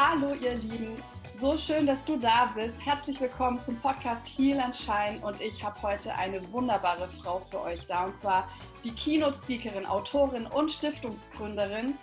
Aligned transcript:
Hallo 0.00 0.32
ihr 0.32 0.54
Lieben, 0.54 0.94
so 1.34 1.58
schön, 1.58 1.84
dass 1.84 2.04
du 2.04 2.16
da 2.16 2.46
bist. 2.54 2.80
Herzlich 2.86 3.20
willkommen 3.20 3.60
zum 3.60 3.74
Podcast 3.80 4.28
Heal 4.28 4.60
and 4.60 4.76
Shine. 4.76 5.18
Und 5.22 5.40
ich 5.40 5.60
habe 5.60 5.82
heute 5.82 6.14
eine 6.14 6.40
wunderbare 6.52 7.08
Frau 7.08 7.40
für 7.40 7.60
euch 7.62 7.84
da. 7.88 8.04
Und 8.04 8.16
zwar 8.16 8.48
die 8.84 8.92
Keynote-Speakerin, 8.92 9.84
Autorin 9.84 10.46
und 10.54 10.70
Stiftungsgründerin, 10.70 11.98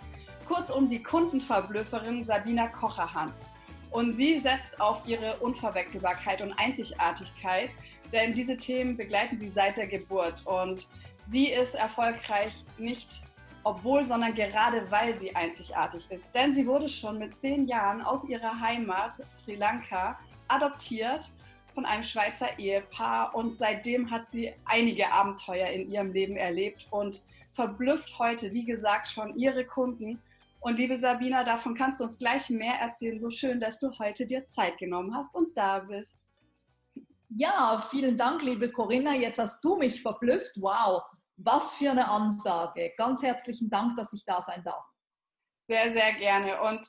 kurzum 0.46 0.90
die 0.90 1.02
Kundenverblüfferin 1.02 2.26
Sabina 2.26 2.68
Kocherhans. 2.68 3.46
Und 3.90 4.14
sie 4.18 4.40
setzt 4.40 4.78
auf 4.78 5.08
ihre 5.08 5.34
Unverwechselbarkeit 5.38 6.42
und 6.42 6.52
Einzigartigkeit, 6.52 7.70
denn 8.12 8.34
diese 8.34 8.58
Themen 8.58 8.98
begleiten 8.98 9.38
sie 9.38 9.48
seit 9.48 9.78
der 9.78 9.86
Geburt. 9.86 10.44
Und 10.44 10.86
sie 11.30 11.46
ist 11.46 11.74
erfolgreich 11.74 12.62
nicht 12.76 13.25
obwohl, 13.66 14.04
sondern 14.04 14.32
gerade 14.32 14.88
weil 14.92 15.12
sie 15.16 15.34
einzigartig 15.34 16.08
ist. 16.12 16.32
Denn 16.32 16.54
sie 16.54 16.68
wurde 16.68 16.88
schon 16.88 17.18
mit 17.18 17.36
zehn 17.40 17.66
Jahren 17.66 18.00
aus 18.00 18.24
ihrer 18.28 18.60
Heimat 18.60 19.20
Sri 19.34 19.56
Lanka 19.56 20.16
adoptiert 20.46 21.28
von 21.74 21.84
einem 21.84 22.04
Schweizer 22.04 22.60
Ehepaar 22.60 23.34
und 23.34 23.58
seitdem 23.58 24.08
hat 24.08 24.30
sie 24.30 24.54
einige 24.66 25.12
Abenteuer 25.12 25.66
in 25.66 25.90
ihrem 25.90 26.12
Leben 26.12 26.36
erlebt 26.36 26.86
und 26.90 27.22
verblüfft 27.50 28.16
heute, 28.20 28.52
wie 28.52 28.64
gesagt, 28.64 29.08
schon 29.08 29.36
ihre 29.36 29.66
Kunden. 29.66 30.22
Und 30.60 30.78
liebe 30.78 30.96
Sabina, 30.96 31.42
davon 31.42 31.74
kannst 31.74 31.98
du 31.98 32.04
uns 32.04 32.18
gleich 32.18 32.48
mehr 32.50 32.74
erzählen. 32.74 33.18
So 33.18 33.30
schön, 33.30 33.58
dass 33.58 33.80
du 33.80 33.90
heute 33.98 34.26
dir 34.26 34.46
Zeit 34.46 34.78
genommen 34.78 35.12
hast 35.12 35.34
und 35.34 35.56
da 35.56 35.80
bist. 35.80 36.16
Ja, 37.30 37.84
vielen 37.90 38.16
Dank, 38.16 38.44
liebe 38.44 38.70
Corinna. 38.70 39.14
Jetzt 39.14 39.40
hast 39.40 39.60
du 39.64 39.76
mich 39.76 40.02
verblüfft. 40.02 40.52
Wow. 40.54 41.02
Was 41.36 41.74
für 41.74 41.90
eine 41.90 42.08
Ansage. 42.08 42.92
Ganz 42.96 43.22
herzlichen 43.22 43.68
Dank, 43.68 43.96
dass 43.96 44.12
ich 44.12 44.24
da 44.24 44.42
sein 44.42 44.62
darf. 44.64 44.84
Sehr, 45.68 45.92
sehr 45.92 46.14
gerne. 46.14 46.60
Und 46.62 46.88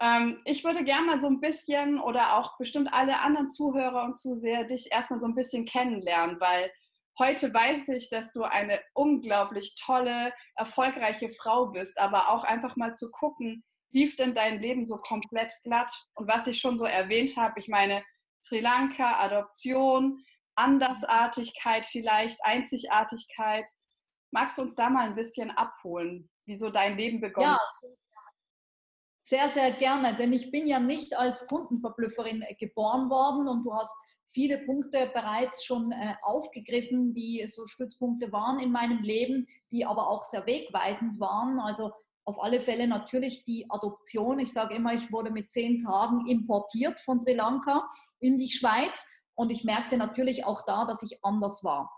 ähm, 0.00 0.40
ich 0.44 0.64
würde 0.64 0.84
gerne 0.84 1.06
mal 1.06 1.20
so 1.20 1.28
ein 1.28 1.40
bisschen 1.40 2.00
oder 2.00 2.36
auch 2.36 2.58
bestimmt 2.58 2.92
alle 2.92 3.20
anderen 3.20 3.48
Zuhörer 3.48 4.04
und 4.04 4.18
Zuseher 4.18 4.64
dich 4.64 4.92
erstmal 4.92 5.20
so 5.20 5.26
ein 5.26 5.34
bisschen 5.34 5.64
kennenlernen, 5.64 6.38
weil 6.40 6.70
heute 7.18 7.52
weiß 7.52 7.88
ich, 7.88 8.10
dass 8.10 8.32
du 8.32 8.42
eine 8.42 8.80
unglaublich 8.92 9.74
tolle, 9.82 10.32
erfolgreiche 10.56 11.30
Frau 11.30 11.66
bist, 11.68 11.98
aber 11.98 12.28
auch 12.28 12.44
einfach 12.44 12.76
mal 12.76 12.94
zu 12.94 13.10
gucken, 13.10 13.64
lief 13.92 14.16
denn 14.16 14.34
dein 14.34 14.60
Leben 14.60 14.84
so 14.84 14.98
komplett 14.98 15.52
glatt? 15.62 15.90
Und 16.14 16.28
was 16.28 16.46
ich 16.46 16.58
schon 16.58 16.76
so 16.76 16.84
erwähnt 16.84 17.36
habe, 17.36 17.58
ich 17.58 17.68
meine, 17.68 18.04
Sri 18.42 18.60
Lanka, 18.60 19.18
Adoption, 19.20 20.22
Andersartigkeit 20.56 21.86
vielleicht, 21.86 22.38
Einzigartigkeit. 22.44 23.68
Magst 24.30 24.58
du 24.58 24.62
uns 24.62 24.74
da 24.74 24.90
mal 24.90 25.08
ein 25.08 25.14
bisschen 25.14 25.50
abholen, 25.50 26.28
wie 26.44 26.56
so 26.56 26.70
dein 26.70 26.96
Leben 26.96 27.20
begonnen 27.20 27.52
hat? 27.52 27.60
Ja, 27.82 27.88
sehr, 29.28 29.48
sehr 29.48 29.72
gerne, 29.72 30.14
denn 30.14 30.32
ich 30.32 30.52
bin 30.52 30.66
ja 30.66 30.78
nicht 30.78 31.16
als 31.16 31.46
Kundenverblüfferin 31.48 32.42
äh, 32.42 32.54
geboren 32.54 33.10
worden 33.10 33.48
und 33.48 33.64
du 33.64 33.74
hast 33.74 33.92
viele 34.28 34.58
Punkte 34.58 35.10
bereits 35.14 35.64
schon 35.64 35.90
äh, 35.92 36.14
aufgegriffen, 36.22 37.12
die 37.12 37.44
so 37.48 37.66
Stützpunkte 37.66 38.30
waren 38.32 38.60
in 38.60 38.70
meinem 38.70 39.02
Leben, 39.02 39.48
die 39.72 39.84
aber 39.84 40.08
auch 40.08 40.22
sehr 40.22 40.46
wegweisend 40.46 41.18
waren. 41.18 41.58
Also 41.58 41.90
auf 42.24 42.42
alle 42.42 42.60
Fälle 42.60 42.86
natürlich 42.86 43.44
die 43.44 43.66
Adoption. 43.70 44.38
Ich 44.38 44.52
sage 44.52 44.74
immer, 44.74 44.92
ich 44.92 45.10
wurde 45.10 45.30
mit 45.30 45.50
zehn 45.50 45.82
Tagen 45.82 46.26
importiert 46.26 47.00
von 47.00 47.18
Sri 47.18 47.34
Lanka 47.34 47.86
in 48.20 48.38
die 48.38 48.50
Schweiz 48.50 49.04
und 49.34 49.50
ich 49.50 49.64
merkte 49.64 49.96
natürlich 49.96 50.44
auch 50.44 50.62
da, 50.66 50.84
dass 50.84 51.02
ich 51.02 51.24
anders 51.24 51.64
war. 51.64 51.90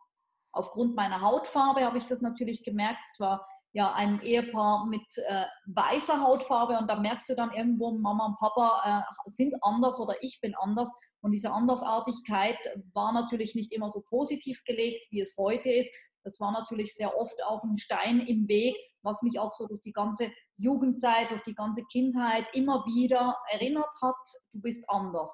Aufgrund 0.52 0.96
meiner 0.96 1.20
Hautfarbe 1.20 1.84
habe 1.84 1.98
ich 1.98 2.06
das 2.06 2.20
natürlich 2.20 2.64
gemerkt. 2.64 3.00
Es 3.12 3.20
war 3.20 3.46
ja 3.72 3.92
ein 3.92 4.20
Ehepaar 4.20 4.86
mit 4.86 5.06
äh, 5.16 5.44
weißer 5.66 6.22
Hautfarbe 6.22 6.78
und 6.78 6.88
da 6.88 6.98
merkst 6.98 7.28
du 7.28 7.34
dann 7.34 7.52
irgendwo, 7.52 7.92
Mama 7.92 8.26
und 8.26 8.38
Papa 8.38 9.04
äh, 9.04 9.30
sind 9.30 9.54
anders 9.62 10.00
oder 10.00 10.14
ich 10.22 10.40
bin 10.40 10.54
anders. 10.56 10.90
Und 11.20 11.32
diese 11.32 11.52
Andersartigkeit 11.52 12.58
war 12.94 13.12
natürlich 13.12 13.54
nicht 13.54 13.72
immer 13.72 13.90
so 13.90 14.02
positiv 14.08 14.62
gelegt, 14.64 15.06
wie 15.10 15.20
es 15.20 15.34
heute 15.36 15.68
ist. 15.70 15.90
Das 16.24 16.40
war 16.40 16.52
natürlich 16.52 16.94
sehr 16.94 17.16
oft 17.16 17.42
auch 17.44 17.62
ein 17.62 17.78
Stein 17.78 18.20
im 18.20 18.48
Weg, 18.48 18.76
was 19.02 19.22
mich 19.22 19.38
auch 19.38 19.52
so 19.52 19.66
durch 19.66 19.80
die 19.82 19.92
ganze 19.92 20.30
Jugendzeit, 20.56 21.30
durch 21.30 21.42
die 21.42 21.54
ganze 21.54 21.82
Kindheit 21.84 22.46
immer 22.52 22.84
wieder 22.84 23.36
erinnert 23.50 23.94
hat, 24.02 24.16
du 24.52 24.60
bist 24.60 24.84
anders. 24.88 25.32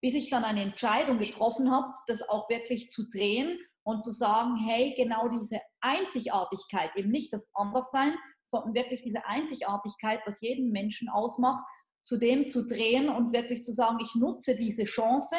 Bis 0.00 0.14
ich 0.14 0.30
dann 0.30 0.44
eine 0.44 0.62
Entscheidung 0.62 1.18
getroffen 1.18 1.70
habe, 1.70 1.92
das 2.06 2.26
auch 2.28 2.48
wirklich 2.48 2.90
zu 2.90 3.08
drehen 3.10 3.58
und 3.90 4.02
zu 4.04 4.12
sagen, 4.12 4.56
hey, 4.56 4.94
genau 4.96 5.28
diese 5.28 5.60
Einzigartigkeit, 5.80 6.90
eben 6.96 7.10
nicht 7.10 7.32
das 7.32 7.48
Anderssein, 7.54 8.14
sondern 8.44 8.74
wirklich 8.74 9.02
diese 9.02 9.24
Einzigartigkeit, 9.26 10.20
was 10.26 10.40
jeden 10.40 10.70
Menschen 10.70 11.08
ausmacht, 11.08 11.64
zu 12.02 12.18
dem 12.18 12.48
zu 12.48 12.66
drehen 12.66 13.08
und 13.08 13.32
wirklich 13.32 13.62
zu 13.62 13.72
sagen, 13.72 13.98
ich 14.00 14.14
nutze 14.14 14.56
diese 14.56 14.84
Chance 14.84 15.36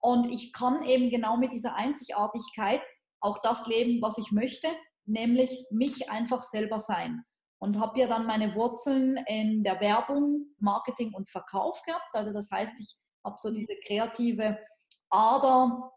und 0.00 0.30
ich 0.30 0.52
kann 0.52 0.82
eben 0.84 1.10
genau 1.10 1.36
mit 1.36 1.52
dieser 1.52 1.74
Einzigartigkeit 1.74 2.82
auch 3.20 3.38
das 3.42 3.66
leben, 3.66 4.02
was 4.02 4.18
ich 4.18 4.32
möchte, 4.32 4.68
nämlich 5.06 5.66
mich 5.70 6.10
einfach 6.10 6.42
selber 6.42 6.78
sein. 6.78 7.24
Und 7.58 7.80
habe 7.80 7.98
ja 7.98 8.06
dann 8.06 8.26
meine 8.26 8.54
Wurzeln 8.54 9.16
in 9.26 9.64
der 9.64 9.80
Werbung, 9.80 10.54
Marketing 10.58 11.14
und 11.14 11.30
Verkauf 11.30 11.80
gehabt. 11.82 12.14
Also 12.14 12.32
das 12.32 12.50
heißt, 12.50 12.74
ich 12.78 12.96
habe 13.24 13.36
so 13.40 13.50
diese 13.50 13.74
kreative 13.86 14.58
Ader 15.08 15.90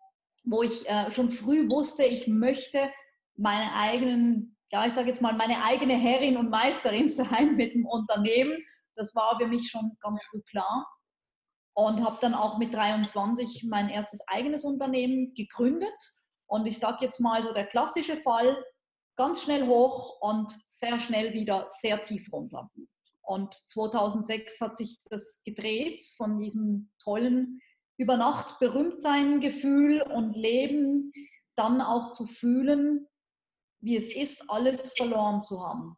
wo 0.50 0.63
ich 0.63 0.88
äh, 0.90 1.12
schon 1.12 1.31
früh 1.31 1.69
wusste, 1.69 2.03
ich 2.03 2.28
möchte 2.28 2.90
meine 3.35 3.74
eigenen, 3.74 4.58
ja, 4.72 4.85
ich 4.85 4.94
sage 4.94 5.09
jetzt 5.09 5.22
mal, 5.22 5.34
meine 5.34 5.63
eigene 5.63 5.94
Herrin 5.94 6.38
und 6.38 6.50
Meisterin 6.50 7.09
sein 7.12 7.56
mit 7.56 7.74
dem 7.74 7.85
Unternehmen. 7.85 8.58
Das 8.96 9.13
war 9.16 9.38
für 9.40 9.47
mich 9.47 9.69
schon 9.69 9.96
ganz 10.00 10.24
früh 10.24 10.41
klar. 10.50 10.88
Und 11.75 12.03
habe 12.03 12.18
dann 12.22 12.34
auch 12.34 12.58
mit 12.58 12.74
23 12.74 13.66
mein 13.69 13.90
erstes 13.90 14.19
eigenes 14.28 14.63
Unternehmen 14.63 15.34
gegründet. 15.35 15.94
Und 16.47 16.66
ich 16.66 16.79
sage 16.79 17.06
jetzt 17.06 17.19
mal 17.19 17.44
so 17.44 17.53
der 17.53 17.68
klassische 17.68 18.18
Fall, 18.18 18.58
ganz 19.16 19.44
schnell 19.44 19.68
hoch 19.68 20.19
und 20.22 20.52
sehr 20.66 21.00
schnell 21.00 21.34
wieder 21.34 21.68
sehr 21.79 22.02
tief 22.02 22.31
runter. 22.31 22.72
Und 23.22 23.53
2006 23.53 24.62
hat 24.62 24.78
sich 24.78 25.00
das 25.09 25.41
gedreht 25.44 26.02
von 26.16 26.40
diesem 26.40 26.90
tollen 27.03 27.59
über 27.97 28.18
Nacht 28.18 28.59
berühmt 28.59 29.02
sein 29.02 29.40
Gefühl 29.40 30.02
und 30.02 30.35
Leben, 30.35 31.12
dann 31.56 31.81
auch 31.81 32.12
zu 32.12 32.25
fühlen, 32.25 33.08
wie 33.81 33.96
es 33.97 34.08
ist, 34.13 34.50
alles 34.50 34.94
verloren 34.94 35.41
zu 35.41 35.62
haben. 35.62 35.97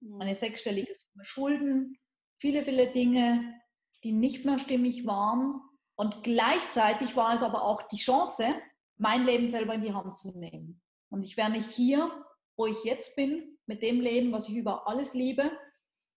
Mhm. 0.00 0.20
Eine 0.20 0.34
sechsstellige 0.34 0.92
Summe 0.94 1.24
Schulden, 1.24 1.98
viele, 2.38 2.64
viele 2.64 2.88
Dinge, 2.88 3.60
die 4.04 4.12
nicht 4.12 4.44
mehr 4.44 4.58
stimmig 4.58 5.06
waren. 5.06 5.60
Und 5.96 6.22
gleichzeitig 6.22 7.16
war 7.16 7.34
es 7.34 7.42
aber 7.42 7.62
auch 7.62 7.82
die 7.88 7.98
Chance, 7.98 8.54
mein 8.98 9.24
Leben 9.24 9.48
selber 9.48 9.74
in 9.74 9.82
die 9.82 9.92
Hand 9.92 10.16
zu 10.16 10.36
nehmen. 10.38 10.80
Und 11.10 11.24
ich 11.24 11.36
wäre 11.36 11.50
nicht 11.50 11.70
hier, 11.70 12.10
wo 12.56 12.66
ich 12.66 12.84
jetzt 12.84 13.16
bin, 13.16 13.58
mit 13.66 13.82
dem 13.82 14.00
Leben, 14.00 14.32
was 14.32 14.48
ich 14.48 14.56
über 14.56 14.88
alles 14.88 15.14
liebe 15.14 15.50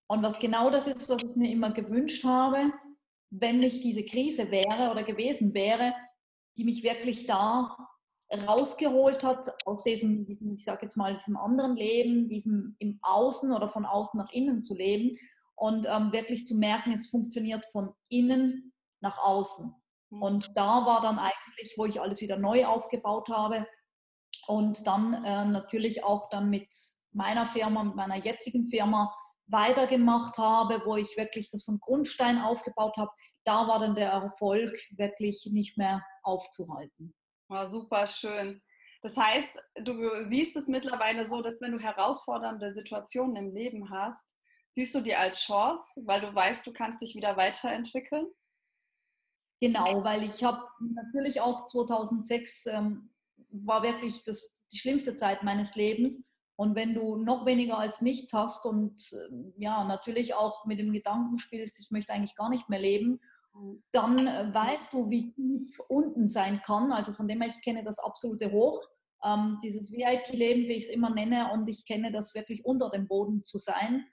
und 0.07 0.23
was 0.23 0.39
genau 0.39 0.69
das 0.69 0.87
ist, 0.87 1.07
was 1.09 1.23
ich 1.23 1.35
mir 1.35 1.51
immer 1.51 1.71
gewünscht 1.71 2.23
habe, 2.23 2.73
wenn 3.39 3.59
nicht 3.59 3.83
diese 3.83 4.05
Krise 4.05 4.51
wäre 4.51 4.91
oder 4.91 5.03
gewesen 5.03 5.53
wäre, 5.53 5.93
die 6.57 6.63
mich 6.63 6.83
wirklich 6.83 7.25
da 7.25 7.75
rausgeholt 8.47 9.23
hat 9.23 9.47
aus 9.65 9.83
diesem, 9.83 10.25
diesem 10.25 10.53
ich 10.53 10.63
sage 10.63 10.83
jetzt 10.83 10.97
mal, 10.97 11.13
diesem 11.13 11.37
anderen 11.37 11.75
Leben, 11.75 12.27
diesem 12.27 12.75
im 12.79 12.99
Außen 13.01 13.51
oder 13.51 13.69
von 13.69 13.85
außen 13.85 14.17
nach 14.19 14.31
innen 14.31 14.63
zu 14.63 14.75
leben 14.75 15.17
und 15.55 15.85
ähm, 15.87 16.11
wirklich 16.11 16.45
zu 16.45 16.55
merken, 16.55 16.91
es 16.91 17.09
funktioniert 17.09 17.65
von 17.71 17.93
innen 18.09 18.73
nach 19.01 19.17
außen. 19.17 19.73
Mhm. 20.09 20.21
Und 20.21 20.51
da 20.55 20.85
war 20.85 21.01
dann 21.01 21.19
eigentlich, 21.19 21.73
wo 21.77 21.85
ich 21.85 22.01
alles 22.01 22.21
wieder 22.21 22.37
neu 22.37 22.65
aufgebaut 22.65 23.29
habe 23.29 23.67
und 24.47 24.85
dann 24.85 25.13
äh, 25.23 25.45
natürlich 25.45 26.03
auch 26.03 26.29
dann 26.29 26.49
mit 26.49 26.67
meiner 27.11 27.45
Firma, 27.45 27.83
mit 27.83 27.95
meiner 27.95 28.17
jetzigen 28.17 28.67
Firma 28.69 29.13
weitergemacht 29.53 30.37
habe, 30.37 30.81
wo 30.85 30.97
ich 30.97 31.15
wirklich 31.15 31.49
das 31.49 31.63
von 31.63 31.79
Grundstein 31.79 32.39
aufgebaut 32.39 32.97
habe, 32.97 33.11
da 33.45 33.67
war 33.67 33.79
dann 33.79 33.95
der 33.95 34.09
Erfolg 34.09 34.71
wirklich 34.97 35.47
nicht 35.51 35.77
mehr 35.77 36.03
aufzuhalten. 36.23 37.13
War 37.47 37.67
super 37.67 38.05
schön. 38.07 38.59
Das 39.01 39.15
heißt, 39.15 39.59
du 39.83 40.27
siehst 40.29 40.55
es 40.57 40.67
mittlerweile 40.67 41.27
so, 41.27 41.41
dass 41.41 41.61
wenn 41.61 41.73
du 41.73 41.79
herausfordernde 41.79 42.73
Situationen 42.73 43.35
im 43.35 43.53
Leben 43.53 43.89
hast, 43.89 44.25
siehst 44.71 44.95
du 44.95 45.01
die 45.01 45.15
als 45.15 45.39
Chance, 45.39 46.01
weil 46.05 46.21
du 46.21 46.33
weißt, 46.33 46.65
du 46.65 46.73
kannst 46.73 47.01
dich 47.01 47.15
wieder 47.15 47.37
weiterentwickeln? 47.37 48.27
Genau, 49.61 50.03
weil 50.03 50.23
ich 50.23 50.43
habe 50.43 50.61
natürlich 50.79 51.39
auch 51.39 51.67
2006 51.67 52.65
ähm, 52.67 53.13
war 53.49 53.83
wirklich 53.83 54.23
das, 54.23 54.65
die 54.71 54.77
schlimmste 54.77 55.15
Zeit 55.15 55.43
meines 55.43 55.75
Lebens 55.75 56.23
und 56.55 56.75
wenn 56.75 56.93
du 56.93 57.15
noch 57.15 57.45
weniger 57.45 57.79
als 57.79 58.01
nichts 58.01 58.33
hast 58.33 58.65
und 58.65 59.01
ähm, 59.13 59.53
ja, 59.57 59.83
natürlich 59.83 60.35
auch 60.35 60.65
mit 60.65 60.79
dem 60.79 60.93
Gedanken 60.93 61.39
spielst, 61.39 61.79
ich 61.79 61.89
möchte 61.91 62.13
eigentlich 62.13 62.35
gar 62.35 62.49
nicht 62.49 62.69
mehr 62.69 62.79
leben, 62.79 63.19
dann 63.91 64.27
äh, 64.27 64.53
weißt 64.53 64.93
du, 64.93 65.09
wie 65.09 65.33
tief 65.33 65.79
unten 65.87 66.27
sein 66.27 66.61
kann. 66.63 66.91
Also 66.91 67.13
von 67.13 67.27
dem 67.27 67.41
her, 67.41 67.51
ich 67.51 67.63
kenne 67.63 67.83
das 67.83 67.99
absolute 67.99 68.51
Hoch, 68.51 68.81
ähm, 69.23 69.57
dieses 69.63 69.91
VIP-Leben, 69.91 70.67
wie 70.67 70.73
ich 70.73 70.85
es 70.85 70.89
immer 70.89 71.09
nenne, 71.09 71.51
und 71.53 71.67
ich 71.67 71.85
kenne 71.85 72.11
das 72.11 72.35
wirklich 72.35 72.65
unter 72.65 72.89
dem 72.89 73.07
Boden 73.07 73.43
zu 73.43 73.57
sein. 73.57 74.05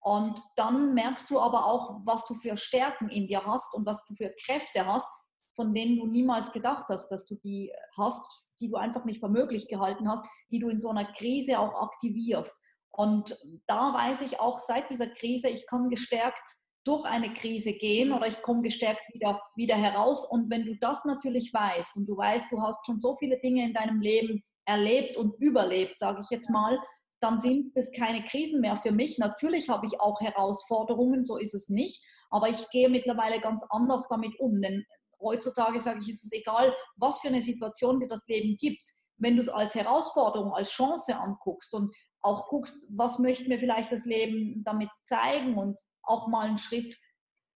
Und 0.00 0.40
dann 0.56 0.94
merkst 0.94 1.30
du 1.30 1.38
aber 1.38 1.66
auch, 1.66 2.00
was 2.04 2.26
du 2.26 2.34
für 2.34 2.56
Stärken 2.56 3.08
in 3.08 3.26
dir 3.26 3.44
hast 3.44 3.74
und 3.74 3.84
was 3.84 4.04
du 4.06 4.14
für 4.14 4.34
Kräfte 4.44 4.86
hast, 4.86 5.08
von 5.56 5.74
denen 5.74 5.98
du 5.98 6.06
niemals 6.06 6.52
gedacht 6.52 6.86
hast, 6.88 7.08
dass 7.08 7.26
du 7.26 7.34
die 7.36 7.72
hast, 7.96 8.22
die 8.60 8.68
du 8.68 8.76
einfach 8.76 9.04
nicht 9.04 9.20
für 9.20 9.28
möglich 9.28 9.68
gehalten 9.68 10.08
hast, 10.08 10.24
die 10.50 10.58
du 10.58 10.68
in 10.68 10.80
so 10.80 10.90
einer 10.90 11.12
Krise 11.12 11.58
auch 11.58 11.74
aktivierst. 11.82 12.54
Und 12.92 13.36
da 13.66 13.94
weiß 13.94 14.20
ich 14.22 14.40
auch 14.40 14.58
seit 14.58 14.90
dieser 14.90 15.08
Krise, 15.08 15.48
ich 15.48 15.66
kann 15.66 15.88
gestärkt 15.88 16.42
durch 16.84 17.04
eine 17.04 17.32
Krise 17.34 17.72
gehen 17.72 18.12
oder 18.12 18.26
ich 18.26 18.40
komme 18.42 18.62
gestärkt 18.62 19.02
wieder, 19.12 19.40
wieder 19.54 19.76
heraus. 19.76 20.26
Und 20.30 20.50
wenn 20.50 20.64
du 20.64 20.76
das 20.80 21.04
natürlich 21.04 21.52
weißt 21.52 21.96
und 21.96 22.06
du 22.06 22.16
weißt, 22.16 22.50
du 22.50 22.60
hast 22.60 22.84
schon 22.86 22.98
so 22.98 23.16
viele 23.18 23.38
Dinge 23.40 23.64
in 23.64 23.74
deinem 23.74 24.00
Leben 24.00 24.42
erlebt 24.66 25.16
und 25.16 25.34
überlebt, 25.40 25.98
sage 25.98 26.20
ich 26.22 26.30
jetzt 26.30 26.50
mal, 26.50 26.78
dann 27.20 27.38
sind 27.38 27.72
es 27.74 27.90
keine 27.92 28.24
Krisen 28.24 28.60
mehr 28.60 28.76
für 28.76 28.92
mich. 28.92 29.18
Natürlich 29.18 29.68
habe 29.68 29.86
ich 29.86 30.00
auch 30.00 30.20
Herausforderungen, 30.20 31.24
so 31.24 31.36
ist 31.36 31.54
es 31.54 31.68
nicht, 31.68 32.02
aber 32.30 32.48
ich 32.48 32.68
gehe 32.70 32.88
mittlerweile 32.88 33.40
ganz 33.40 33.62
anders 33.68 34.08
damit 34.08 34.38
um. 34.40 34.60
Denn 34.62 34.84
heutzutage 35.20 35.80
sage 35.80 36.00
ich, 36.02 36.10
ist 36.10 36.24
es 36.24 36.32
egal, 36.32 36.74
was 36.96 37.18
für 37.20 37.28
eine 37.28 37.42
Situation 37.42 38.00
dir 38.00 38.08
das 38.08 38.26
Leben 38.26 38.56
gibt. 38.58 38.82
Wenn 39.18 39.36
du 39.36 39.42
es 39.42 39.48
als 39.48 39.74
Herausforderung, 39.74 40.52
als 40.52 40.70
Chance 40.70 41.18
anguckst 41.18 41.74
und 41.74 41.94
auch 42.22 42.48
guckst, 42.48 42.86
was 42.96 43.18
möchte 43.18 43.48
mir 43.48 43.58
vielleicht 43.58 43.92
das 43.92 44.04
Leben 44.04 44.62
damit 44.64 44.90
zeigen 45.04 45.56
und 45.56 45.78
auch 46.02 46.28
mal 46.28 46.46
einen 46.46 46.58
Schritt 46.58 46.96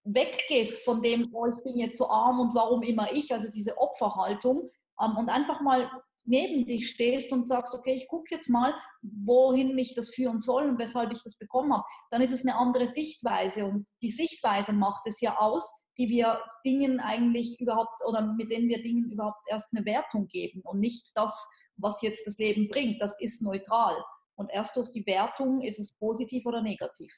weggehst 0.04 0.84
von 0.84 1.02
dem, 1.02 1.28
oh, 1.32 1.46
ich 1.46 1.62
bin 1.64 1.78
jetzt 1.78 1.98
so 1.98 2.08
arm 2.08 2.40
und 2.40 2.54
warum 2.54 2.82
immer 2.82 3.10
ich, 3.12 3.32
also 3.32 3.48
diese 3.50 3.76
Opferhaltung 3.78 4.70
ähm, 5.00 5.16
und 5.16 5.28
einfach 5.30 5.60
mal 5.60 5.90
neben 6.26 6.66
dich 6.66 6.88
stehst 6.88 7.32
und 7.32 7.46
sagst, 7.46 7.74
okay, 7.74 7.94
ich 7.94 8.08
gucke 8.08 8.34
jetzt 8.34 8.48
mal, 8.48 8.74
wohin 9.02 9.74
mich 9.74 9.94
das 9.94 10.14
führen 10.14 10.40
soll 10.40 10.68
und 10.68 10.78
weshalb 10.78 11.12
ich 11.12 11.22
das 11.22 11.36
bekommen 11.36 11.72
habe, 11.72 11.84
dann 12.10 12.22
ist 12.22 12.32
es 12.32 12.40
eine 12.42 12.56
andere 12.56 12.86
Sichtweise 12.86 13.66
und 13.66 13.86
die 14.02 14.10
Sichtweise 14.10 14.72
macht 14.72 15.06
es 15.06 15.20
ja 15.20 15.36
aus, 15.36 15.82
die 15.98 16.08
wir 16.08 16.40
Dingen 16.64 17.00
eigentlich 17.00 17.60
überhaupt 17.60 18.00
oder 18.06 18.22
mit 18.22 18.50
denen 18.50 18.68
wir 18.68 18.82
Dingen 18.82 19.10
überhaupt 19.10 19.48
erst 19.48 19.72
eine 19.74 19.84
Wertung 19.84 20.28
geben 20.28 20.60
und 20.64 20.80
nicht 20.80 21.10
das, 21.14 21.48
was 21.76 22.02
jetzt 22.02 22.26
das 22.26 22.38
Leben 22.38 22.68
bringt. 22.68 23.00
Das 23.00 23.18
ist 23.20 23.42
neutral. 23.42 23.96
Und 24.36 24.50
erst 24.52 24.76
durch 24.76 24.90
die 24.90 25.06
Wertung 25.06 25.60
ist 25.60 25.78
es 25.78 25.96
positiv 25.98 26.44
oder 26.46 26.62
negativ. 26.62 27.12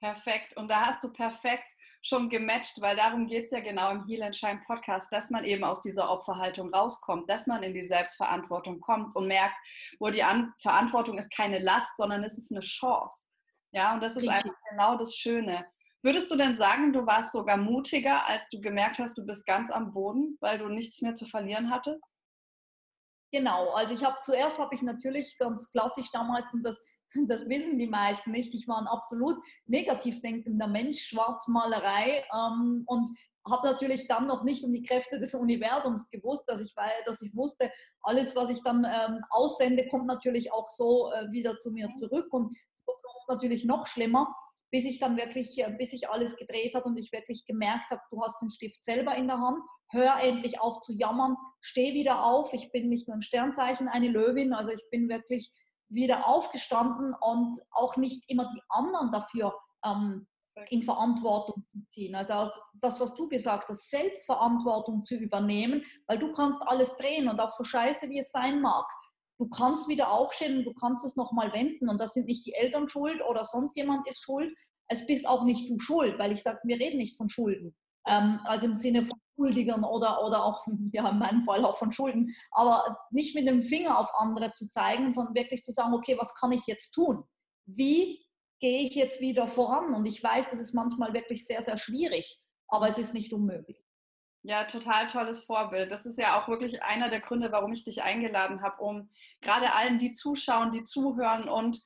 Perfekt. 0.00 0.56
Und 0.56 0.68
da 0.68 0.86
hast 0.86 1.02
du 1.02 1.12
perfekt 1.12 1.64
schon 2.02 2.28
gematcht, 2.28 2.80
weil 2.80 2.96
darum 2.96 3.26
geht 3.26 3.46
es 3.46 3.50
ja 3.50 3.60
genau 3.60 3.90
im 3.90 4.06
Heal 4.06 4.22
and 4.22 4.36
Shine 4.36 4.62
Podcast, 4.66 5.12
dass 5.12 5.30
man 5.30 5.44
eben 5.44 5.64
aus 5.64 5.80
dieser 5.80 6.08
Opferhaltung 6.10 6.72
rauskommt, 6.72 7.28
dass 7.28 7.46
man 7.46 7.62
in 7.62 7.74
die 7.74 7.86
Selbstverantwortung 7.86 8.80
kommt 8.80 9.16
und 9.16 9.26
merkt, 9.26 9.56
wo 9.98 10.10
die 10.10 10.22
An 10.22 10.52
Verantwortung 10.60 11.18
ist 11.18 11.34
keine 11.34 11.58
Last, 11.58 11.96
sondern 11.96 12.22
es 12.22 12.38
ist 12.38 12.52
eine 12.52 12.60
Chance. 12.60 13.26
Ja, 13.72 13.94
und 13.94 14.00
das 14.00 14.12
ist 14.12 14.22
Richtig. 14.22 14.36
einfach 14.36 14.54
genau 14.70 14.96
das 14.96 15.16
Schöne. 15.16 15.66
Würdest 16.02 16.30
du 16.30 16.36
denn 16.36 16.56
sagen, 16.56 16.92
du 16.92 17.06
warst 17.06 17.32
sogar 17.32 17.56
mutiger, 17.56 18.26
als 18.26 18.48
du 18.50 18.60
gemerkt 18.60 18.98
hast, 18.98 19.18
du 19.18 19.26
bist 19.26 19.46
ganz 19.46 19.70
am 19.70 19.92
Boden, 19.92 20.36
weil 20.40 20.58
du 20.58 20.68
nichts 20.68 21.00
mehr 21.02 21.14
zu 21.14 21.26
verlieren 21.26 21.70
hattest? 21.70 22.04
Genau, 23.32 23.70
also 23.74 23.92
ich 23.92 24.04
habe 24.04 24.16
zuerst 24.22 24.58
habe 24.58 24.74
ich 24.74 24.82
natürlich 24.82 25.36
ganz 25.38 25.70
klassisch 25.70 26.10
damals 26.12 26.46
und 26.52 26.62
das 26.62 26.82
das 27.28 27.48
wissen 27.48 27.78
die 27.78 27.86
meisten 27.86 28.30
nicht. 28.30 28.54
Ich 28.54 28.66
war 28.68 28.78
ein 28.78 28.86
absolut 28.86 29.36
negativ 29.66 30.20
denkender 30.20 30.68
Mensch, 30.68 31.00
Schwarzmalerei 31.08 32.24
ähm, 32.34 32.84
und 32.86 33.10
habe 33.48 33.68
natürlich 33.68 34.06
dann 34.08 34.26
noch 34.26 34.44
nicht 34.44 34.64
um 34.64 34.72
die 34.72 34.82
Kräfte 34.82 35.18
des 35.18 35.34
Universums 35.34 36.08
gewusst, 36.10 36.44
dass 36.48 36.60
ich, 36.60 36.74
dass 37.06 37.22
ich 37.22 37.34
wusste, 37.34 37.70
alles, 38.02 38.36
was 38.36 38.50
ich 38.50 38.62
dann 38.62 38.84
ähm, 38.84 39.20
aussende, 39.30 39.88
kommt 39.88 40.06
natürlich 40.06 40.52
auch 40.52 40.68
so 40.68 41.10
äh, 41.12 41.30
wieder 41.30 41.58
zu 41.58 41.70
mir 41.70 41.88
zurück 41.94 42.32
und 42.32 42.52
so 42.52 42.92
kommt 42.92 43.16
es 43.20 43.28
natürlich 43.28 43.64
noch 43.64 43.86
schlimmer, 43.86 44.34
bis 44.70 44.84
ich 44.84 44.98
dann 44.98 45.16
wirklich, 45.16 45.58
äh, 45.58 45.74
bis 45.78 45.90
sich 45.90 46.08
alles 46.08 46.36
gedreht 46.36 46.74
hat 46.74 46.84
und 46.84 46.96
ich 46.96 47.12
wirklich 47.12 47.44
gemerkt 47.46 47.90
habe, 47.90 48.02
du 48.10 48.22
hast 48.22 48.40
den 48.42 48.50
Stift 48.50 48.84
selber 48.84 49.14
in 49.14 49.26
der 49.26 49.38
Hand, 49.38 49.58
hör 49.90 50.20
endlich 50.20 50.60
auf 50.60 50.80
zu 50.80 50.92
jammern, 50.92 51.36
steh 51.60 51.94
wieder 51.94 52.24
auf. 52.24 52.52
Ich 52.52 52.70
bin 52.72 52.88
nicht 52.88 53.08
nur 53.08 53.16
im 53.16 53.22
Sternzeichen 53.22 53.88
eine 53.88 54.08
Löwin, 54.08 54.52
also 54.52 54.70
ich 54.70 54.84
bin 54.90 55.08
wirklich 55.08 55.50
wieder 55.88 56.28
aufgestanden 56.28 57.14
und 57.20 57.58
auch 57.70 57.96
nicht 57.96 58.28
immer 58.28 58.50
die 58.54 58.62
anderen 58.68 59.10
dafür 59.10 59.54
ähm, 59.84 60.26
in 60.70 60.82
Verantwortung 60.82 61.64
zu 61.72 61.86
ziehen. 61.86 62.14
Also 62.14 62.32
auch 62.34 62.52
das, 62.74 63.00
was 63.00 63.14
du 63.14 63.28
gesagt 63.28 63.68
hast, 63.68 63.90
Selbstverantwortung 63.90 65.02
zu 65.02 65.14
übernehmen, 65.14 65.84
weil 66.06 66.18
du 66.18 66.32
kannst 66.32 66.60
alles 66.62 66.96
drehen 66.96 67.28
und 67.28 67.40
auch 67.40 67.52
so 67.52 67.64
scheiße, 67.64 68.08
wie 68.08 68.18
es 68.18 68.30
sein 68.30 68.60
mag. 68.60 68.84
Du 69.38 69.48
kannst 69.48 69.88
wieder 69.88 70.10
aufstehen 70.10 70.64
du 70.64 70.74
kannst 70.74 71.04
es 71.04 71.16
nochmal 71.16 71.52
wenden 71.52 71.88
und 71.88 72.00
das 72.00 72.14
sind 72.14 72.26
nicht 72.26 72.44
die 72.44 72.54
Eltern 72.54 72.88
schuld 72.88 73.22
oder 73.22 73.44
sonst 73.44 73.76
jemand 73.76 74.08
ist 74.08 74.22
schuld. 74.22 74.52
Es 74.88 75.06
bist 75.06 75.28
auch 75.28 75.44
nicht 75.44 75.70
du 75.70 75.78
schuld, 75.78 76.18
weil 76.18 76.32
ich 76.32 76.42
sage, 76.42 76.58
wir 76.64 76.78
reden 76.78 76.98
nicht 76.98 77.16
von 77.16 77.28
Schulden. 77.28 77.76
Ähm, 78.06 78.40
also 78.44 78.66
im 78.66 78.74
Sinne 78.74 79.04
von 79.04 79.18
Schuldigern 79.36 79.84
oder, 79.84 80.24
oder 80.24 80.44
auch, 80.44 80.66
ja, 80.92 81.08
in 81.10 81.18
meinem 81.18 81.44
Fall 81.44 81.64
auch 81.64 81.78
von 81.78 81.92
Schulden, 81.92 82.34
aber 82.50 82.98
nicht 83.10 83.34
mit 83.34 83.46
dem 83.46 83.62
Finger 83.62 83.98
auf 83.98 84.10
andere 84.18 84.52
zu 84.52 84.68
zeigen, 84.68 85.12
sondern 85.12 85.34
wirklich 85.34 85.62
zu 85.62 85.72
sagen, 85.72 85.94
okay, 85.94 86.16
was 86.18 86.34
kann 86.34 86.52
ich 86.52 86.66
jetzt 86.66 86.92
tun? 86.92 87.22
Wie 87.66 88.24
gehe 88.60 88.82
ich 88.82 88.94
jetzt 88.94 89.20
wieder 89.20 89.46
voran? 89.46 89.94
Und 89.94 90.06
ich 90.06 90.22
weiß, 90.22 90.50
das 90.50 90.58
ist 90.58 90.74
manchmal 90.74 91.14
wirklich 91.14 91.46
sehr, 91.46 91.62
sehr 91.62 91.78
schwierig, 91.78 92.40
aber 92.68 92.88
es 92.88 92.98
ist 92.98 93.14
nicht 93.14 93.32
unmöglich. 93.32 93.87
Ja, 94.42 94.64
total 94.64 95.08
tolles 95.08 95.40
Vorbild. 95.44 95.90
Das 95.90 96.06
ist 96.06 96.18
ja 96.18 96.38
auch 96.38 96.48
wirklich 96.48 96.82
einer 96.82 97.10
der 97.10 97.20
Gründe, 97.20 97.52
warum 97.52 97.72
ich 97.72 97.84
dich 97.84 98.02
eingeladen 98.02 98.62
habe, 98.62 98.80
um 98.82 99.10
gerade 99.40 99.72
allen, 99.74 99.98
die 99.98 100.12
zuschauen, 100.12 100.70
die 100.70 100.84
zuhören 100.84 101.48
und 101.48 101.80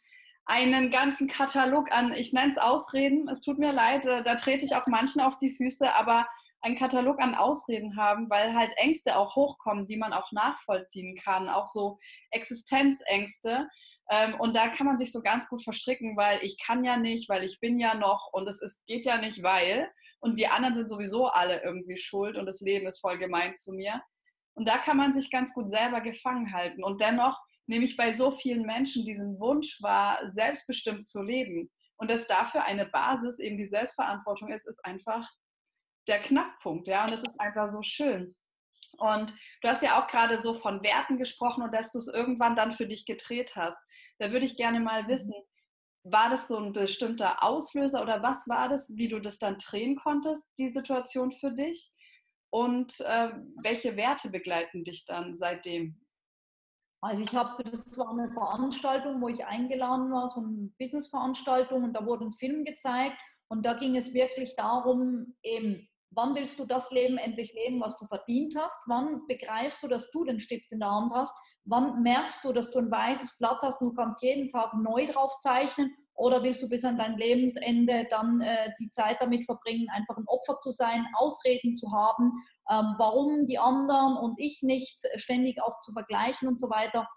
einen 0.44 0.90
ganzen 0.90 1.28
Katalog 1.28 1.90
an, 1.92 2.12
ich 2.12 2.32
nenne 2.32 2.50
es 2.50 2.58
Ausreden, 2.58 3.28
es 3.28 3.40
tut 3.40 3.58
mir 3.58 3.72
leid, 3.72 4.06
äh, 4.06 4.22
da 4.22 4.34
trete 4.34 4.64
ich 4.64 4.74
auch 4.74 4.86
manchen 4.86 5.20
auf 5.20 5.38
die 5.38 5.50
Füße, 5.50 5.94
aber 5.94 6.26
einen 6.60 6.76
Katalog 6.76 7.20
an 7.20 7.34
Ausreden 7.34 7.96
haben, 7.96 8.28
weil 8.30 8.54
halt 8.54 8.72
Ängste 8.76 9.16
auch 9.16 9.34
hochkommen, 9.34 9.86
die 9.86 9.96
man 9.96 10.12
auch 10.12 10.30
nachvollziehen 10.32 11.16
kann, 11.16 11.48
auch 11.48 11.66
so 11.66 11.98
Existenzängste. 12.30 13.68
Ähm, 14.10 14.34
und 14.38 14.54
da 14.54 14.68
kann 14.68 14.86
man 14.86 14.98
sich 14.98 15.10
so 15.10 15.22
ganz 15.22 15.48
gut 15.48 15.62
verstricken, 15.62 16.16
weil 16.16 16.40
ich 16.42 16.58
kann 16.64 16.84
ja 16.84 16.96
nicht, 16.96 17.28
weil 17.28 17.44
ich 17.44 17.58
bin 17.60 17.78
ja 17.78 17.94
noch 17.94 18.28
und 18.32 18.48
es 18.48 18.60
ist, 18.62 18.84
geht 18.86 19.06
ja 19.06 19.18
nicht, 19.18 19.42
weil. 19.42 19.90
Und 20.22 20.38
die 20.38 20.46
anderen 20.46 20.74
sind 20.76 20.88
sowieso 20.88 21.26
alle 21.26 21.62
irgendwie 21.62 21.96
schuld 21.96 22.36
und 22.36 22.46
das 22.46 22.60
Leben 22.60 22.86
ist 22.86 23.00
voll 23.00 23.18
gemein 23.18 23.56
zu 23.56 23.72
mir. 23.72 24.00
Und 24.54 24.68
da 24.68 24.78
kann 24.78 24.96
man 24.96 25.14
sich 25.14 25.30
ganz 25.30 25.52
gut 25.52 25.68
selber 25.68 26.00
gefangen 26.00 26.52
halten. 26.52 26.84
Und 26.84 27.00
dennoch 27.00 27.40
nehme 27.66 27.84
ich 27.84 27.96
bei 27.96 28.12
so 28.12 28.30
vielen 28.30 28.62
Menschen 28.62 29.04
diesen 29.04 29.40
Wunsch 29.40 29.82
wahr, 29.82 30.20
selbstbestimmt 30.30 31.08
zu 31.08 31.22
leben. 31.22 31.70
Und 31.96 32.08
dass 32.08 32.26
dafür 32.28 32.64
eine 32.64 32.86
Basis 32.86 33.38
eben 33.40 33.56
die 33.56 33.68
Selbstverantwortung 33.68 34.52
ist, 34.52 34.66
ist 34.66 34.84
einfach 34.84 35.28
der 36.06 36.20
Knackpunkt, 36.20 36.88
ja, 36.88 37.04
und 37.04 37.12
es 37.12 37.22
ist 37.22 37.40
einfach 37.40 37.68
so 37.68 37.82
schön. 37.82 38.34
Und 38.98 39.34
du 39.62 39.68
hast 39.68 39.82
ja 39.82 40.00
auch 40.00 40.06
gerade 40.06 40.40
so 40.40 40.54
von 40.54 40.82
Werten 40.82 41.16
gesprochen 41.16 41.62
und 41.62 41.74
dass 41.74 41.92
du 41.92 41.98
es 41.98 42.08
irgendwann 42.08 42.56
dann 42.56 42.72
für 42.72 42.86
dich 42.86 43.06
gedreht 43.06 43.56
hast. 43.56 43.78
Da 44.18 44.30
würde 44.30 44.46
ich 44.46 44.56
gerne 44.56 44.80
mal 44.80 45.08
wissen, 45.08 45.34
war 46.04 46.30
das 46.30 46.48
so 46.48 46.56
ein 46.56 46.72
bestimmter 46.72 47.42
Auslöser 47.42 48.02
oder 48.02 48.22
was 48.22 48.48
war 48.48 48.68
das, 48.68 48.90
wie 48.96 49.08
du 49.08 49.20
das 49.20 49.38
dann 49.38 49.58
drehen 49.58 49.96
konntest, 49.96 50.48
die 50.58 50.70
Situation 50.70 51.32
für 51.32 51.52
dich? 51.52 51.92
Und 52.50 53.00
äh, 53.00 53.30
welche 53.62 53.96
Werte 53.96 54.30
begleiten 54.30 54.84
dich 54.84 55.04
dann 55.06 55.38
seitdem? 55.38 55.98
Also 57.00 57.22
ich 57.22 57.34
habe, 57.34 57.64
das 57.64 57.96
war 57.98 58.10
eine 58.10 58.32
Veranstaltung, 58.32 59.20
wo 59.20 59.28
ich 59.28 59.44
eingeladen 59.44 60.12
war, 60.12 60.28
so 60.28 60.40
eine 60.40 60.70
Business-Veranstaltung 60.78 61.82
und 61.82 61.94
da 61.94 62.04
wurde 62.06 62.26
ein 62.26 62.34
Film 62.34 62.64
gezeigt 62.64 63.16
und 63.48 63.66
da 63.66 63.74
ging 63.74 63.96
es 63.96 64.14
wirklich 64.14 64.54
darum, 64.56 65.34
eben 65.42 65.88
Wann 66.14 66.34
willst 66.34 66.58
du 66.58 66.66
das 66.66 66.90
Leben 66.90 67.16
endlich 67.16 67.54
leben, 67.54 67.80
was 67.80 67.96
du 67.96 68.06
verdient 68.06 68.54
hast? 68.56 68.76
Wann 68.86 69.26
begreifst 69.28 69.82
du, 69.82 69.88
dass 69.88 70.10
du 70.10 70.24
den 70.24 70.40
Stift 70.40 70.70
in 70.70 70.80
der 70.80 70.90
Hand 70.90 71.12
hast? 71.14 71.34
Wann 71.64 72.02
merkst 72.02 72.44
du, 72.44 72.52
dass 72.52 72.70
du 72.70 72.80
ein 72.80 72.90
weißes 72.90 73.38
Blatt 73.38 73.60
hast 73.62 73.80
und 73.80 73.90
du 73.90 73.94
kannst 73.94 74.22
jeden 74.22 74.50
Tag 74.50 74.74
neu 74.74 75.06
drauf 75.06 75.38
zeichnen? 75.38 75.94
Oder 76.14 76.42
willst 76.42 76.62
du 76.62 76.68
bis 76.68 76.84
an 76.84 76.98
dein 76.98 77.16
Lebensende 77.16 78.06
dann 78.10 78.42
äh, 78.42 78.70
die 78.78 78.90
Zeit 78.90 79.16
damit 79.20 79.46
verbringen, 79.46 79.88
einfach 79.90 80.16
ein 80.18 80.26
Opfer 80.26 80.58
zu 80.58 80.70
sein, 80.70 81.06
Ausreden 81.14 81.76
zu 81.76 81.90
haben, 81.90 82.32
ähm, 82.70 82.94
warum 82.98 83.46
die 83.46 83.58
anderen 83.58 84.18
und 84.18 84.38
ich 84.38 84.60
nicht, 84.62 85.00
ständig 85.16 85.62
auch 85.62 85.78
zu 85.80 85.92
vergleichen 85.92 86.46
und 86.46 86.60
so 86.60 86.68
weiter? 86.68 87.08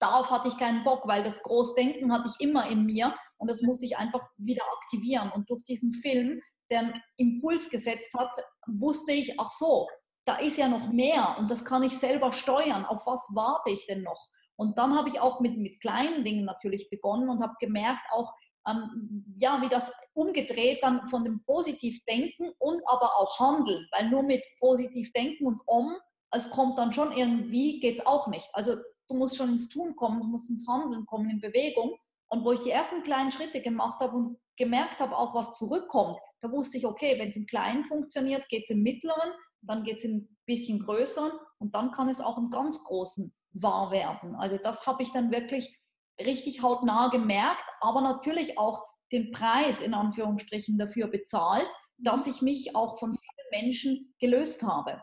Darauf 0.00 0.30
hatte 0.30 0.48
ich 0.48 0.58
keinen 0.58 0.84
Bock, 0.84 1.08
weil 1.08 1.24
das 1.24 1.40
Großdenken 1.42 2.12
hatte 2.12 2.28
ich 2.28 2.44
immer 2.44 2.68
in 2.68 2.84
mir 2.84 3.14
und 3.38 3.48
das 3.48 3.62
musste 3.62 3.86
ich 3.86 3.96
einfach 3.96 4.20
wieder 4.36 4.62
aktivieren. 4.82 5.30
Und 5.32 5.48
durch 5.48 5.62
diesen 5.64 5.94
Film 5.94 6.40
einen 6.70 7.00
Impuls 7.16 7.70
gesetzt 7.70 8.12
hat, 8.14 8.30
wusste 8.66 9.12
ich, 9.12 9.38
ach 9.38 9.50
so, 9.50 9.86
da 10.26 10.36
ist 10.36 10.56
ja 10.56 10.68
noch 10.68 10.88
mehr 10.88 11.36
und 11.38 11.50
das 11.50 11.64
kann 11.64 11.82
ich 11.82 11.98
selber 11.98 12.32
steuern. 12.32 12.84
Auf 12.84 13.02
was 13.06 13.28
warte 13.34 13.70
ich 13.70 13.86
denn 13.86 14.02
noch? 14.02 14.28
Und 14.56 14.78
dann 14.78 14.96
habe 14.96 15.08
ich 15.08 15.20
auch 15.20 15.40
mit, 15.40 15.58
mit 15.58 15.80
kleinen 15.80 16.24
Dingen 16.24 16.44
natürlich 16.44 16.88
begonnen 16.88 17.28
und 17.28 17.42
habe 17.42 17.54
gemerkt, 17.60 18.02
auch 18.10 18.32
ähm, 18.66 19.36
ja, 19.38 19.60
wie 19.60 19.68
das 19.68 19.92
umgedreht 20.14 20.82
dann 20.82 21.08
von 21.08 21.24
dem 21.24 21.42
Positivdenken 21.44 22.52
und 22.58 22.82
aber 22.86 23.10
auch 23.18 23.38
Handeln, 23.38 23.86
weil 23.92 24.08
nur 24.08 24.22
mit 24.22 24.42
Positivdenken 24.58 25.46
und 25.46 25.60
Om, 25.66 25.96
es 26.30 26.50
kommt 26.50 26.78
dann 26.78 26.92
schon 26.92 27.12
irgendwie, 27.12 27.80
geht 27.80 27.98
es 27.98 28.06
auch 28.06 28.26
nicht. 28.28 28.48
Also 28.54 28.76
du 29.08 29.14
musst 29.14 29.36
schon 29.36 29.50
ins 29.50 29.68
Tun 29.68 29.94
kommen, 29.96 30.20
du 30.20 30.26
musst 30.26 30.48
ins 30.48 30.66
Handeln 30.66 31.04
kommen, 31.06 31.30
in 31.30 31.40
Bewegung. 31.40 31.96
Und 32.28 32.44
wo 32.44 32.52
ich 32.52 32.60
die 32.60 32.70
ersten 32.70 33.02
kleinen 33.02 33.30
Schritte 33.30 33.60
gemacht 33.60 34.00
habe 34.00 34.16
und 34.16 34.38
gemerkt 34.56 35.00
habe, 35.00 35.16
auch 35.16 35.34
was 35.34 35.56
zurückkommt, 35.56 36.16
da 36.40 36.50
wusste 36.50 36.78
ich, 36.78 36.86
okay, 36.86 37.18
wenn 37.18 37.28
es 37.28 37.36
im 37.36 37.46
Kleinen 37.46 37.84
funktioniert, 37.84 38.48
geht 38.48 38.64
es 38.64 38.70
im 38.70 38.82
Mittleren, 38.82 39.32
dann 39.62 39.82
geht 39.82 39.98
es 39.98 40.04
ein 40.04 40.36
bisschen 40.46 40.78
größeren 40.80 41.32
und 41.58 41.74
dann 41.74 41.90
kann 41.90 42.08
es 42.08 42.20
auch 42.20 42.36
im 42.36 42.50
ganz 42.50 42.84
Großen 42.84 43.34
wahr 43.52 43.90
werden. 43.90 44.34
Also 44.36 44.58
das 44.58 44.86
habe 44.86 45.02
ich 45.02 45.10
dann 45.12 45.32
wirklich 45.32 45.78
richtig 46.20 46.62
hautnah 46.62 47.08
gemerkt, 47.08 47.64
aber 47.80 48.00
natürlich 48.00 48.58
auch 48.58 48.84
den 49.12 49.32
Preis 49.32 49.80
in 49.80 49.94
Anführungsstrichen 49.94 50.78
dafür 50.78 51.08
bezahlt, 51.08 51.68
dass 51.98 52.26
mhm. 52.26 52.32
ich 52.32 52.42
mich 52.42 52.76
auch 52.76 52.98
von 52.98 53.14
vielen 53.14 53.62
Menschen 53.62 54.14
gelöst 54.18 54.62
habe. 54.62 55.02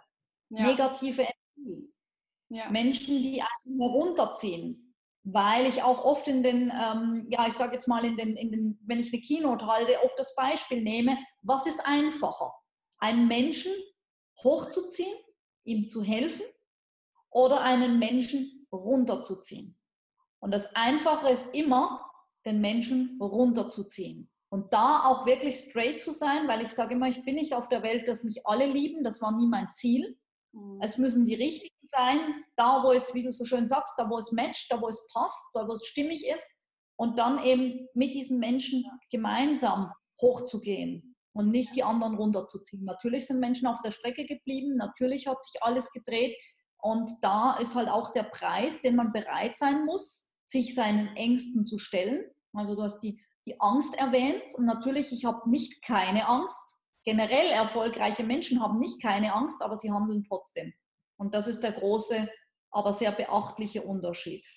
Ja. 0.49 0.63
Negative 0.63 1.27
Energie. 1.57 1.93
Ja. 2.49 2.69
Menschen, 2.69 3.23
die 3.23 3.41
einen 3.41 3.79
herunterziehen. 3.79 4.90
Weil 5.23 5.67
ich 5.67 5.83
auch 5.83 6.03
oft 6.03 6.27
in 6.27 6.41
den, 6.41 6.71
ähm, 6.71 7.27
ja, 7.29 7.47
ich 7.47 7.53
sage 7.53 7.73
jetzt 7.73 7.87
mal, 7.87 8.03
in 8.03 8.17
den, 8.17 8.35
in 8.35 8.51
den, 8.51 8.79
wenn 8.85 8.99
ich 8.99 9.13
eine 9.13 9.21
Keynote 9.21 9.67
halte, 9.67 10.03
oft 10.03 10.17
das 10.17 10.33
Beispiel 10.35 10.81
nehme, 10.81 11.17
was 11.41 11.67
ist 11.67 11.79
einfacher? 11.85 12.53
Einen 12.97 13.27
Menschen 13.27 13.71
hochzuziehen, 14.43 15.15
ihm 15.63 15.87
zu 15.87 16.01
helfen 16.01 16.45
oder 17.29 17.61
einen 17.61 17.99
Menschen 17.99 18.67
runterzuziehen? 18.71 19.77
Und 20.39 20.51
das 20.51 20.75
Einfache 20.75 21.29
ist 21.29 21.45
immer, 21.53 22.11
den 22.45 22.59
Menschen 22.59 23.19
runterzuziehen. 23.21 24.31
Und 24.49 24.73
da 24.73 25.03
auch 25.05 25.25
wirklich 25.25 25.57
straight 25.57 26.01
zu 26.01 26.11
sein, 26.11 26.47
weil 26.47 26.61
ich 26.61 26.69
sage 26.69 26.95
immer, 26.95 27.07
ich 27.07 27.23
bin 27.23 27.35
nicht 27.35 27.53
auf 27.53 27.69
der 27.69 27.83
Welt, 27.83 28.07
dass 28.07 28.23
mich 28.23 28.45
alle 28.45 28.65
lieben, 28.65 29.03
das 29.03 29.21
war 29.21 29.31
nie 29.31 29.47
mein 29.47 29.71
Ziel. 29.71 30.17
Mhm. 30.51 30.79
Es 30.81 30.97
müssen 30.97 31.25
die 31.25 31.35
Richtigen 31.35 31.70
sein, 31.91 32.43
da 32.55 32.83
wo 32.83 32.91
es, 32.91 33.13
wie 33.13 33.23
du 33.23 33.31
so 33.31 33.45
schön 33.45 33.67
sagst, 33.67 33.93
da 33.97 34.09
wo 34.09 34.17
es 34.17 34.31
matcht, 34.31 34.71
da 34.71 34.81
wo 34.81 34.87
es 34.87 35.07
passt, 35.13 35.43
da 35.53 35.67
wo 35.67 35.73
es 35.73 35.85
stimmig 35.85 36.25
ist. 36.27 36.47
Und 36.97 37.17
dann 37.17 37.43
eben 37.43 37.87
mit 37.93 38.13
diesen 38.13 38.39
Menschen 38.39 38.85
gemeinsam 39.11 39.91
hochzugehen 40.21 41.15
und 41.33 41.49
nicht 41.49 41.75
die 41.75 41.83
anderen 41.83 42.15
runterzuziehen. 42.15 42.83
Natürlich 42.83 43.27
sind 43.27 43.39
Menschen 43.39 43.67
auf 43.67 43.81
der 43.81 43.91
Strecke 43.91 44.25
geblieben, 44.25 44.75
natürlich 44.75 45.27
hat 45.27 45.41
sich 45.41 45.63
alles 45.63 45.91
gedreht. 45.91 46.35
Und 46.81 47.11
da 47.21 47.57
ist 47.57 47.75
halt 47.75 47.89
auch 47.89 48.11
der 48.13 48.23
Preis, 48.23 48.81
den 48.81 48.95
man 48.95 49.11
bereit 49.11 49.57
sein 49.57 49.85
muss, 49.85 50.31
sich 50.45 50.75
seinen 50.75 51.15
Ängsten 51.15 51.65
zu 51.65 51.77
stellen. 51.77 52.23
Also 52.53 52.75
du 52.75 52.83
hast 52.83 52.99
die, 52.99 53.21
die 53.45 53.59
Angst 53.59 53.95
erwähnt 53.95 54.43
und 54.55 54.65
natürlich, 54.65 55.11
ich 55.11 55.25
habe 55.25 55.49
nicht 55.49 55.83
keine 55.83 56.27
Angst. 56.27 56.77
Generell 57.03 57.47
erfolgreiche 57.47 58.23
Menschen 58.23 58.61
haben 58.61 58.79
nicht 58.79 59.01
keine 59.01 59.33
Angst, 59.33 59.61
aber 59.61 59.75
sie 59.75 59.91
handeln 59.91 60.23
trotzdem. 60.27 60.73
Und 61.21 61.35
das 61.35 61.45
ist 61.45 61.61
der 61.61 61.73
große, 61.73 62.27
aber 62.71 62.93
sehr 62.93 63.11
beachtliche 63.11 63.83
Unterschied. 63.83 64.49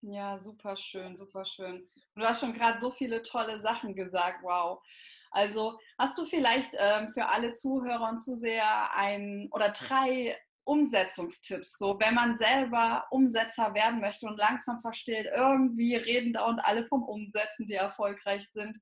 Ja, 0.00 0.40
super 0.40 0.76
schön, 0.76 1.16
super 1.16 1.44
schön. 1.44 1.88
du 2.16 2.22
hast 2.22 2.40
schon 2.40 2.52
gerade 2.52 2.80
so 2.80 2.90
viele 2.90 3.22
tolle 3.22 3.60
Sachen 3.60 3.94
gesagt. 3.94 4.40
Wow. 4.42 4.82
Also 5.30 5.78
hast 5.96 6.18
du 6.18 6.24
vielleicht 6.24 6.74
ähm, 6.76 7.12
für 7.12 7.28
alle 7.28 7.52
Zuhörer 7.52 8.08
und 8.08 8.18
Zuseher 8.18 8.92
ein 8.96 9.48
oder 9.52 9.70
drei 9.70 10.36
Umsetzungstipps. 10.64 11.78
So, 11.78 11.96
wenn 12.00 12.14
man 12.14 12.36
selber 12.36 13.06
Umsetzer 13.12 13.72
werden 13.72 14.00
möchte 14.00 14.26
und 14.26 14.36
langsam 14.36 14.80
versteht, 14.80 15.26
irgendwie 15.26 15.94
reden 15.94 16.32
da 16.32 16.46
und 16.46 16.58
alle 16.58 16.88
vom 16.88 17.04
Umsetzen, 17.04 17.68
die 17.68 17.74
erfolgreich 17.74 18.50
sind. 18.50 18.76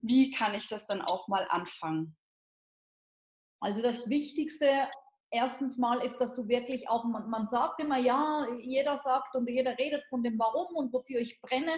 Wie 0.00 0.30
kann 0.30 0.54
ich 0.54 0.68
das 0.68 0.86
dann 0.86 1.02
auch 1.02 1.26
mal 1.26 1.48
anfangen? 1.50 2.16
Also 3.58 3.82
das 3.82 4.08
Wichtigste 4.08 4.88
erstens 5.30 5.76
mal 5.76 6.00
ist, 6.02 6.18
dass 6.18 6.34
du 6.34 6.48
wirklich 6.48 6.88
auch, 6.88 7.04
man, 7.04 7.28
man 7.30 7.48
sagt 7.48 7.80
immer, 7.80 7.98
ja, 7.98 8.46
jeder 8.60 8.98
sagt 8.98 9.36
und 9.36 9.48
jeder 9.48 9.78
redet 9.78 10.04
von 10.08 10.22
dem 10.22 10.38
Warum 10.38 10.74
und 10.76 10.92
wofür 10.92 11.20
ich 11.20 11.40
brenne. 11.40 11.72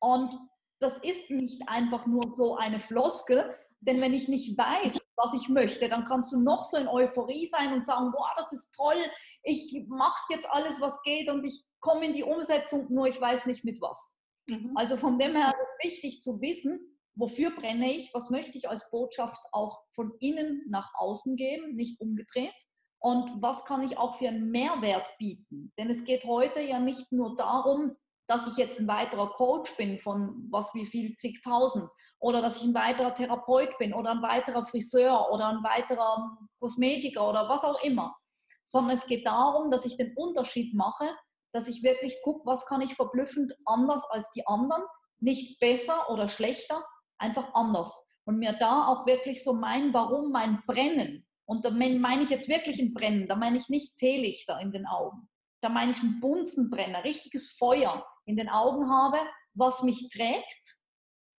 Und 0.00 0.32
das 0.80 0.98
ist 0.98 1.30
nicht 1.30 1.68
einfach 1.68 2.06
nur 2.06 2.22
so 2.36 2.56
eine 2.56 2.80
Floskel, 2.80 3.54
denn 3.80 4.00
wenn 4.00 4.14
ich 4.14 4.28
nicht 4.28 4.58
weiß, 4.58 4.98
was 5.16 5.34
ich 5.34 5.48
möchte, 5.48 5.88
dann 5.88 6.04
kannst 6.04 6.32
du 6.32 6.40
noch 6.40 6.64
so 6.64 6.76
in 6.76 6.88
Euphorie 6.88 7.46
sein 7.46 7.72
und 7.72 7.86
sagen, 7.86 8.10
boah, 8.12 8.30
das 8.36 8.52
ist 8.52 8.72
toll, 8.74 8.96
ich 9.42 9.84
mache 9.88 10.20
jetzt 10.30 10.48
alles, 10.50 10.80
was 10.80 11.00
geht 11.02 11.28
und 11.28 11.44
ich 11.44 11.64
komme 11.80 12.06
in 12.06 12.12
die 12.12 12.24
Umsetzung, 12.24 12.86
nur 12.92 13.06
ich 13.06 13.20
weiß 13.20 13.46
nicht 13.46 13.64
mit 13.64 13.80
was. 13.80 14.16
Mhm. 14.48 14.72
Also 14.76 14.96
von 14.96 15.18
dem 15.18 15.36
her 15.36 15.52
ist 15.52 15.60
es 15.60 15.84
wichtig 15.84 16.22
zu 16.22 16.40
wissen, 16.40 16.80
wofür 17.14 17.50
brenne 17.50 17.92
ich, 17.92 18.12
was 18.14 18.30
möchte 18.30 18.56
ich 18.58 18.68
als 18.68 18.90
Botschaft 18.90 19.40
auch 19.52 19.82
von 19.92 20.12
innen 20.20 20.64
nach 20.68 20.90
außen 20.94 21.36
geben, 21.36 21.74
nicht 21.74 22.00
umgedreht. 22.00 22.54
Und 23.00 23.40
was 23.40 23.64
kann 23.64 23.82
ich 23.82 23.96
auch 23.96 24.16
für 24.16 24.28
einen 24.28 24.50
Mehrwert 24.50 25.08
bieten? 25.18 25.72
Denn 25.78 25.88
es 25.88 26.04
geht 26.04 26.24
heute 26.24 26.60
ja 26.60 26.80
nicht 26.80 27.12
nur 27.12 27.36
darum, 27.36 27.96
dass 28.26 28.46
ich 28.46 28.56
jetzt 28.56 28.78
ein 28.78 28.88
weiterer 28.88 29.30
Coach 29.30 29.74
bin 29.76 29.98
von 29.98 30.46
was 30.50 30.74
wie 30.74 30.86
viel 30.86 31.14
zigtausend, 31.16 31.88
oder 32.20 32.42
dass 32.42 32.56
ich 32.56 32.64
ein 32.64 32.74
weiterer 32.74 33.14
Therapeut 33.14 33.76
bin 33.78 33.94
oder 33.94 34.10
ein 34.10 34.22
weiterer 34.22 34.66
Friseur 34.66 35.30
oder 35.32 35.48
ein 35.48 35.62
weiterer 35.62 36.36
Kosmetiker 36.58 37.28
oder 37.28 37.48
was 37.48 37.64
auch 37.64 37.82
immer, 37.82 38.16
sondern 38.64 38.96
es 38.96 39.06
geht 39.06 39.26
darum, 39.26 39.70
dass 39.70 39.84
ich 39.84 39.96
den 39.96 40.14
Unterschied 40.16 40.74
mache, 40.74 41.14
dass 41.52 41.68
ich 41.68 41.82
wirklich 41.82 42.20
gucke, 42.22 42.44
was 42.44 42.66
kann 42.66 42.80
ich 42.80 42.94
verblüffend 42.94 43.52
anders 43.64 44.04
als 44.10 44.30
die 44.32 44.46
anderen, 44.46 44.82
nicht 45.20 45.60
besser 45.60 46.10
oder 46.10 46.28
schlechter, 46.28 46.84
einfach 47.18 47.54
anders. 47.54 48.04
Und 48.24 48.38
mir 48.38 48.52
da 48.52 48.88
auch 48.88 49.06
wirklich 49.06 49.42
so 49.42 49.54
mein 49.54 49.94
Warum, 49.94 50.30
mein 50.32 50.62
Brennen, 50.66 51.26
und 51.48 51.64
da 51.64 51.70
meine 51.70 52.22
ich 52.22 52.30
jetzt 52.30 52.48
wirklich 52.48 52.80
ein 52.80 52.92
Brennen, 52.92 53.26
da 53.26 53.36
meine 53.36 53.56
ich 53.56 53.68
nicht 53.68 53.96
Teelichter 53.96 54.60
in 54.60 54.70
den 54.70 54.86
Augen, 54.86 55.28
da 55.60 55.68
meine 55.68 55.90
ich 55.90 56.02
ein 56.02 56.20
Bunsenbrenner, 56.20 57.04
richtiges 57.04 57.56
Feuer 57.58 58.06
in 58.26 58.36
den 58.36 58.48
Augen 58.48 58.90
habe, 58.90 59.18
was 59.54 59.82
mich 59.82 60.08
trägt 60.10 60.78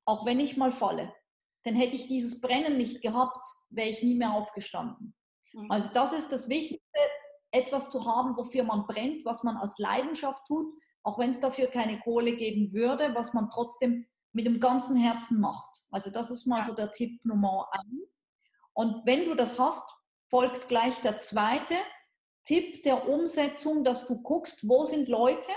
auch 0.09 0.25
wenn 0.25 0.39
ich 0.39 0.57
mal 0.57 0.71
falle. 0.71 1.13
Denn 1.65 1.75
hätte 1.75 1.95
ich 1.95 2.07
dieses 2.07 2.41
Brennen 2.41 2.77
nicht 2.77 3.01
gehabt, 3.01 3.45
wäre 3.69 3.89
ich 3.89 4.01
nie 4.01 4.15
mehr 4.15 4.33
aufgestanden. 4.33 5.13
Mhm. 5.53 5.69
Also 5.69 5.89
das 5.93 6.13
ist 6.13 6.31
das 6.31 6.49
Wichtigste, 6.49 6.99
etwas 7.51 7.91
zu 7.91 8.05
haben, 8.05 8.35
wofür 8.35 8.63
man 8.63 8.87
brennt, 8.87 9.23
was 9.23 9.43
man 9.43 9.57
aus 9.57 9.71
Leidenschaft 9.77 10.45
tut, 10.47 10.65
auch 11.03 11.19
wenn 11.19 11.31
es 11.31 11.39
dafür 11.39 11.67
keine 11.67 11.99
Kohle 11.99 12.35
geben 12.35 12.73
würde, 12.73 13.13
was 13.13 13.33
man 13.33 13.49
trotzdem 13.49 14.07
mit 14.33 14.47
dem 14.47 14.59
ganzen 14.59 14.95
Herzen 14.95 15.39
macht. 15.39 15.69
Also 15.91 16.09
das 16.09 16.31
ist 16.31 16.47
mal 16.47 16.63
so 16.63 16.73
der 16.73 16.91
Tipp 16.91 17.23
Nummer 17.23 17.67
eins. 17.71 18.09
Und 18.73 19.05
wenn 19.05 19.25
du 19.25 19.35
das 19.35 19.59
hast, 19.59 19.87
folgt 20.29 20.67
gleich 20.67 20.99
der 21.01 21.19
zweite 21.19 21.75
Tipp 22.45 22.83
der 22.83 23.07
Umsetzung, 23.07 23.83
dass 23.83 24.07
du 24.07 24.21
guckst, 24.21 24.67
wo 24.67 24.85
sind 24.85 25.07
Leute, 25.07 25.51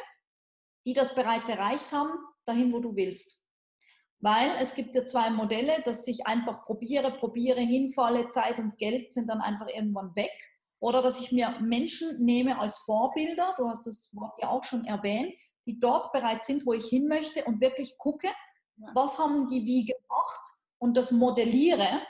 die 0.86 0.92
das 0.92 1.14
bereits 1.14 1.48
erreicht 1.48 1.92
haben, 1.92 2.12
dahin, 2.44 2.72
wo 2.72 2.80
du 2.80 2.96
willst. 2.96 3.40
Weil 4.20 4.50
es 4.60 4.74
gibt 4.74 4.94
ja 4.94 5.04
zwei 5.04 5.30
Modelle, 5.30 5.82
dass 5.84 6.06
ich 6.06 6.26
einfach 6.26 6.64
probiere, 6.64 7.10
probiere, 7.12 7.60
hinfalle, 7.60 8.28
Zeit 8.28 8.58
und 8.58 8.78
Geld 8.78 9.10
sind 9.10 9.28
dann 9.28 9.40
einfach 9.40 9.68
irgendwann 9.68 10.14
weg. 10.14 10.32
Oder 10.80 11.02
dass 11.02 11.20
ich 11.20 11.32
mir 11.32 11.58
Menschen 11.60 12.24
nehme 12.24 12.58
als 12.58 12.78
Vorbilder, 12.78 13.54
du 13.56 13.68
hast 13.68 13.86
das 13.86 14.10
Wort 14.14 14.34
ja 14.40 14.48
auch 14.48 14.64
schon 14.64 14.84
erwähnt, 14.84 15.32
die 15.66 15.78
dort 15.78 16.12
bereits 16.12 16.46
sind, 16.46 16.66
wo 16.66 16.72
ich 16.72 16.86
hin 16.86 17.08
möchte 17.08 17.44
und 17.44 17.60
wirklich 17.60 17.96
gucke, 17.98 18.28
was 18.94 19.18
haben 19.18 19.48
die 19.48 19.64
wie 19.64 19.84
gemacht 19.84 20.40
und 20.78 20.96
das 20.96 21.12
modelliere 21.12 22.02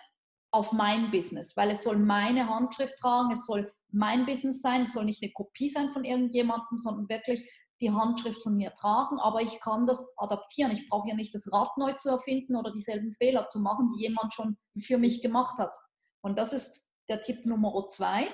auf 0.52 0.73
mein 0.73 1.11
Business, 1.11 1.56
weil 1.56 1.71
es 1.71 1.82
soll 1.82 1.97
meine 1.97 2.49
Handschrift 2.49 2.97
tragen, 2.99 3.32
es 3.32 3.47
soll 3.47 3.73
mein 3.90 4.26
Business 4.26 4.61
sein, 4.61 4.82
es 4.82 4.92
soll 4.92 5.04
nicht 5.04 5.23
eine 5.23 5.32
Kopie 5.32 5.71
sein 5.71 5.92
von 5.92 6.04
irgendjemandem, 6.04 6.76
sondern 6.76 7.09
wirklich 7.09 7.49
die 7.80 7.90
Handschrift 7.90 8.42
von 8.42 8.56
mir 8.56 8.73
tragen, 8.75 9.18
aber 9.18 9.42
ich 9.42 9.61
kann 9.61 9.87
das 9.87 10.04
adaptieren. 10.16 10.71
Ich 10.73 10.88
brauche 10.88 11.09
ja 11.09 11.16
nicht 11.16 11.35
das 11.35 11.52
Rad 11.52 11.76
neu 11.78 11.92
zu 11.94 12.11
erfinden 12.11 12.54
oder 12.54 12.71
dieselben 12.71 13.12
Fehler 13.14 13.49
zu 13.49 13.59
machen, 13.59 13.92
die 13.92 14.02
jemand 14.02 14.32
schon 14.32 14.56
für 14.80 14.99
mich 14.99 15.21
gemacht 15.21 15.59
hat. 15.59 15.76
Und 16.21 16.38
das 16.38 16.52
ist 16.52 16.87
der 17.09 17.23
Tipp 17.23 17.44
Nummer 17.44 17.88
zwei. 17.88 18.32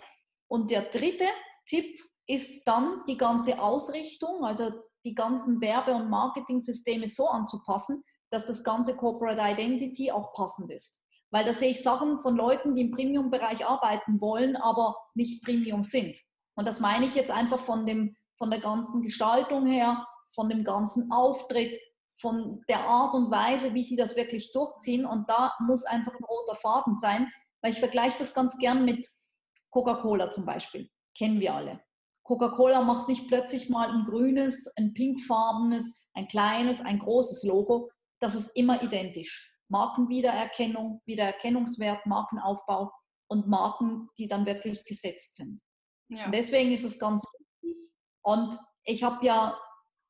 Und 0.49 0.71
der 0.71 0.83
dritte 0.91 1.25
Tipp 1.67 1.99
ist 2.27 2.67
dann 2.67 3.03
die 3.07 3.17
ganze 3.17 3.59
Ausrichtung, 3.61 4.45
also 4.45 4.71
die 5.07 5.15
ganzen 5.15 5.61
Werbe- 5.63 5.95
und 5.95 6.11
Marketing-Systeme 6.11 7.09
so 7.09 7.29
anzupassen, 7.29 8.05
dass 8.31 8.45
das 8.45 8.63
ganze 8.63 8.95
Corporate 8.95 9.41
Identity 9.41 10.11
auch 10.13 10.35
passend 10.35 10.71
ist. 10.71 11.03
Weil 11.31 11.45
da 11.45 11.53
sehe 11.53 11.71
ich 11.71 11.83
Sachen 11.83 12.21
von 12.21 12.37
Leuten, 12.37 12.75
die 12.75 12.83
im 12.83 12.91
Premium-Bereich 12.91 13.67
arbeiten 13.67 14.21
wollen, 14.21 14.57
aber 14.57 14.97
nicht 15.15 15.45
Premium 15.45 15.83
sind. 15.83 16.19
Und 16.57 16.67
das 16.67 16.81
meine 16.81 17.07
ich 17.07 17.15
jetzt 17.15 17.31
einfach 17.31 17.61
von 17.61 17.87
dem 17.87 18.17
von 18.39 18.51
der 18.51 18.61
ganzen 18.61 19.03
Gestaltung 19.03 19.67
her, 19.67 20.07
von 20.35 20.49
dem 20.49 20.65
ganzen 20.65 21.11
Auftritt, 21.11 21.77
von 22.21 22.63
der 22.69 22.81
Art 22.81 23.15
und 23.15 23.31
Weise, 23.31 23.75
wie 23.75 23.83
sie 23.83 23.97
das 23.97 24.17
wirklich 24.17 24.53
durchziehen. 24.53 25.05
Und 25.05 25.29
da 25.29 25.53
muss 25.61 25.85
einfach 25.85 26.13
ein 26.13 26.25
roter 26.25 26.55
Faden 26.55 26.97
sein, 26.97 27.31
weil 27.61 27.73
ich 27.73 27.79
vergleiche 27.79 28.19
das 28.19 28.35
ganz 28.35 28.57
gern 28.59 28.85
mit 28.85 29.07
Coca-Cola 29.71 30.31
zum 30.31 30.47
Beispiel. 30.47 30.89
Kennen 31.17 31.41
wir 31.41 31.55
alle. 31.55 31.81
Coca-Cola 32.23 32.83
macht 32.83 33.09
nicht 33.09 33.27
plötzlich 33.29 33.69
mal 33.69 33.91
ein 33.91 34.05
grünes, 34.05 34.67
ein 34.77 34.95
pinkfarbenes, 34.95 36.05
ein 36.15 36.29
kleines, 36.29 36.81
ein 36.81 36.99
großes 36.99 37.45
Logo. 37.45 37.91
Das 38.21 38.35
ist 38.35 38.51
immer 38.57 38.83
identisch. 38.83 39.48
Markenwiedererkennung, 39.69 41.03
Wiedererkennungswert, 41.07 42.07
Markenaufbau 42.07 42.93
und 43.29 43.49
Marken, 43.49 44.09
die 44.19 44.29
dann 44.29 44.47
wirklich 44.47 44.85
gesetzt 44.85 45.37
sind. 45.37 45.61
Ja. 46.09 46.27
Und 46.27 46.35
deswegen 46.35 46.73
ist 46.73 46.85
es 46.85 46.99
ganz 46.99 47.25
und 48.23 48.59
ich 48.85 49.03
habe 49.03 49.25
ja 49.25 49.59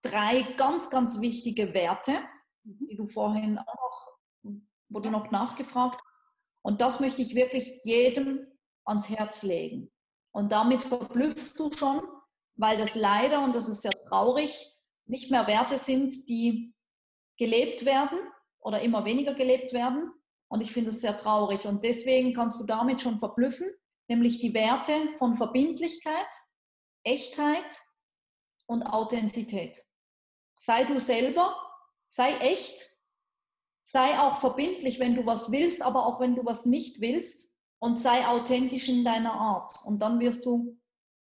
drei 0.02 0.42
ganz, 0.56 0.90
ganz 0.90 1.20
wichtige 1.20 1.74
Werte, 1.74 2.20
mhm. 2.64 2.86
die 2.88 2.96
du 2.96 3.06
vorhin 3.06 3.58
auch 3.58 3.64
noch 3.64 4.08
wo 4.88 5.00
du 5.00 5.10
noch 5.10 5.30
nachgefragt 5.30 6.00
hast. 6.00 6.08
Und 6.62 6.80
das 6.80 7.00
möchte 7.00 7.22
ich 7.22 7.34
wirklich 7.34 7.80
jedem 7.84 8.46
ans 8.84 9.08
Herz 9.08 9.42
legen. 9.42 9.90
Und 10.32 10.52
damit 10.52 10.82
verblüffst 10.82 11.58
du 11.58 11.70
schon, 11.72 12.02
weil 12.56 12.76
das 12.78 12.94
leider, 12.94 13.42
und 13.42 13.54
das 13.54 13.68
ist 13.68 13.82
sehr 13.82 13.92
traurig, 14.08 14.74
nicht 15.06 15.30
mehr 15.30 15.46
Werte 15.46 15.78
sind, 15.78 16.28
die 16.28 16.74
gelebt 17.38 17.84
werden 17.84 18.18
oder 18.60 18.80
immer 18.80 19.04
weniger 19.04 19.34
gelebt 19.34 19.72
werden. 19.72 20.12
Und 20.48 20.62
ich 20.62 20.72
finde 20.72 20.90
es 20.90 21.00
sehr 21.00 21.16
traurig. 21.16 21.66
Und 21.66 21.84
deswegen 21.84 22.32
kannst 22.32 22.60
du 22.60 22.64
damit 22.64 23.02
schon 23.02 23.18
verblüffen, 23.18 23.68
nämlich 24.08 24.38
die 24.38 24.54
Werte 24.54 24.92
von 25.18 25.36
Verbindlichkeit, 25.36 26.28
Echtheit 27.04 27.80
und 28.66 28.82
Authentizität. 28.84 29.84
Sei 30.58 30.84
du 30.84 30.98
selber, 31.00 31.54
sei 32.08 32.36
echt, 32.38 32.90
sei 33.84 34.18
auch 34.18 34.40
verbindlich, 34.40 34.98
wenn 34.98 35.14
du 35.14 35.26
was 35.26 35.50
willst, 35.52 35.82
aber 35.82 36.06
auch 36.06 36.20
wenn 36.20 36.34
du 36.34 36.44
was 36.44 36.66
nicht 36.66 37.00
willst 37.00 37.50
und 37.78 37.98
sei 37.98 38.26
authentisch 38.26 38.88
in 38.88 39.04
deiner 39.04 39.34
Art. 39.34 39.72
Und 39.84 40.00
dann 40.00 40.20
wirst 40.20 40.44
du 40.44 40.78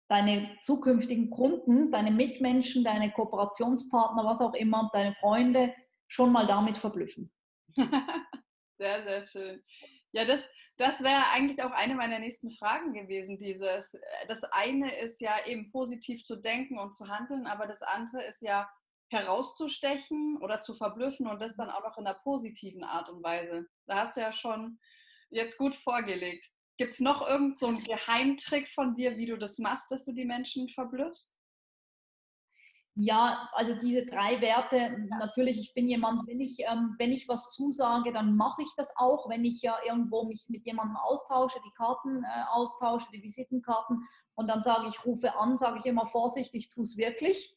deine 0.10 0.50
zukünftigen 0.62 1.30
Kunden, 1.30 1.92
deine 1.92 2.12
Mitmenschen, 2.12 2.84
deine 2.84 3.12
Kooperationspartner, 3.12 4.26
was 4.26 4.42
auch 4.42 4.54
immer, 4.54 4.90
deine 4.94 5.16
Freunde 5.16 5.74
schon 6.12 6.32
mal 6.32 6.46
damit 6.46 6.78
verblüffen. 6.78 7.32
sehr, 8.78 9.04
sehr 9.04 9.22
schön. 9.22 9.64
Ja, 10.12 10.26
das, 10.26 10.42
das 10.78 11.02
wäre 11.02 11.30
eigentlich 11.30 11.64
auch 11.64 11.72
eine 11.72 11.96
meiner 11.96 12.20
nächsten 12.20 12.52
Fragen 12.52 12.94
gewesen. 12.94 13.40
Dieses, 13.40 13.98
das 14.28 14.44
eine 14.52 15.00
ist 15.00 15.22
ja 15.22 15.46
eben 15.46 15.72
positiv 15.72 16.24
zu 16.26 16.36
denken 16.36 16.78
und 16.78 16.96
zu 16.96 17.08
handeln, 17.08 17.48
aber 17.48 17.66
das 17.66 17.82
andere 17.82 18.24
ist 18.26 18.42
ja 18.42 18.70
herauszustechen 19.10 20.38
oder 20.42 20.60
zu 20.60 20.76
verblüffen 20.76 21.28
und 21.28 21.42
das 21.42 21.56
dann 21.56 21.70
auch 21.70 21.84
noch 21.84 21.98
in 21.98 22.06
einer 22.06 22.20
positiven 22.20 22.84
Art 22.84 23.10
und 23.10 23.24
Weise. 23.24 23.68
Da 23.86 24.00
hast 24.00 24.18
du 24.18 24.22
ja 24.22 24.34
schon 24.34 24.80
jetzt 25.30 25.58
gut 25.58 25.76
vorgelegt. 25.76 26.46
Gibt 26.78 26.94
es 26.94 27.00
noch 27.00 27.26
irgendeinen 27.26 27.78
so 27.78 27.84
Geheimtrick 27.86 28.68
von 28.68 28.96
dir, 28.96 29.16
wie 29.16 29.28
du 29.28 29.38
das 29.38 29.60
machst, 29.60 29.92
dass 29.92 30.04
du 30.04 30.12
die 30.12 30.26
Menschen 30.26 30.68
verblüffst? 30.70 31.38
Ja, 32.96 33.50
also 33.54 33.74
diese 33.74 34.06
drei 34.06 34.42
Werte, 34.42 35.08
natürlich, 35.18 35.58
ich 35.58 35.74
bin 35.74 35.88
jemand, 35.88 36.28
wenn 36.28 36.42
ich, 36.42 36.60
ähm, 36.60 36.96
wenn 37.00 37.14
ich 37.14 37.30
was 37.30 37.52
zusage, 37.52 38.12
dann 38.12 38.36
mache 38.36 38.62
ich 38.62 38.72
das 38.76 38.92
auch. 38.98 39.30
Wenn 39.30 39.46
ich 39.46 39.62
ja 39.62 39.78
irgendwo 39.86 40.26
mich 40.26 40.44
mit 40.50 40.66
jemandem 40.66 40.98
austausche, 40.98 41.60
die 41.66 41.72
Karten 41.78 42.24
äh, 42.24 42.28
austausche, 42.52 43.08
die 43.14 43.24
Visitenkarten 43.24 44.06
und 44.36 44.50
dann 44.50 44.62
sage 44.62 44.88
ich, 44.90 45.06
rufe 45.06 45.38
an, 45.38 45.58
sage 45.58 45.80
ich 45.80 45.86
immer 45.86 46.06
vorsichtig, 46.08 46.70
tu 46.70 46.82
es 46.82 46.98
wirklich, 46.98 47.56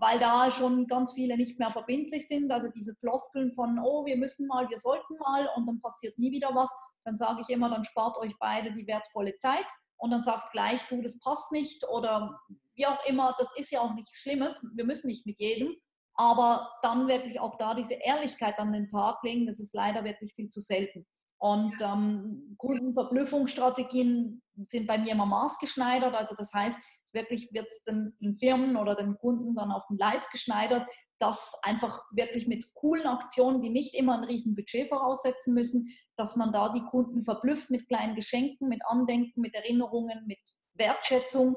weil 0.00 0.18
da 0.18 0.50
schon 0.50 0.86
ganz 0.86 1.12
viele 1.12 1.38
nicht 1.38 1.58
mehr 1.58 1.70
verbindlich 1.70 2.28
sind. 2.28 2.52
Also 2.52 2.68
diese 2.68 2.94
Floskeln 2.96 3.52
von, 3.52 3.78
oh, 3.78 4.04
wir 4.04 4.18
müssen 4.18 4.46
mal, 4.46 4.68
wir 4.68 4.78
sollten 4.78 5.16
mal 5.16 5.48
und 5.56 5.66
dann 5.66 5.80
passiert 5.80 6.18
nie 6.18 6.30
wieder 6.30 6.50
was. 6.54 6.70
Dann 7.04 7.16
sage 7.16 7.40
ich 7.40 7.48
immer, 7.48 7.70
dann 7.70 7.86
spart 7.86 8.18
euch 8.18 8.34
beide 8.38 8.72
die 8.74 8.86
wertvolle 8.86 9.34
Zeit 9.38 9.66
und 9.96 10.10
dann 10.10 10.22
sagt 10.22 10.52
gleich, 10.52 10.82
du, 10.88 11.00
das 11.00 11.18
passt 11.20 11.52
nicht 11.52 11.88
oder 11.88 12.38
wie 12.76 12.86
auch 12.86 13.04
immer, 13.06 13.34
das 13.38 13.50
ist 13.56 13.70
ja 13.70 13.80
auch 13.80 13.94
nichts 13.94 14.18
Schlimmes, 14.18 14.60
wir 14.74 14.84
müssen 14.84 15.06
nicht 15.06 15.26
mit 15.26 15.38
jedem, 15.38 15.74
aber 16.14 16.70
dann 16.82 17.08
wirklich 17.08 17.40
auch 17.40 17.56
da 17.58 17.74
diese 17.74 17.94
Ehrlichkeit 17.94 18.58
an 18.58 18.72
den 18.72 18.88
Tag 18.88 19.22
legen, 19.22 19.46
das 19.46 19.60
ist 19.60 19.74
leider 19.74 20.04
wirklich 20.04 20.34
viel 20.34 20.48
zu 20.48 20.60
selten. 20.60 21.06
Und 21.38 21.74
ähm, 21.80 22.54
Kundenverblüffungsstrategien 22.58 24.42
sind 24.66 24.86
bei 24.86 24.96
mir 24.98 25.12
immer 25.12 25.26
maßgeschneidert, 25.26 26.14
also 26.14 26.34
das 26.36 26.52
heißt, 26.52 26.78
wirklich 27.14 27.48
wird 27.52 27.68
es 27.68 27.84
den, 27.84 28.16
den 28.20 28.36
Firmen 28.36 28.76
oder 28.76 28.94
den 28.94 29.16
Kunden 29.16 29.54
dann 29.54 29.70
auf 29.70 29.86
den 29.88 29.98
Leib 29.98 30.22
geschneidert, 30.30 30.86
dass 31.18 31.54
einfach 31.62 32.02
wirklich 32.12 32.46
mit 32.46 32.66
coolen 32.74 33.06
Aktionen, 33.06 33.62
die 33.62 33.70
nicht 33.70 33.94
immer 33.94 34.18
ein 34.18 34.24
riesen 34.24 34.54
Budget 34.54 34.88
voraussetzen 34.88 35.54
müssen, 35.54 35.88
dass 36.16 36.36
man 36.36 36.52
da 36.52 36.68
die 36.70 36.84
Kunden 36.84 37.24
verblüfft 37.24 37.70
mit 37.70 37.88
kleinen 37.88 38.16
Geschenken, 38.16 38.68
mit 38.68 38.80
Andenken, 38.86 39.40
mit 39.40 39.54
Erinnerungen, 39.54 40.26
mit 40.26 40.40
Wertschätzung. 40.74 41.56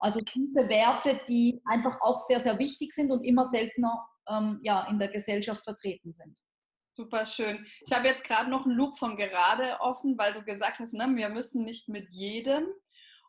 Also 0.00 0.20
diese 0.20 0.68
Werte, 0.68 1.20
die 1.28 1.60
einfach 1.64 2.00
auch 2.00 2.20
sehr, 2.26 2.40
sehr 2.40 2.58
wichtig 2.58 2.92
sind 2.92 3.10
und 3.10 3.24
immer 3.24 3.44
seltener 3.44 4.06
ähm, 4.28 4.60
ja, 4.62 4.86
in 4.88 4.98
der 4.98 5.08
Gesellschaft 5.08 5.64
vertreten 5.64 6.12
sind. 6.12 6.38
Super 6.92 7.24
schön. 7.24 7.64
Ich 7.86 7.92
habe 7.92 8.08
jetzt 8.08 8.24
gerade 8.24 8.50
noch 8.50 8.64
einen 8.64 8.74
Loop 8.74 8.98
von 8.98 9.16
gerade 9.16 9.80
offen, 9.80 10.18
weil 10.18 10.32
du 10.32 10.42
gesagt 10.42 10.80
hast, 10.80 10.94
ne, 10.94 11.08
wir 11.14 11.28
müssen 11.28 11.64
nicht 11.64 11.88
mit 11.88 12.10
jedem. 12.10 12.66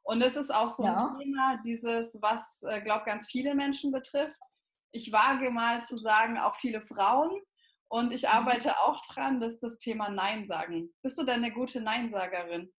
Und 0.03 0.21
es 0.21 0.35
ist 0.35 0.51
auch 0.51 0.71
so 0.71 0.83
ein 0.83 0.93
ja. 0.93 1.15
Thema, 1.19 1.61
dieses, 1.63 2.17
was, 2.21 2.63
äh, 2.63 2.81
glaube 2.81 3.05
ganz 3.05 3.27
viele 3.27 3.53
Menschen 3.53 3.91
betrifft. 3.91 4.39
Ich 4.91 5.11
wage 5.11 5.51
mal 5.51 5.83
zu 5.83 5.97
sagen, 5.97 6.39
auch 6.39 6.55
viele 6.55 6.81
Frauen. 6.81 7.29
Und 7.89 8.11
ich 8.11 8.23
mhm. 8.23 8.29
arbeite 8.29 8.79
auch 8.79 9.01
dran, 9.05 9.39
dass 9.39 9.59
das 9.59 9.77
Thema 9.77 10.09
Nein 10.09 10.45
sagen. 10.47 10.89
Bist 11.03 11.17
du 11.17 11.23
denn 11.23 11.43
eine 11.43 11.51
gute 11.51 11.81
Neinsagerin? 11.81 12.71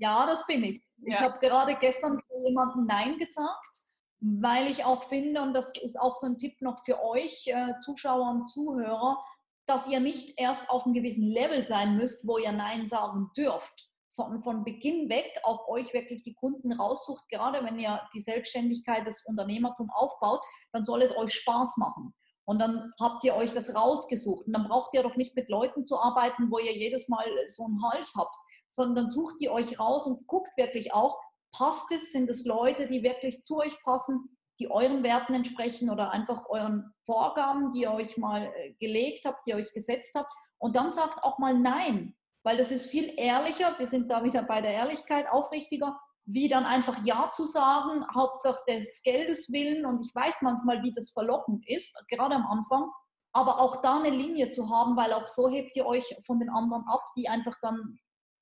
Ja, 0.00 0.26
das 0.26 0.46
bin 0.46 0.64
ich. 0.64 0.82
Ja. 0.98 1.14
Ich 1.14 1.20
habe 1.20 1.38
gerade 1.38 1.74
gestern 1.74 2.20
für 2.20 2.48
jemanden 2.48 2.86
Nein 2.86 3.18
gesagt, 3.18 3.82
weil 4.20 4.66
ich 4.70 4.84
auch 4.84 5.04
finde, 5.04 5.42
und 5.42 5.54
das 5.54 5.72
ist 5.80 5.98
auch 6.00 6.16
so 6.16 6.26
ein 6.26 6.38
Tipp 6.38 6.60
noch 6.60 6.84
für 6.84 7.02
euch, 7.02 7.46
äh, 7.46 7.78
Zuschauer 7.78 8.30
und 8.30 8.46
Zuhörer, 8.46 9.22
dass 9.66 9.86
ihr 9.86 10.00
nicht 10.00 10.40
erst 10.40 10.68
auf 10.70 10.84
einem 10.84 10.94
gewissen 10.94 11.28
Level 11.28 11.66
sein 11.66 11.96
müsst, 11.96 12.26
wo 12.26 12.38
ihr 12.38 12.52
Nein 12.52 12.86
sagen 12.86 13.30
dürft, 13.36 13.90
sondern 14.08 14.42
von 14.42 14.64
Beginn 14.64 15.08
weg 15.10 15.30
auch 15.44 15.68
euch 15.68 15.92
wirklich 15.92 16.22
die 16.22 16.34
Kunden 16.34 16.72
raussucht. 16.72 17.28
Gerade 17.28 17.62
wenn 17.64 17.78
ihr 17.78 18.00
die 18.14 18.20
Selbstständigkeit 18.20 19.06
des 19.06 19.22
Unternehmertum 19.26 19.90
aufbaut, 19.90 20.40
dann 20.72 20.84
soll 20.84 21.02
es 21.02 21.16
euch 21.16 21.34
Spaß 21.34 21.76
machen. 21.76 22.14
Und 22.46 22.58
dann 22.58 22.90
habt 22.98 23.22
ihr 23.22 23.34
euch 23.36 23.52
das 23.52 23.74
rausgesucht. 23.74 24.46
Und 24.46 24.54
dann 24.54 24.66
braucht 24.66 24.94
ihr 24.94 25.02
doch 25.02 25.16
nicht 25.16 25.36
mit 25.36 25.48
Leuten 25.50 25.84
zu 25.84 25.98
arbeiten, 25.98 26.50
wo 26.50 26.58
ihr 26.58 26.76
jedes 26.76 27.06
Mal 27.08 27.26
so 27.48 27.66
einen 27.66 27.80
Hals 27.82 28.12
habt, 28.16 28.34
sondern 28.70 29.10
sucht 29.10 29.40
ihr 29.40 29.52
euch 29.52 29.78
raus 29.78 30.06
und 30.06 30.26
guckt 30.26 30.50
wirklich 30.56 30.94
auch, 30.94 31.18
passt 31.52 31.90
es, 31.92 32.12
sind 32.12 32.30
es 32.30 32.44
Leute, 32.44 32.86
die 32.86 33.02
wirklich 33.02 33.42
zu 33.42 33.58
euch 33.58 33.76
passen, 33.82 34.36
die 34.58 34.70
euren 34.70 35.02
Werten 35.02 35.34
entsprechen 35.34 35.90
oder 35.90 36.12
einfach 36.12 36.48
euren 36.48 36.92
Vorgaben, 37.04 37.72
die 37.72 37.82
ihr 37.82 37.92
euch 37.92 38.16
mal 38.16 38.52
äh, 38.56 38.72
gelegt 38.74 39.24
habt, 39.24 39.46
die 39.46 39.50
ihr 39.50 39.56
euch 39.56 39.72
gesetzt 39.72 40.12
habt. 40.14 40.32
Und 40.58 40.76
dann 40.76 40.92
sagt 40.92 41.24
auch 41.24 41.38
mal 41.38 41.58
Nein, 41.58 42.14
weil 42.44 42.56
das 42.56 42.70
ist 42.70 42.86
viel 42.86 43.12
ehrlicher. 43.16 43.74
Wir 43.78 43.86
sind 43.86 44.10
da 44.10 44.22
wieder 44.22 44.42
bei 44.42 44.60
der 44.60 44.72
Ehrlichkeit 44.72 45.28
aufrichtiger 45.30 45.98
wie 46.32 46.48
dann 46.48 46.64
einfach 46.64 46.98
Ja 47.04 47.30
zu 47.32 47.44
sagen, 47.44 48.04
Hauptsache 48.14 48.62
des 48.68 49.02
Geldes 49.02 49.50
willen. 49.52 49.84
Und 49.84 50.00
ich 50.00 50.14
weiß 50.14 50.42
manchmal, 50.42 50.82
wie 50.82 50.92
das 50.92 51.10
verlockend 51.10 51.68
ist, 51.68 51.92
gerade 52.08 52.36
am 52.36 52.46
Anfang. 52.46 52.90
Aber 53.32 53.60
auch 53.60 53.82
da 53.82 53.98
eine 53.98 54.10
Linie 54.10 54.50
zu 54.50 54.70
haben, 54.70 54.96
weil 54.96 55.12
auch 55.12 55.26
so 55.26 55.48
hebt 55.48 55.76
ihr 55.76 55.86
euch 55.86 56.16
von 56.26 56.40
den 56.40 56.50
anderen 56.50 56.84
ab, 56.86 57.00
die 57.16 57.28
einfach 57.28 57.56
dann, 57.62 57.98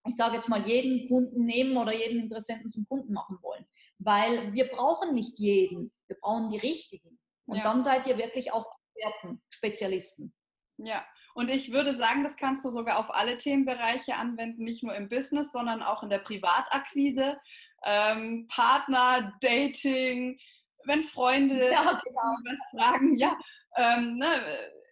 ich 0.09 0.17
sage 0.17 0.37
jetzt 0.37 0.49
mal, 0.49 0.67
jeden 0.67 1.09
Kunden 1.09 1.45
nehmen 1.45 1.77
oder 1.77 1.93
jeden 1.93 2.21
Interessenten 2.21 2.71
zum 2.71 2.87
Kunden 2.89 3.13
machen 3.13 3.39
wollen. 3.43 3.65
Weil 3.99 4.53
wir 4.53 4.69
brauchen 4.69 5.15
nicht 5.15 5.39
jeden, 5.39 5.93
wir 6.07 6.17
brauchen 6.21 6.51
die 6.51 6.59
richtigen. 6.59 7.19
Und 7.47 7.59
ja. 7.59 7.65
dann 7.65 7.83
seid 7.83 8.07
ihr 8.07 8.19
wirklich 8.19 8.53
auch 8.53 8.67
Experten, 8.95 9.41
Spezialisten. 9.51 10.35
Ja, 10.79 11.05
und 11.35 11.49
ich 11.49 11.73
würde 11.73 11.95
sagen, 11.95 12.23
das 12.23 12.37
kannst 12.37 12.65
du 12.65 12.71
sogar 12.71 12.99
auf 12.99 13.11
alle 13.11 13.37
Themenbereiche 13.37 14.15
anwenden, 14.15 14.65
nicht 14.65 14.83
nur 14.83 14.95
im 14.95 15.09
Business, 15.09 15.53
sondern 15.53 15.83
auch 15.83 16.03
in 16.03 16.11
der 16.11 16.19
Privatakquise 16.19 17.39
ähm, 17.85 18.47
Partner, 18.49 19.33
Dating, 19.41 20.39
wenn 20.85 21.03
Freunde 21.03 21.71
ja, 21.71 22.01
genau. 22.05 22.37
was 22.45 22.61
fragen, 22.71 23.19
ja, 23.19 23.37
ähm, 23.77 24.17
ne, 24.17 24.29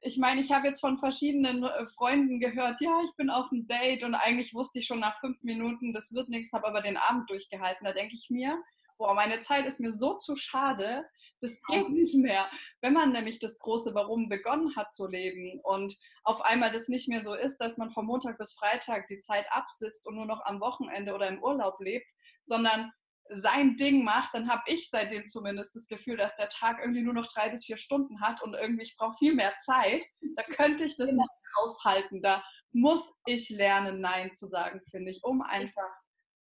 ich 0.06 0.18
meine, 0.18 0.40
ich 0.40 0.52
habe 0.52 0.68
jetzt 0.68 0.80
von 0.80 0.98
verschiedenen 0.98 1.64
äh, 1.64 1.86
Freunden 1.86 2.38
gehört, 2.38 2.80
ja, 2.80 3.00
ich 3.04 3.14
bin 3.16 3.28
auf 3.28 3.50
einem 3.50 3.66
Date 3.66 4.04
und 4.04 4.14
eigentlich 4.14 4.54
wusste 4.54 4.78
ich 4.78 4.86
schon 4.86 5.00
nach 5.00 5.18
fünf 5.18 5.42
Minuten, 5.42 5.92
das 5.92 6.12
wird 6.12 6.28
nichts, 6.28 6.52
habe 6.52 6.66
aber 6.66 6.80
den 6.80 6.96
Abend 6.96 7.28
durchgehalten. 7.28 7.84
Da 7.84 7.92
denke 7.92 8.14
ich 8.14 8.30
mir, 8.30 8.62
boah, 8.98 9.14
meine 9.14 9.40
Zeit 9.40 9.66
ist 9.66 9.80
mir 9.80 9.92
so 9.92 10.14
zu 10.14 10.36
schade, 10.36 11.04
das 11.40 11.60
geht 11.68 11.88
nicht 11.90 12.14
mehr. 12.14 12.48
Wenn 12.80 12.92
man 12.92 13.12
nämlich 13.12 13.40
das 13.40 13.58
große 13.58 13.94
Warum 13.94 14.28
begonnen 14.28 14.74
hat 14.76 14.94
zu 14.94 15.06
leben 15.06 15.60
und 15.64 15.96
auf 16.22 16.40
einmal 16.40 16.72
das 16.72 16.88
nicht 16.88 17.08
mehr 17.08 17.20
so 17.20 17.34
ist, 17.34 17.58
dass 17.58 17.76
man 17.76 17.90
von 17.90 18.06
Montag 18.06 18.38
bis 18.38 18.54
Freitag 18.54 19.08
die 19.08 19.20
Zeit 19.20 19.46
absitzt 19.50 20.06
und 20.06 20.14
nur 20.14 20.26
noch 20.26 20.44
am 20.44 20.60
Wochenende 20.60 21.14
oder 21.14 21.28
im 21.28 21.42
Urlaub 21.42 21.80
lebt, 21.80 22.06
sondern 22.46 22.92
sein 23.30 23.76
Ding 23.76 24.04
macht, 24.04 24.34
dann 24.34 24.48
habe 24.48 24.62
ich 24.66 24.88
seitdem 24.90 25.26
zumindest 25.26 25.74
das 25.74 25.86
Gefühl, 25.88 26.16
dass 26.16 26.34
der 26.36 26.48
Tag 26.48 26.78
irgendwie 26.80 27.02
nur 27.02 27.14
noch 27.14 27.26
drei 27.26 27.48
bis 27.48 27.64
vier 27.64 27.76
Stunden 27.76 28.20
hat 28.20 28.42
und 28.42 28.54
irgendwie 28.54 28.82
ich 28.82 28.96
brauche 28.96 29.16
viel 29.18 29.34
mehr 29.34 29.54
Zeit. 29.58 30.04
Da 30.36 30.42
könnte 30.42 30.84
ich 30.84 30.96
das 30.96 31.10
genau. 31.10 31.22
nicht 31.22 31.32
aushalten. 31.56 32.22
Da 32.22 32.44
muss 32.72 33.12
ich 33.26 33.48
lernen, 33.50 34.00
Nein 34.00 34.34
zu 34.34 34.46
sagen, 34.46 34.80
finde 34.90 35.10
ich, 35.10 35.24
um 35.24 35.42
einfach 35.42 35.90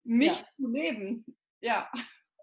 mich 0.03 0.39
ja. 0.39 0.45
zu 0.57 0.67
leben. 0.71 1.25
Ja. 1.61 1.89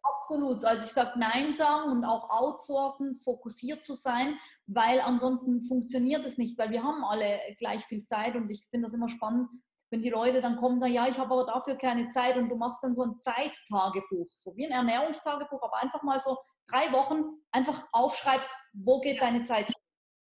Absolut. 0.03 0.65
Also 0.65 0.85
ich 0.85 0.93
sage 0.93 1.19
Nein 1.19 1.53
sagen 1.53 1.91
und 1.91 2.05
auch 2.05 2.29
outsourcen, 2.31 3.21
fokussiert 3.21 3.85
zu 3.85 3.95
sein, 3.95 4.39
weil 4.67 5.01
ansonsten 5.01 5.63
funktioniert 5.65 6.25
es 6.25 6.39
nicht, 6.39 6.57
weil 6.59 6.71
wir 6.71 6.83
haben 6.83 7.05
alle 7.05 7.39
gleich 7.59 7.85
viel 7.87 8.05
Zeit 8.05 8.35
und 8.35 8.51
ich 8.51 8.67
finde 8.71 8.87
das 8.87 8.95
immer 8.95 9.11
spannend, 9.11 9.51
wenn 9.91 10.03
die 10.03 10.11
Leute 10.11 10.41
dann 10.41 10.57
kommen 10.57 10.75
und 10.75 10.81
sagen, 10.81 10.93
ja, 10.93 11.09
ich 11.09 11.19
habe 11.19 11.35
aber 11.35 11.47
dafür 11.47 11.77
keine 11.77 12.09
Zeit 12.11 12.37
und 12.37 12.49
du 12.49 12.57
machst 12.57 12.83
dann 12.83 12.95
so 12.95 13.03
ein 13.03 13.21
Zeittagebuch, 13.21 14.29
so 14.37 14.57
wie 14.57 14.67
ein 14.67 14.73
Ernährungstagebuch, 14.73 15.63
aber 15.63 15.83
einfach 15.83 16.03
mal 16.03 16.19
so 16.19 16.37
drei 16.69 16.93
Wochen 16.93 17.25
einfach 17.53 17.87
aufschreibst, 17.93 18.51
wo 18.73 19.01
geht 19.01 19.21
deine 19.21 19.43
Zeit 19.43 19.67
hin? 19.67 19.75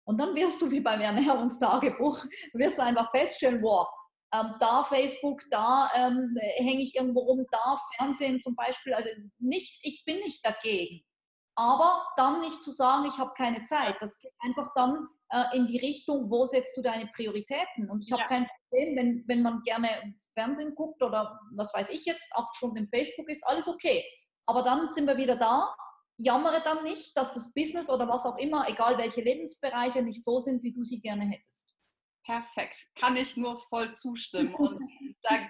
Und 0.05 0.19
dann 0.19 0.35
wirst 0.35 0.61
du 0.61 0.71
wie 0.71 0.81
beim 0.81 1.01
Ernährungstagebuch, 1.01 2.25
wirst 2.55 2.79
du 2.79 2.83
einfach 2.83 3.11
feststellen, 3.13 3.63
wow, 3.63 3.87
ähm, 4.35 4.55
da 4.61 4.85
Facebook, 4.85 5.43
da 5.51 5.91
ähm, 5.95 6.35
hänge 6.57 6.83
ich 6.83 6.95
irgendwo 6.97 7.21
rum, 7.21 7.47
da 7.51 7.79
Fernsehen 7.97 8.41
zum 8.41 8.57
Beispiel. 8.57 8.95
Also 8.95 9.11
nicht, 9.39 9.79
ich 9.83 10.05
bin 10.05 10.17
nicht 10.17 10.45
dagegen. 10.45 11.05
Aber 11.55 12.07
dann 12.17 12.41
nicht 12.41 12.63
zu 12.63 12.71
sagen, 12.71 13.07
ich 13.07 13.19
habe 13.19 13.33
keine 13.37 13.65
Zeit. 13.65 13.97
Das 14.01 14.19
geht 14.19 14.33
einfach 14.41 14.73
dann 14.75 15.07
äh, 15.31 15.57
in 15.57 15.67
die 15.67 15.79
Richtung, 15.79 16.31
wo 16.31 16.47
setzt 16.47 16.77
du 16.77 16.83
deine 16.83 17.07
Prioritäten? 17.09 17.91
Und 17.91 18.03
ich 18.05 18.13
habe 18.13 18.23
ja. 18.23 18.29
kein 18.29 18.47
Problem, 18.47 18.97
wenn, 18.97 19.25
wenn 19.27 19.43
man 19.43 19.63
gerne 19.63 20.15
Fernsehen 20.35 20.75
guckt 20.75 21.03
oder 21.03 21.39
was 21.55 21.73
weiß 21.75 21.91
ich 21.91 22.05
jetzt, 22.07 22.27
acht 22.33 22.57
Stunden 22.57 22.77
im 22.77 22.89
Facebook 22.89 23.29
ist, 23.29 23.47
alles 23.47 23.69
okay. 23.69 24.03
Aber 24.47 24.63
dann 24.63 24.93
sind 24.93 25.07
wir 25.07 25.17
wieder 25.17 25.37
da. 25.37 25.75
Jammere 26.19 26.63
dann 26.63 26.85
nicht, 26.85 27.17
dass 27.17 27.35
das 27.35 27.53
Business 27.53 27.91
oder 27.91 28.09
was 28.09 28.25
auch 28.25 28.39
immer, 28.39 28.69
egal 28.69 28.99
welche 28.99 29.23
Lebensbereiche, 29.23 30.03
nicht 30.03 30.25
so 30.25 30.41
sind, 30.41 30.63
wie 30.63 30.73
du 30.73 30.85
sie 30.85 31.01
gerne 31.01 31.25
hättest. 31.25 31.75
Perfekt, 32.25 32.79
kann 32.95 33.17
ich 33.17 33.37
nur 33.37 33.61
voll 33.69 33.93
zustimmen. 33.93 34.55
Und 34.55 34.79
da 35.23 35.41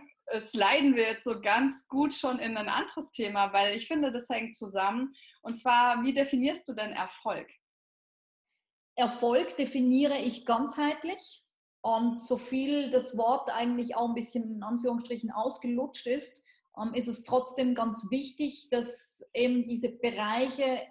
sliden 0.40 0.96
wir 0.96 1.04
jetzt 1.04 1.24
so 1.24 1.40
ganz 1.40 1.86
gut 1.88 2.14
schon 2.14 2.38
in 2.38 2.56
ein 2.56 2.68
anderes 2.68 3.10
Thema, 3.10 3.52
weil 3.52 3.76
ich 3.76 3.86
finde, 3.86 4.12
das 4.12 4.28
hängt 4.28 4.56
zusammen. 4.56 5.12
Und 5.42 5.56
zwar, 5.56 6.02
wie 6.04 6.14
definierst 6.14 6.68
du 6.68 6.72
denn 6.72 6.92
Erfolg? 6.92 7.48
Erfolg 8.96 9.56
definiere 9.56 10.18
ich 10.18 10.44
ganzheitlich. 10.44 11.44
Und 11.84 12.20
so 12.20 12.38
viel 12.38 12.90
das 12.90 13.16
Wort 13.16 13.50
eigentlich 13.50 13.96
auch 13.96 14.08
ein 14.08 14.14
bisschen 14.14 14.56
in 14.56 14.62
Anführungsstrichen 14.62 15.32
ausgelutscht 15.32 16.06
ist, 16.06 16.42
ähm, 16.80 16.94
ist 16.94 17.08
es 17.08 17.24
trotzdem 17.24 17.74
ganz 17.74 18.06
wichtig, 18.10 18.68
dass 18.70 19.24
eben 19.34 19.64
diese 19.64 19.88
Bereiche, 19.88 20.82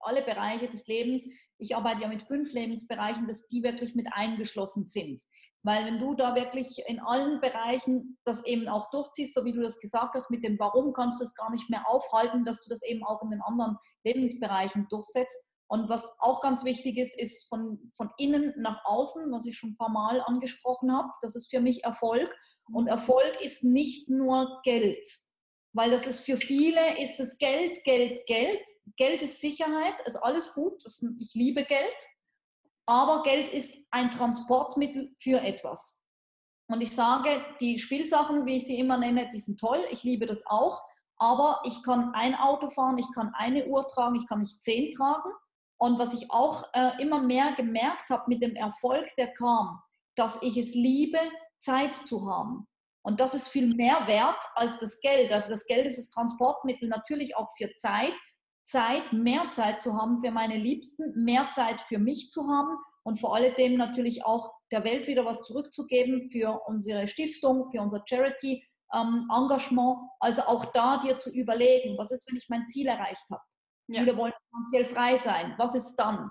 alle 0.00 0.22
Bereiche 0.22 0.68
des 0.68 0.86
Lebens 0.86 1.26
ich 1.64 1.74
arbeite 1.74 2.02
ja 2.02 2.08
mit 2.08 2.22
fünf 2.22 2.52
Lebensbereichen, 2.52 3.26
dass 3.26 3.46
die 3.48 3.62
wirklich 3.62 3.94
mit 3.94 4.08
eingeschlossen 4.12 4.84
sind. 4.84 5.22
Weil 5.62 5.86
wenn 5.86 5.98
du 5.98 6.14
da 6.14 6.34
wirklich 6.34 6.82
in 6.86 7.00
allen 7.00 7.40
Bereichen 7.40 8.18
das 8.24 8.44
eben 8.44 8.68
auch 8.68 8.90
durchziehst, 8.90 9.34
so 9.34 9.44
wie 9.46 9.52
du 9.52 9.62
das 9.62 9.80
gesagt 9.80 10.14
hast, 10.14 10.30
mit 10.30 10.44
dem 10.44 10.58
Warum 10.58 10.92
kannst 10.92 11.20
du 11.20 11.24
es 11.24 11.34
gar 11.34 11.50
nicht 11.50 11.70
mehr 11.70 11.88
aufhalten, 11.88 12.44
dass 12.44 12.60
du 12.62 12.68
das 12.68 12.82
eben 12.82 13.02
auch 13.04 13.22
in 13.22 13.30
den 13.30 13.40
anderen 13.40 13.78
Lebensbereichen 14.04 14.86
durchsetzt. 14.90 15.38
Und 15.66 15.88
was 15.88 16.14
auch 16.18 16.42
ganz 16.42 16.64
wichtig 16.64 16.98
ist, 16.98 17.18
ist 17.18 17.48
von, 17.48 17.90
von 17.96 18.10
innen 18.18 18.52
nach 18.58 18.84
außen, 18.84 19.32
was 19.32 19.46
ich 19.46 19.56
schon 19.56 19.70
ein 19.70 19.76
paar 19.78 19.90
Mal 19.90 20.20
angesprochen 20.20 20.92
habe. 20.92 21.08
Das 21.22 21.34
ist 21.34 21.50
für 21.50 21.60
mich 21.60 21.82
Erfolg. 21.84 22.30
Und 22.72 22.86
Erfolg 22.86 23.40
ist 23.40 23.64
nicht 23.64 24.10
nur 24.10 24.60
Geld 24.64 25.06
weil 25.74 25.90
das 25.90 26.06
ist 26.06 26.20
für 26.20 26.36
viele, 26.36 27.02
ist 27.02 27.20
es 27.20 27.36
Geld, 27.38 27.84
Geld, 27.84 28.24
Geld. 28.26 28.62
Geld 28.96 29.22
ist 29.22 29.40
Sicherheit, 29.40 29.94
ist 30.06 30.16
alles 30.16 30.54
gut, 30.54 30.82
ich 31.18 31.34
liebe 31.34 31.64
Geld, 31.64 31.96
aber 32.86 33.24
Geld 33.24 33.48
ist 33.48 33.76
ein 33.90 34.10
Transportmittel 34.10 35.14
für 35.18 35.40
etwas. 35.40 36.00
Und 36.68 36.80
ich 36.80 36.94
sage, 36.94 37.30
die 37.60 37.78
Spielsachen, 37.78 38.46
wie 38.46 38.56
ich 38.56 38.66
sie 38.66 38.78
immer 38.78 38.96
nenne, 38.96 39.28
die 39.32 39.40
sind 39.40 39.58
toll, 39.58 39.84
ich 39.90 40.04
liebe 40.04 40.26
das 40.26 40.46
auch, 40.46 40.80
aber 41.16 41.60
ich 41.64 41.82
kann 41.82 42.14
ein 42.14 42.36
Auto 42.36 42.70
fahren, 42.70 42.98
ich 42.98 43.10
kann 43.12 43.32
eine 43.34 43.66
Uhr 43.66 43.86
tragen, 43.88 44.14
ich 44.14 44.28
kann 44.28 44.40
nicht 44.40 44.62
zehn 44.62 44.92
tragen. 44.92 45.30
Und 45.76 45.98
was 45.98 46.14
ich 46.14 46.30
auch 46.30 46.64
äh, 46.72 47.02
immer 47.02 47.20
mehr 47.20 47.52
gemerkt 47.52 48.10
habe 48.10 48.24
mit 48.28 48.42
dem 48.42 48.54
Erfolg, 48.54 49.08
der 49.16 49.32
kam, 49.34 49.80
dass 50.14 50.40
ich 50.40 50.56
es 50.56 50.74
liebe, 50.74 51.18
Zeit 51.58 51.94
zu 51.94 52.30
haben. 52.30 52.68
Und 53.04 53.20
das 53.20 53.34
ist 53.34 53.48
viel 53.48 53.74
mehr 53.74 54.06
wert 54.06 54.42
als 54.54 54.78
das 54.78 55.00
Geld. 55.00 55.30
Also 55.32 55.50
das 55.50 55.66
Geld 55.66 55.86
ist 55.86 55.98
das 55.98 56.10
Transportmittel 56.10 56.88
natürlich 56.88 57.36
auch 57.36 57.50
für 57.56 57.74
Zeit. 57.76 58.14
Zeit, 58.66 59.12
mehr 59.12 59.50
Zeit 59.50 59.82
zu 59.82 59.94
haben 59.94 60.20
für 60.20 60.30
meine 60.30 60.56
Liebsten, 60.56 61.22
mehr 61.22 61.50
Zeit 61.50 61.78
für 61.82 61.98
mich 61.98 62.30
zu 62.30 62.48
haben 62.48 62.78
und 63.02 63.20
vor 63.20 63.34
allem 63.34 63.76
natürlich 63.76 64.24
auch 64.24 64.50
der 64.72 64.84
Welt 64.84 65.06
wieder 65.06 65.26
was 65.26 65.42
zurückzugeben 65.42 66.30
für 66.30 66.62
unsere 66.66 67.06
Stiftung, 67.06 67.70
für 67.70 67.82
unser 67.82 68.02
Charity 68.08 68.66
ähm, 68.94 69.28
Engagement. 69.30 69.98
Also 70.18 70.42
auch 70.42 70.64
da 70.72 71.02
dir 71.02 71.18
zu 71.18 71.30
überlegen, 71.30 71.98
was 71.98 72.10
ist, 72.10 72.26
wenn 72.26 72.36
ich 72.36 72.48
mein 72.48 72.66
Ziel 72.66 72.86
erreicht 72.86 73.24
habe? 73.30 73.42
Ja. 73.88 74.00
Wieder 74.00 74.16
wollen 74.16 74.32
finanziell 74.48 74.86
frei 74.86 75.16
sein. 75.18 75.54
Was 75.58 75.74
ist 75.74 75.96
dann? 75.96 76.30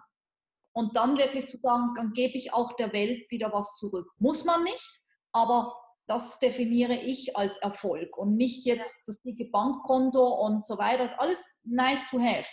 Und 0.75 0.95
dann 0.95 1.17
wirklich 1.17 1.47
zu 1.47 1.57
sagen, 1.57 1.93
dann 1.95 2.13
gebe 2.13 2.35
ich 2.35 2.51
auch 2.51 2.75
der 2.77 2.91
Welt 2.93 3.29
wieder 3.29 3.53
was 3.53 3.77
zurück. 3.77 4.09
Muss 4.17 4.43
man 4.43 4.63
nicht, 4.63 5.03
aber 5.33 5.82
das 6.07 6.39
definiere 6.39 6.95
ich 6.95 7.35
als 7.37 7.55
Erfolg 7.57 8.17
und 8.17 8.35
nicht 8.35 8.65
jetzt 8.65 8.93
das 9.07 9.21
dicke 9.21 9.45
Bankkonto 9.45 10.21
und 10.45 10.65
so 10.65 10.77
weiter. 10.77 10.99
Das 10.99 11.11
ist 11.11 11.19
alles 11.19 11.59
nice 11.63 12.09
to 12.09 12.19
have. 12.19 12.47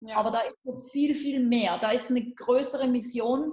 Ja. 0.00 0.16
Aber 0.16 0.30
da 0.30 0.40
ist 0.40 0.64
noch 0.64 0.78
viel, 0.90 1.14
viel 1.14 1.40
mehr. 1.40 1.78
Da 1.78 1.90
ist 1.90 2.10
eine 2.10 2.32
größere 2.34 2.88
Mission, 2.88 3.52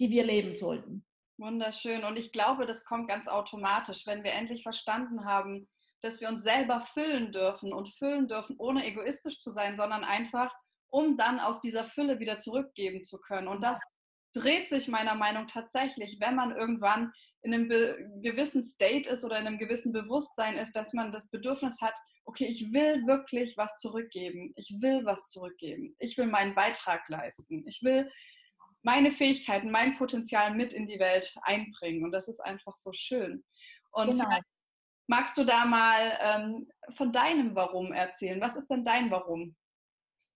die 0.00 0.10
wir 0.10 0.24
leben 0.24 0.54
sollten. 0.54 1.04
Wunderschön. 1.38 2.04
Und 2.04 2.16
ich 2.16 2.32
glaube, 2.32 2.66
das 2.66 2.84
kommt 2.84 3.08
ganz 3.08 3.26
automatisch, 3.26 4.06
wenn 4.06 4.22
wir 4.22 4.32
endlich 4.32 4.62
verstanden 4.62 5.24
haben, 5.24 5.68
dass 6.00 6.20
wir 6.20 6.28
uns 6.28 6.42
selber 6.42 6.80
füllen 6.80 7.32
dürfen 7.32 7.72
und 7.72 7.88
füllen 7.88 8.28
dürfen, 8.28 8.56
ohne 8.58 8.86
egoistisch 8.86 9.38
zu 9.38 9.52
sein, 9.52 9.76
sondern 9.76 10.04
einfach, 10.04 10.54
um 10.90 11.16
dann 11.16 11.40
aus 11.40 11.60
dieser 11.60 11.84
Fülle 11.84 12.20
wieder 12.20 12.38
zurückgeben 12.38 13.02
zu 13.02 13.18
können. 13.18 13.48
Und 13.48 13.62
das 13.62 13.80
dreht 14.34 14.68
sich 14.68 14.88
meiner 14.88 15.14
Meinung 15.14 15.44
nach 15.44 15.52
tatsächlich, 15.52 16.18
wenn 16.20 16.34
man 16.34 16.56
irgendwann 16.56 17.12
in 17.42 17.54
einem 17.54 17.68
gewissen 18.22 18.62
State 18.62 19.08
ist 19.08 19.24
oder 19.24 19.38
in 19.38 19.46
einem 19.46 19.58
gewissen 19.58 19.92
Bewusstsein 19.92 20.56
ist, 20.56 20.74
dass 20.74 20.92
man 20.92 21.12
das 21.12 21.28
Bedürfnis 21.28 21.80
hat, 21.80 21.94
okay, 22.24 22.46
ich 22.46 22.72
will 22.72 23.06
wirklich 23.06 23.56
was 23.56 23.78
zurückgeben. 23.78 24.52
Ich 24.56 24.74
will 24.80 25.04
was 25.04 25.26
zurückgeben. 25.26 25.94
Ich 25.98 26.16
will 26.16 26.26
meinen 26.26 26.54
Beitrag 26.54 27.08
leisten. 27.08 27.66
Ich 27.68 27.82
will 27.82 28.10
meine 28.82 29.10
Fähigkeiten, 29.10 29.70
mein 29.70 29.96
Potenzial 29.96 30.54
mit 30.54 30.72
in 30.72 30.86
die 30.86 30.98
Welt 30.98 31.34
einbringen. 31.42 32.04
Und 32.04 32.12
das 32.12 32.28
ist 32.28 32.40
einfach 32.40 32.76
so 32.76 32.92
schön. 32.92 33.44
Und 33.92 34.10
genau. 34.10 34.38
magst 35.06 35.36
du 35.36 35.44
da 35.44 35.64
mal 35.64 36.18
ähm, 36.20 36.68
von 36.94 37.12
deinem 37.12 37.54
Warum 37.54 37.92
erzählen? 37.92 38.40
Was 38.40 38.56
ist 38.56 38.68
denn 38.68 38.84
dein 38.84 39.10
Warum? 39.10 39.54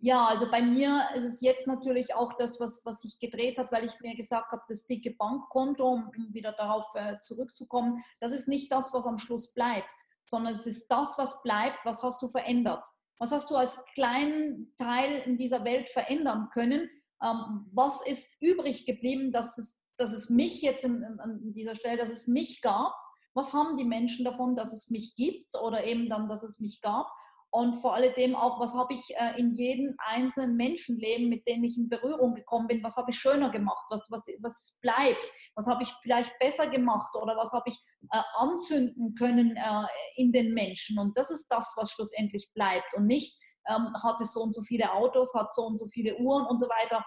Ja, 0.00 0.26
also 0.26 0.48
bei 0.48 0.62
mir 0.62 1.08
ist 1.16 1.24
es 1.24 1.40
jetzt 1.40 1.66
natürlich 1.66 2.14
auch 2.14 2.34
das, 2.34 2.60
was, 2.60 2.82
was 2.84 3.02
sich 3.02 3.18
gedreht 3.18 3.58
hat, 3.58 3.72
weil 3.72 3.84
ich 3.84 3.98
mir 4.00 4.14
gesagt 4.14 4.52
habe, 4.52 4.62
das 4.68 4.86
dicke 4.86 5.10
Bankkonto, 5.10 5.88
um 5.88 6.12
wieder 6.32 6.52
darauf 6.52 6.86
äh, 6.94 7.18
zurückzukommen, 7.18 8.04
das 8.20 8.32
ist 8.32 8.46
nicht 8.46 8.70
das, 8.70 8.92
was 8.94 9.06
am 9.06 9.18
Schluss 9.18 9.52
bleibt, 9.54 9.90
sondern 10.22 10.52
es 10.52 10.66
ist 10.66 10.86
das, 10.88 11.18
was 11.18 11.42
bleibt, 11.42 11.78
was 11.84 12.02
hast 12.04 12.22
du 12.22 12.28
verändert. 12.28 12.86
Was 13.18 13.32
hast 13.32 13.50
du 13.50 13.56
als 13.56 13.84
kleinen 13.94 14.72
Teil 14.76 15.22
in 15.26 15.36
dieser 15.36 15.64
Welt 15.64 15.88
verändern 15.90 16.48
können? 16.52 16.88
Ähm, 17.20 17.66
was 17.72 18.06
ist 18.06 18.36
übrig 18.40 18.86
geblieben, 18.86 19.32
dass 19.32 19.58
es, 19.58 19.80
dass 19.96 20.12
es 20.12 20.30
mich 20.30 20.62
jetzt 20.62 20.84
in, 20.84 21.02
in, 21.02 21.18
an 21.18 21.52
dieser 21.52 21.74
Stelle, 21.74 21.96
dass 21.96 22.10
es 22.10 22.28
mich 22.28 22.62
gab? 22.62 22.94
Was 23.34 23.52
haben 23.52 23.76
die 23.76 23.84
Menschen 23.84 24.24
davon, 24.24 24.54
dass 24.54 24.72
es 24.72 24.90
mich 24.90 25.16
gibt 25.16 25.56
oder 25.56 25.84
eben 25.84 26.08
dann, 26.08 26.28
dass 26.28 26.44
es 26.44 26.60
mich 26.60 26.80
gab? 26.80 27.10
Und 27.50 27.80
vor 27.80 27.94
allem 27.94 28.34
auch, 28.34 28.60
was 28.60 28.74
habe 28.74 28.92
ich 28.92 29.14
äh, 29.16 29.38
in 29.38 29.54
jedem 29.54 29.94
einzelnen 29.98 30.56
Menschenleben, 30.56 31.30
mit 31.30 31.48
denen 31.48 31.64
ich 31.64 31.78
in 31.78 31.88
Berührung 31.88 32.34
gekommen 32.34 32.66
bin, 32.66 32.82
was 32.82 32.96
habe 32.96 33.10
ich 33.10 33.18
schöner 33.18 33.50
gemacht, 33.50 33.86
was, 33.88 34.06
was, 34.10 34.26
was 34.40 34.76
bleibt, 34.82 35.24
was 35.54 35.66
habe 35.66 35.82
ich 35.82 35.92
vielleicht 36.02 36.38
besser 36.40 36.68
gemacht 36.68 37.14
oder 37.14 37.36
was 37.36 37.50
habe 37.52 37.70
ich 37.70 37.78
äh, 38.12 38.20
anzünden 38.34 39.14
können 39.14 39.56
äh, 39.56 39.86
in 40.16 40.30
den 40.32 40.52
Menschen. 40.52 40.98
Und 40.98 41.16
das 41.16 41.30
ist 41.30 41.46
das, 41.48 41.72
was 41.76 41.90
schlussendlich 41.92 42.50
bleibt 42.52 42.92
und 42.94 43.06
nicht, 43.06 43.38
ähm, 43.66 43.94
hat 44.02 44.20
es 44.20 44.32
so 44.32 44.40
und 44.42 44.52
so 44.52 44.62
viele 44.62 44.92
Autos, 44.92 45.32
hat 45.32 45.54
so 45.54 45.62
und 45.62 45.78
so 45.78 45.86
viele 45.86 46.18
Uhren 46.18 46.46
und 46.46 46.60
so 46.60 46.68
weiter. 46.68 47.02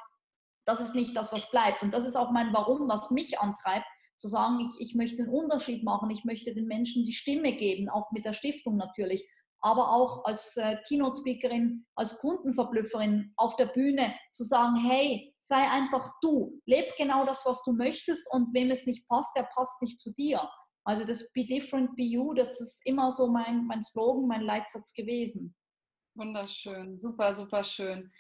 Das 0.66 0.80
ist 0.80 0.96
nicht 0.96 1.16
das, 1.16 1.32
was 1.32 1.52
bleibt. 1.52 1.84
Und 1.84 1.94
das 1.94 2.06
ist 2.06 2.16
auch 2.16 2.32
mein 2.32 2.52
Warum, 2.52 2.90
was 2.90 3.12
mich 3.12 3.40
antreibt, 3.40 3.86
zu 4.18 4.28
sagen, 4.28 4.60
ich, 4.60 4.90
ich 4.90 4.96
möchte 4.96 5.22
einen 5.22 5.32
Unterschied 5.32 5.84
machen, 5.84 6.10
ich 6.10 6.24
möchte 6.24 6.54
den 6.54 6.68
Menschen 6.68 7.06
die 7.06 7.14
Stimme 7.14 7.54
geben, 7.54 7.90
auch 7.90 8.12
mit 8.12 8.26
der 8.26 8.34
Stiftung 8.34 8.78
natürlich 8.78 9.28
aber 9.62 9.92
auch 9.92 10.26
als 10.26 10.58
äh, 10.58 10.78
Keynote-Speakerin, 10.88 11.86
als 11.96 12.18
Kundenverblüfferin 12.18 13.32
auf 13.38 13.56
der 13.58 13.68
Bühne 13.68 14.14
zu 14.32 14.44
sagen, 14.44 14.76
hey, 14.76 15.34
sei 15.40 15.70
einfach 15.70 16.10
du, 16.22 16.60
leb 16.66 16.86
genau 16.98 17.26
das, 17.26 17.46
was 17.46 17.64
du 17.64 17.74
möchtest 17.74 18.28
und 18.32 18.54
wem 18.54 18.72
es 18.72 18.86
nicht 18.86 19.08
passt, 19.08 19.36
der 19.36 19.48
passt 19.54 19.82
nicht 19.82 20.00
zu 20.00 20.12
dir. 20.14 20.50
Also 20.84 21.06
das 21.06 21.32
Be 21.34 21.46
Different, 21.46 21.96
Be 21.96 22.04
You, 22.04 22.34
das 22.34 22.60
ist 22.60 22.82
immer 22.86 23.12
so 23.12 23.28
mein, 23.28 23.66
mein 23.68 23.84
Slogan, 23.84 24.28
mein 24.28 24.42
Leitsatz 24.42 24.94
gewesen. 24.94 25.56
Wunderschön, 26.16 27.00
super, 27.00 27.36
super 27.36 27.64
schön. 27.64 28.12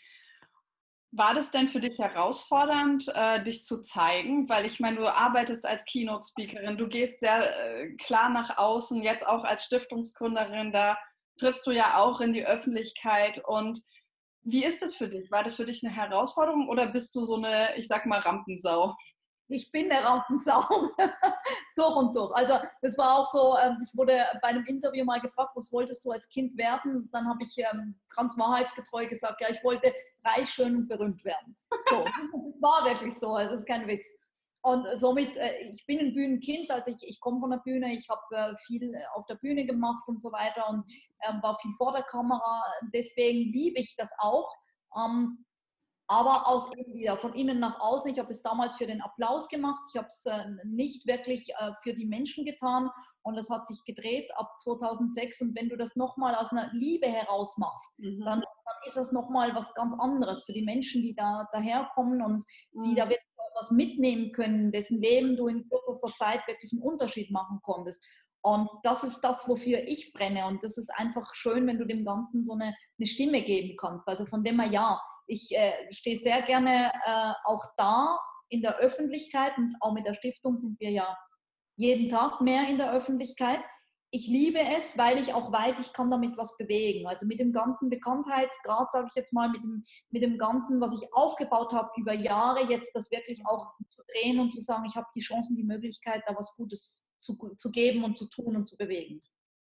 War 1.13 1.33
das 1.33 1.51
denn 1.51 1.67
für 1.67 1.81
dich 1.81 1.99
herausfordernd, 1.99 3.11
äh, 3.13 3.43
dich 3.43 3.65
zu 3.65 3.81
zeigen? 3.81 4.47
Weil 4.47 4.65
ich 4.65 4.79
meine, 4.79 4.97
du 4.97 5.13
arbeitest 5.13 5.65
als 5.65 5.83
Keynote-Speakerin, 5.85 6.77
du 6.77 6.87
gehst 6.87 7.19
sehr 7.19 7.53
äh, 7.57 7.95
klar 7.95 8.29
nach 8.29 8.57
außen, 8.57 9.01
jetzt 9.01 9.27
auch 9.27 9.43
als 9.43 9.65
Stiftungsgründerin, 9.65 10.71
da 10.71 10.97
trittst 11.37 11.65
du 11.65 11.71
ja 11.71 11.97
auch 11.97 12.21
in 12.21 12.33
die 12.33 12.45
Öffentlichkeit. 12.45 13.43
Und 13.45 13.79
wie 14.43 14.65
ist 14.65 14.81
das 14.81 14.95
für 14.95 15.07
dich? 15.07 15.31
War 15.31 15.43
das 15.43 15.55
für 15.55 15.65
dich 15.65 15.83
eine 15.83 15.95
Herausforderung 15.95 16.69
oder 16.69 16.87
bist 16.87 17.15
du 17.15 17.25
so 17.25 17.35
eine, 17.35 17.75
ich 17.77 17.87
sag 17.87 18.05
mal, 18.05 18.19
Rampensau? 18.19 18.95
Ich 19.47 19.71
bin 19.71 19.91
eine 19.91 20.03
Rampensau. 20.03 20.63
durch 21.75 21.95
und 21.95 22.15
durch. 22.15 22.33
Also 22.35 22.55
das 22.81 22.97
war 22.97 23.17
auch 23.17 23.25
so, 23.25 23.57
ähm, 23.57 23.77
ich 23.83 23.97
wurde 23.97 24.25
bei 24.41 24.49
einem 24.49 24.65
Interview 24.65 25.03
mal 25.05 25.19
gefragt, 25.19 25.51
was 25.55 25.71
wolltest 25.71 26.05
du 26.05 26.11
als 26.11 26.27
Kind 26.29 26.57
werden? 26.57 27.09
Dann 27.11 27.27
habe 27.27 27.43
ich 27.43 27.57
ähm, 27.57 27.95
ganz 28.15 28.37
wahrheitsgetreu 28.37 29.05
gesagt, 29.07 29.41
ja, 29.41 29.47
ich 29.49 29.63
wollte 29.63 29.91
reich, 30.25 30.49
schön 30.49 30.75
und 30.75 30.87
berühmt 30.87 31.23
werden. 31.25 31.55
So, 31.89 32.03
das 32.05 32.61
war 32.61 32.85
wirklich 32.85 33.17
so, 33.17 33.33
also 33.33 33.51
das 33.51 33.63
ist 33.63 33.67
kein 33.67 33.87
Witz. 33.87 34.07
Und 34.63 34.87
somit, 34.99 35.35
äh, 35.37 35.57
ich 35.69 35.85
bin 35.87 35.99
ein 35.99 36.13
Bühnenkind, 36.13 36.69
also 36.69 36.91
ich, 36.91 37.07
ich 37.07 37.19
komme 37.19 37.39
von 37.39 37.49
der 37.49 37.57
Bühne, 37.57 37.93
ich 37.93 38.07
habe 38.09 38.21
äh, 38.31 38.55
viel 38.67 38.93
auf 39.13 39.25
der 39.25 39.35
Bühne 39.35 39.65
gemacht 39.65 40.03
und 40.07 40.21
so 40.21 40.31
weiter 40.31 40.69
und 40.69 40.83
ähm, 41.27 41.41
war 41.41 41.57
viel 41.59 41.73
vor 41.77 41.91
der 41.93 42.03
Kamera. 42.03 42.63
Deswegen 42.93 43.51
liebe 43.51 43.79
ich 43.79 43.95
das 43.95 44.11
auch. 44.19 44.53
Ähm, 44.95 45.45
aber 46.11 46.45
aus 46.45 46.69
wieder 46.93 47.15
von 47.15 47.33
innen 47.33 47.59
nach 47.59 47.79
außen. 47.79 48.11
Ich 48.11 48.19
habe 48.19 48.31
es 48.31 48.41
damals 48.41 48.75
für 48.75 48.85
den 48.85 49.01
Applaus 49.01 49.47
gemacht. 49.47 49.81
Ich 49.89 49.97
habe 49.97 50.09
es 50.09 50.25
äh, 50.25 50.43
nicht 50.65 51.07
wirklich 51.07 51.53
äh, 51.57 51.71
für 51.83 51.93
die 51.93 52.05
Menschen 52.05 52.43
getan 52.43 52.89
und 53.23 53.37
das 53.37 53.49
hat 53.49 53.65
sich 53.65 53.81
gedreht 53.85 54.29
ab 54.35 54.59
2006. 54.59 55.41
Und 55.41 55.55
wenn 55.55 55.69
du 55.69 55.77
das 55.77 55.95
nochmal 55.95 56.35
aus 56.35 56.51
einer 56.51 56.69
Liebe 56.73 57.07
heraus 57.07 57.57
machst, 57.57 57.97
mhm. 57.97 58.19
dann, 58.25 58.39
dann, 58.41 58.75
ist 58.85 58.97
das 58.97 59.13
nochmal 59.13 59.55
was 59.55 59.73
ganz 59.73 59.93
anderes 59.99 60.43
für 60.43 60.53
die 60.53 60.63
Menschen, 60.63 61.01
die 61.01 61.15
da 61.15 61.47
daherkommen 61.53 62.21
und 62.21 62.43
die 62.73 62.91
mhm. 62.91 62.95
da 62.95 63.03
wirklich 63.03 63.30
was 63.55 63.71
mitnehmen 63.71 64.31
können, 64.31 64.71
dessen 64.71 65.01
Leben 65.01 65.35
du 65.35 65.47
in 65.47 65.67
kürzester 65.69 66.13
Zeit 66.15 66.47
wirklich 66.47 66.71
einen 66.71 66.81
Unterschied 66.81 67.31
machen 67.31 67.59
konntest. 67.63 68.05
Und 68.43 68.69
das 68.83 69.03
ist 69.03 69.21
das, 69.21 69.47
wofür 69.47 69.79
ich 69.87 70.13
brenne. 70.13 70.45
Und 70.47 70.63
das 70.63 70.77
ist 70.77 70.89
einfach 70.95 71.35
schön, 71.35 71.67
wenn 71.67 71.77
du 71.77 71.85
dem 71.85 72.03
Ganzen 72.03 72.43
so 72.43 72.53
eine, 72.53 72.75
eine 72.97 73.07
Stimme 73.07 73.41
geben 73.41 73.75
kannst. 73.77 74.07
Also 74.07 74.25
von 74.25 74.43
dem 74.43 74.59
her, 74.59 74.71
ja, 74.71 75.01
ich 75.27 75.49
äh, 75.51 75.73
stehe 75.91 76.17
sehr 76.17 76.41
gerne 76.41 76.91
äh, 77.05 77.33
auch 77.45 77.63
da 77.77 78.19
in 78.49 78.61
der 78.61 78.77
Öffentlichkeit 78.77 79.57
und 79.57 79.75
auch 79.79 79.93
mit 79.93 80.05
der 80.05 80.13
Stiftung 80.13 80.57
sind 80.57 80.79
wir 80.79 80.89
ja 80.89 81.15
jeden 81.77 82.09
Tag 82.09 82.41
mehr 82.41 82.67
in 82.67 82.77
der 82.77 82.91
Öffentlichkeit. 82.91 83.61
Ich 84.13 84.27
liebe 84.27 84.59
es, 84.59 84.97
weil 84.97 85.17
ich 85.19 85.33
auch 85.33 85.53
weiß, 85.53 85.79
ich 85.79 85.93
kann 85.93 86.11
damit 86.11 86.35
was 86.35 86.57
bewegen. 86.57 87.07
Also 87.07 87.25
mit 87.25 87.39
dem 87.39 87.53
ganzen 87.53 87.89
Bekanntheitsgrad, 87.89 88.91
sage 88.91 89.07
ich 89.09 89.15
jetzt 89.15 89.31
mal, 89.31 89.49
mit 89.49 89.63
dem, 89.63 89.83
mit 90.09 90.21
dem 90.21 90.37
Ganzen, 90.37 90.81
was 90.81 90.93
ich 91.01 91.13
aufgebaut 91.13 91.71
habe 91.71 91.89
über 91.95 92.13
Jahre, 92.13 92.69
jetzt 92.69 92.91
das 92.93 93.09
wirklich 93.09 93.41
auch 93.45 93.71
zu 93.87 94.03
drehen 94.11 94.41
und 94.41 94.51
zu 94.51 94.59
sagen, 94.59 94.83
ich 94.83 94.95
habe 94.95 95.07
die 95.15 95.21
Chancen, 95.21 95.55
die 95.55 95.63
Möglichkeit, 95.63 96.23
da 96.27 96.35
was 96.35 96.53
Gutes 96.57 97.09
zu, 97.19 97.37
zu 97.55 97.71
geben 97.71 98.03
und 98.03 98.17
zu 98.17 98.27
tun 98.27 98.57
und 98.57 98.65
zu 98.65 98.75
bewegen. 98.75 99.21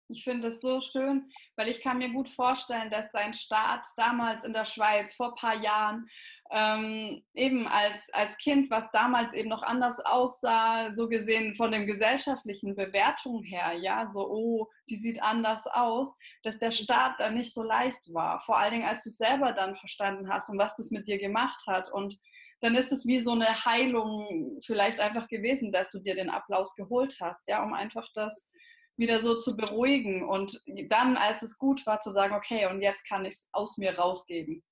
Ich 0.08 0.24
finde 0.24 0.48
es 0.48 0.60
so 0.60 0.80
schön, 0.80 1.30
weil 1.56 1.68
ich 1.68 1.80
kann 1.80 1.98
mir 1.98 2.12
gut 2.12 2.28
vorstellen, 2.28 2.90
dass 2.90 3.10
dein 3.12 3.32
Start 3.32 3.86
damals 3.96 4.44
in 4.44 4.52
der 4.52 4.64
Schweiz 4.64 5.14
vor 5.14 5.28
ein 5.28 5.34
paar 5.36 5.62
Jahren 5.62 6.06
ähm, 6.54 7.22
eben 7.32 7.66
als, 7.66 8.12
als 8.12 8.36
Kind, 8.36 8.70
was 8.70 8.90
damals 8.92 9.32
eben 9.32 9.48
noch 9.48 9.62
anders 9.62 10.00
aussah, 10.00 10.94
so 10.94 11.08
gesehen 11.08 11.54
von 11.54 11.72
den 11.72 11.86
gesellschaftlichen 11.86 12.76
Bewertungen 12.76 13.42
her, 13.42 13.72
ja, 13.72 14.06
so, 14.06 14.28
oh, 14.28 14.68
die 14.90 14.96
sieht 14.96 15.22
anders 15.22 15.66
aus, 15.66 16.14
dass 16.42 16.58
der 16.58 16.70
Start 16.70 17.18
dann 17.18 17.34
nicht 17.34 17.54
so 17.54 17.62
leicht 17.62 18.12
war. 18.12 18.38
Vor 18.40 18.58
allen 18.58 18.72
Dingen, 18.72 18.88
als 18.88 19.02
du 19.02 19.08
es 19.08 19.16
selber 19.16 19.52
dann 19.52 19.74
verstanden 19.74 20.28
hast 20.28 20.50
und 20.50 20.58
was 20.58 20.74
das 20.74 20.90
mit 20.90 21.08
dir 21.08 21.18
gemacht 21.18 21.62
hat. 21.66 21.90
Und 21.90 22.18
dann 22.60 22.74
ist 22.74 22.92
es 22.92 23.06
wie 23.06 23.18
so 23.18 23.32
eine 23.32 23.64
Heilung 23.64 24.60
vielleicht 24.62 25.00
einfach 25.00 25.28
gewesen, 25.28 25.72
dass 25.72 25.90
du 25.90 26.00
dir 26.00 26.14
den 26.14 26.28
Applaus 26.28 26.74
geholt 26.74 27.16
hast, 27.18 27.48
ja, 27.48 27.62
um 27.64 27.72
einfach 27.72 28.06
das 28.14 28.52
wieder 28.98 29.20
so 29.20 29.38
zu 29.38 29.56
beruhigen 29.56 30.28
und 30.28 30.62
dann, 30.90 31.16
als 31.16 31.42
es 31.42 31.56
gut 31.56 31.84
war, 31.86 32.00
zu 32.00 32.10
sagen, 32.10 32.34
okay, 32.34 32.66
und 32.66 32.82
jetzt 32.82 33.08
kann 33.08 33.24
ich 33.24 33.32
es 33.32 33.48
aus 33.52 33.78
mir 33.78 33.98
rausgeben. 33.98 34.62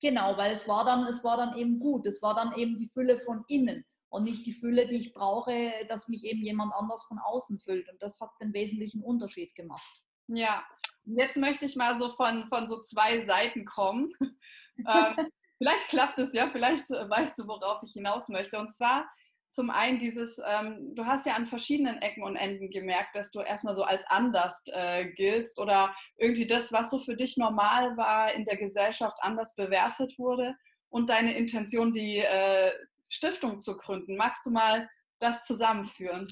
Genau, 0.00 0.36
weil 0.36 0.52
es 0.52 0.68
war 0.68 0.84
dann, 0.84 1.04
es 1.04 1.22
war 1.24 1.36
dann 1.36 1.56
eben 1.56 1.78
gut. 1.78 2.06
Es 2.06 2.20
war 2.22 2.34
dann 2.34 2.52
eben 2.56 2.78
die 2.78 2.88
Fülle 2.88 3.18
von 3.18 3.44
innen 3.48 3.84
und 4.10 4.24
nicht 4.24 4.46
die 4.46 4.52
Fülle, 4.52 4.86
die 4.86 4.96
ich 4.96 5.12
brauche, 5.12 5.72
dass 5.88 6.08
mich 6.08 6.24
eben 6.24 6.42
jemand 6.42 6.72
anders 6.74 7.04
von 7.04 7.18
außen 7.18 7.58
füllt. 7.60 7.88
Und 7.88 8.00
das 8.02 8.20
hat 8.20 8.30
den 8.40 8.52
wesentlichen 8.52 9.02
Unterschied 9.02 9.54
gemacht. 9.54 10.02
Ja, 10.28 10.64
jetzt 11.04 11.36
möchte 11.36 11.64
ich 11.64 11.76
mal 11.76 11.98
so 11.98 12.10
von, 12.10 12.46
von 12.46 12.68
so 12.68 12.82
zwei 12.82 13.24
Seiten 13.24 13.64
kommen. 13.64 14.12
ähm, 14.78 15.30
vielleicht 15.58 15.88
klappt 15.88 16.18
es 16.18 16.32
ja, 16.32 16.48
vielleicht 16.50 16.90
weißt 16.90 17.38
du, 17.38 17.46
worauf 17.46 17.82
ich 17.82 17.92
hinaus 17.92 18.28
möchte. 18.28 18.58
Und 18.58 18.70
zwar 18.70 19.08
zum 19.54 19.70
einen 19.70 20.00
dieses, 20.00 20.40
ähm, 20.44 20.94
du 20.96 21.06
hast 21.06 21.26
ja 21.26 21.34
an 21.34 21.46
verschiedenen 21.46 22.02
Ecken 22.02 22.24
und 22.24 22.34
Enden 22.34 22.70
gemerkt, 22.70 23.14
dass 23.14 23.30
du 23.30 23.40
erstmal 23.40 23.76
so 23.76 23.84
als 23.84 24.04
anders 24.08 24.60
äh, 24.66 25.06
giltst 25.12 25.60
oder 25.60 25.94
irgendwie 26.16 26.46
das, 26.46 26.72
was 26.72 26.90
so 26.90 26.98
für 26.98 27.14
dich 27.14 27.36
normal 27.36 27.96
war, 27.96 28.32
in 28.32 28.44
der 28.44 28.56
Gesellschaft 28.56 29.16
anders 29.20 29.54
bewertet 29.54 30.18
wurde 30.18 30.56
und 30.88 31.08
deine 31.08 31.36
Intention, 31.36 31.92
die 31.92 32.18
äh, 32.18 32.72
Stiftung 33.08 33.60
zu 33.60 33.76
gründen. 33.76 34.16
Magst 34.16 34.44
du 34.44 34.50
mal 34.50 34.90
das 35.20 35.42
zusammenführen? 35.42 36.26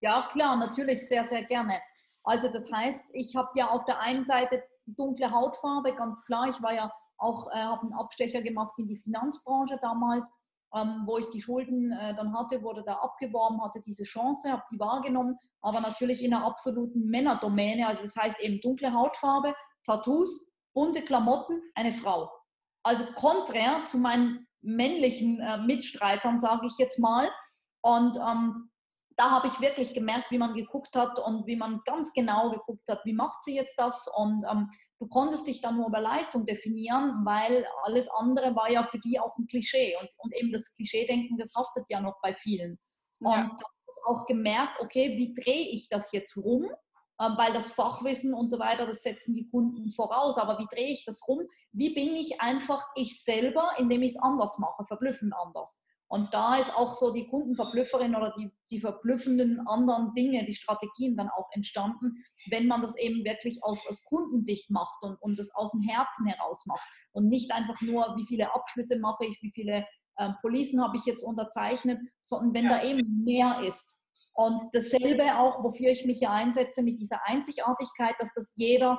Ja, 0.00 0.28
klar, 0.32 0.56
natürlich 0.56 1.06
sehr, 1.06 1.28
sehr 1.28 1.44
gerne. 1.44 1.80
Also 2.24 2.48
das 2.48 2.70
heißt, 2.72 3.04
ich 3.12 3.36
habe 3.36 3.50
ja 3.54 3.68
auf 3.68 3.84
der 3.84 4.00
einen 4.00 4.24
Seite 4.24 4.64
die 4.84 4.96
dunkle 4.96 5.30
Hautfarbe, 5.30 5.94
ganz 5.94 6.24
klar. 6.24 6.48
Ich 6.48 6.60
war 6.60 6.74
ja 6.74 6.92
auch, 7.18 7.48
äh, 7.52 7.58
habe 7.58 7.82
einen 7.82 7.94
Abstecher 7.94 8.42
gemacht 8.42 8.74
in 8.78 8.88
die 8.88 8.96
Finanzbranche 8.96 9.78
damals 9.80 10.28
ähm, 10.74 11.02
wo 11.06 11.18
ich 11.18 11.28
die 11.28 11.40
Schulden 11.40 11.92
äh, 11.92 12.14
dann 12.14 12.34
hatte, 12.36 12.62
wurde 12.62 12.82
da 12.84 12.94
abgeworben, 12.94 13.62
hatte 13.62 13.80
diese 13.80 14.04
Chance, 14.04 14.52
habe 14.52 14.62
die 14.70 14.78
wahrgenommen, 14.78 15.36
aber 15.62 15.80
natürlich 15.80 16.22
in 16.22 16.34
einer 16.34 16.44
absoluten 16.44 17.06
Männerdomäne. 17.06 17.86
Also 17.86 18.02
das 18.02 18.16
heißt 18.16 18.40
eben 18.40 18.60
dunkle 18.60 18.92
Hautfarbe, 18.92 19.54
Tattoos, 19.84 20.50
bunte 20.74 21.02
Klamotten, 21.02 21.60
eine 21.74 21.92
Frau. 21.92 22.30
Also 22.82 23.04
konträr 23.14 23.84
zu 23.86 23.98
meinen 23.98 24.46
männlichen 24.60 25.40
äh, 25.40 25.58
Mitstreitern, 25.58 26.40
sage 26.40 26.66
ich 26.66 26.76
jetzt 26.78 26.98
mal. 26.98 27.30
Und 27.82 28.16
ähm, 28.16 28.70
da 29.18 29.32
habe 29.32 29.48
ich 29.48 29.60
wirklich 29.60 29.94
gemerkt, 29.94 30.30
wie 30.30 30.38
man 30.38 30.54
geguckt 30.54 30.94
hat 30.94 31.18
und 31.18 31.44
wie 31.48 31.56
man 31.56 31.80
ganz 31.84 32.12
genau 32.12 32.50
geguckt 32.50 32.88
hat, 32.88 33.04
wie 33.04 33.12
macht 33.12 33.42
sie 33.42 33.56
jetzt 33.56 33.74
das. 33.76 34.06
Und 34.16 34.44
ähm, 34.48 34.70
du 35.00 35.08
konntest 35.08 35.48
dich 35.48 35.60
dann 35.60 35.76
nur 35.76 35.88
über 35.88 36.00
Leistung 36.00 36.46
definieren, 36.46 37.24
weil 37.24 37.66
alles 37.82 38.08
andere 38.10 38.54
war 38.54 38.70
ja 38.70 38.84
für 38.84 39.00
die 39.00 39.18
auch 39.18 39.36
ein 39.36 39.48
Klischee. 39.48 39.96
Und, 40.00 40.08
und 40.18 40.34
eben 40.36 40.52
das 40.52 40.72
Klischee-Denken, 40.72 41.36
das 41.36 41.52
haftet 41.56 41.84
ja 41.88 42.00
noch 42.00 42.14
bei 42.22 42.32
vielen. 42.32 42.78
Und 43.18 43.32
ja. 43.32 43.42
da 43.42 43.48
habe 43.48 43.74
ich 43.88 44.04
auch 44.06 44.26
gemerkt, 44.26 44.80
okay, 44.80 45.16
wie 45.16 45.34
drehe 45.34 45.66
ich 45.66 45.88
das 45.88 46.12
jetzt 46.12 46.36
rum? 46.36 46.70
Ähm, 47.20 47.34
weil 47.36 47.52
das 47.52 47.72
Fachwissen 47.72 48.34
und 48.34 48.48
so 48.48 48.60
weiter, 48.60 48.86
das 48.86 49.02
setzen 49.02 49.34
die 49.34 49.48
Kunden 49.50 49.90
voraus. 49.90 50.38
Aber 50.38 50.60
wie 50.60 50.68
drehe 50.72 50.92
ich 50.92 51.04
das 51.04 51.26
rum? 51.26 51.40
Wie 51.72 51.92
bin 51.92 52.14
ich 52.14 52.40
einfach 52.40 52.86
ich 52.94 53.20
selber, 53.20 53.72
indem 53.78 54.02
ich 54.02 54.12
es 54.12 54.22
anders 54.22 54.58
mache, 54.60 54.84
verblüffend 54.86 55.34
anders? 55.34 55.80
Und 56.10 56.32
da 56.32 56.56
ist 56.56 56.74
auch 56.74 56.94
so 56.94 57.12
die 57.12 57.28
Kundenverblüfferin 57.28 58.16
oder 58.16 58.32
die, 58.38 58.50
die 58.70 58.80
verblüffenden 58.80 59.60
anderen 59.66 60.14
Dinge, 60.14 60.44
die 60.46 60.54
Strategien 60.54 61.16
dann 61.16 61.28
auch 61.28 61.48
entstanden, 61.52 62.16
wenn 62.50 62.66
man 62.66 62.80
das 62.80 62.96
eben 62.96 63.24
wirklich 63.24 63.58
aus, 63.62 63.86
aus 63.88 64.02
Kundensicht 64.04 64.70
macht 64.70 65.02
und, 65.02 65.20
und 65.20 65.38
das 65.38 65.54
aus 65.54 65.72
dem 65.72 65.82
Herzen 65.82 66.26
heraus 66.26 66.64
macht. 66.66 66.80
Und 67.12 67.28
nicht 67.28 67.52
einfach 67.52 67.80
nur, 67.82 68.16
wie 68.16 68.26
viele 68.26 68.54
Abschlüsse 68.54 68.98
mache 68.98 69.26
ich, 69.26 69.38
wie 69.42 69.52
viele 69.54 69.86
äh, 70.16 70.30
Policen 70.40 70.82
habe 70.82 70.96
ich 70.96 71.04
jetzt 71.04 71.22
unterzeichnet, 71.22 72.00
sondern 72.22 72.54
wenn 72.54 72.64
ja. 72.64 72.78
da 72.78 72.82
eben 72.84 73.24
mehr 73.24 73.60
ist. 73.66 73.98
Und 74.32 74.62
dasselbe 74.72 75.36
auch, 75.36 75.62
wofür 75.62 75.90
ich 75.90 76.06
mich 76.06 76.18
hier 76.18 76.30
einsetze, 76.30 76.82
mit 76.82 77.00
dieser 77.00 77.20
Einzigartigkeit, 77.26 78.14
dass 78.18 78.32
das 78.34 78.52
jeder 78.54 78.98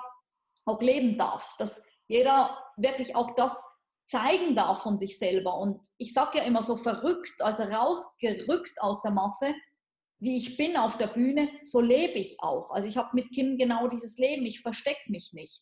auch 0.66 0.82
leben 0.82 1.18
darf, 1.18 1.56
dass 1.58 1.82
jeder 2.08 2.56
wirklich 2.78 3.16
auch 3.16 3.34
das 3.36 3.64
zeigen 4.10 4.56
darf 4.56 4.82
von 4.82 4.98
sich 4.98 5.20
selber. 5.20 5.58
Und 5.58 5.86
ich 5.98 6.14
sage 6.14 6.40
ja 6.40 6.44
immer 6.44 6.64
so 6.64 6.76
verrückt, 6.76 7.42
also 7.42 7.64
rausgerückt 7.64 8.82
aus 8.82 9.02
der 9.04 9.12
Masse, 9.12 9.54
wie 10.20 10.36
ich 10.36 10.58
bin 10.58 10.76
auf 10.76 10.98
der 10.98 11.08
Bühne, 11.08 11.48
so 11.64 11.80
lebe 11.80 12.18
ich 12.18 12.38
auch. 12.40 12.72
Also 12.72 12.88
ich 12.88 12.98
habe 12.98 13.10
mit 13.14 13.30
Kim 13.32 13.58
genau 13.58 13.88
dieses 13.88 14.18
Leben, 14.18 14.46
ich 14.46 14.62
verstecke 14.62 15.12
mich 15.12 15.32
nicht. 15.34 15.62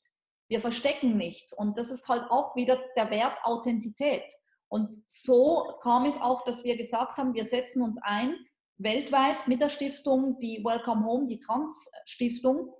Wir 0.50 0.62
verstecken 0.62 1.18
nichts. 1.18 1.54
Und 1.54 1.78
das 1.78 1.92
ist 1.92 2.08
halt 2.08 2.24
auch 2.32 2.56
wieder 2.56 2.82
der 2.96 3.12
Wert 3.12 3.38
Authentizität. 3.44 4.24
Und 4.70 4.96
so 5.08 5.78
kam 5.82 6.06
es 6.06 6.16
auch, 6.20 6.46
dass 6.46 6.64
wir 6.64 6.78
gesagt 6.78 7.18
haben, 7.18 7.34
wir 7.34 7.46
setzen 7.46 7.82
uns 7.82 7.98
ein, 8.02 8.34
weltweit 8.78 9.48
mit 9.48 9.62
der 9.62 9.70
Stiftung, 9.70 10.40
die 10.40 10.64
Welcome 10.64 11.06
Home, 11.06 11.26
die 11.26 11.40
Trans-Stiftung, 11.40 12.74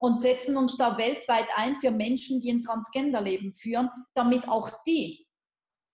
und 0.00 0.20
setzen 0.20 0.56
uns 0.56 0.76
da 0.76 0.96
weltweit 0.96 1.46
ein 1.54 1.78
für 1.80 1.90
Menschen, 1.90 2.40
die 2.40 2.50
ein 2.50 2.62
Transgender-Leben 2.62 3.52
führen, 3.52 3.90
damit 4.14 4.48
auch 4.48 4.70
die 4.84 5.26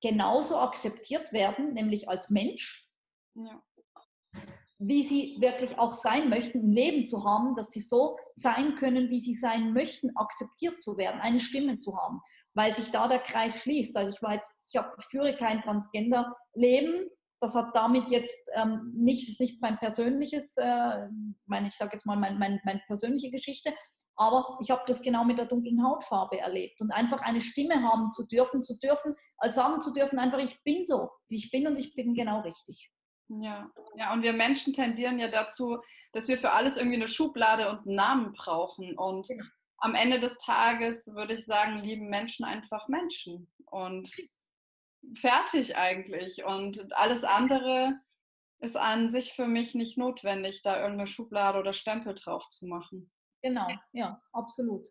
genauso 0.00 0.58
akzeptiert 0.58 1.32
werden, 1.32 1.74
nämlich 1.74 2.08
als 2.08 2.30
Mensch, 2.30 2.88
ja. 3.34 3.60
wie 4.78 5.02
sie 5.02 5.36
wirklich 5.40 5.76
auch 5.78 5.92
sein 5.92 6.28
möchten, 6.28 6.60
ein 6.60 6.72
Leben 6.72 7.04
zu 7.04 7.24
haben, 7.24 7.56
dass 7.56 7.70
sie 7.70 7.80
so 7.80 8.16
sein 8.32 8.76
können, 8.76 9.10
wie 9.10 9.18
sie 9.18 9.34
sein 9.34 9.72
möchten, 9.72 10.16
akzeptiert 10.16 10.80
zu 10.80 10.96
werden, 10.96 11.20
eine 11.20 11.40
Stimme 11.40 11.76
zu 11.76 11.96
haben, 11.96 12.20
weil 12.54 12.72
sich 12.72 12.92
da 12.92 13.08
der 13.08 13.20
Kreis 13.20 13.62
schließt. 13.62 13.96
Also 13.96 14.12
ich 14.12 14.22
war 14.22 14.34
jetzt, 14.34 14.52
ich, 14.68 14.76
hab, 14.76 14.96
ich 15.00 15.06
führe 15.06 15.36
kein 15.36 15.62
Transgender-Leben, 15.62 17.10
das 17.40 17.54
hat 17.54 17.74
damit 17.74 18.08
jetzt 18.10 18.48
ähm, 18.54 18.92
nicht, 18.94 19.28
ist 19.28 19.40
nicht 19.40 19.60
mein 19.60 19.78
persönliches, 19.78 20.56
äh, 20.56 21.08
mein, 21.46 21.66
ich 21.66 21.74
sage 21.74 21.94
jetzt 21.94 22.06
mal 22.06 22.16
meine 22.16 22.38
mein, 22.38 22.60
mein 22.64 22.80
persönliche 22.86 23.30
Geschichte, 23.30 23.74
aber 24.16 24.58
ich 24.60 24.70
habe 24.70 24.82
das 24.86 25.02
genau 25.02 25.24
mit 25.24 25.38
der 25.38 25.46
dunklen 25.46 25.84
Hautfarbe 25.84 26.38
erlebt 26.38 26.80
und 26.80 26.90
einfach 26.90 27.20
eine 27.20 27.40
Stimme 27.40 27.82
haben 27.82 28.10
zu 28.10 28.26
dürfen, 28.26 28.62
zu 28.62 28.78
dürfen, 28.78 29.14
also 29.38 29.54
sagen 29.56 29.80
zu 29.82 29.92
dürfen, 29.92 30.18
einfach 30.18 30.38
ich 30.38 30.62
bin 30.64 30.84
so, 30.84 31.10
wie 31.28 31.36
ich 31.36 31.50
bin 31.50 31.66
und 31.66 31.78
ich 31.78 31.94
bin 31.94 32.14
genau 32.14 32.40
richtig. 32.40 32.90
Ja, 33.28 33.70
ja, 33.96 34.12
und 34.12 34.22
wir 34.22 34.32
Menschen 34.32 34.72
tendieren 34.72 35.18
ja 35.18 35.28
dazu, 35.28 35.78
dass 36.12 36.28
wir 36.28 36.38
für 36.38 36.52
alles 36.52 36.76
irgendwie 36.76 36.96
eine 36.96 37.08
Schublade 37.08 37.68
und 37.68 37.80
einen 37.80 37.96
Namen 37.96 38.32
brauchen. 38.32 38.96
Und 38.96 39.26
genau. 39.26 39.44
am 39.78 39.94
Ende 39.94 40.20
des 40.20 40.38
Tages 40.38 41.06
würde 41.14 41.34
ich 41.34 41.44
sagen, 41.44 41.78
lieben 41.78 42.08
Menschen 42.08 42.44
einfach 42.44 42.88
Menschen. 42.88 43.50
Und 43.66 44.10
fertig 45.16 45.76
eigentlich. 45.76 46.44
Und 46.44 46.96
alles 46.96 47.24
andere 47.24 47.94
ist 48.60 48.76
an 48.76 49.10
sich 49.10 49.32
für 49.32 49.46
mich 49.46 49.74
nicht 49.74 49.98
notwendig, 49.98 50.62
da 50.62 50.80
irgendeine 50.80 51.08
Schublade 51.08 51.58
oder 51.58 51.72
Stempel 51.72 52.14
drauf 52.14 52.48
zu 52.48 52.66
machen. 52.66 53.10
Genau, 53.42 53.68
ja, 53.92 54.18
absolut. 54.32 54.88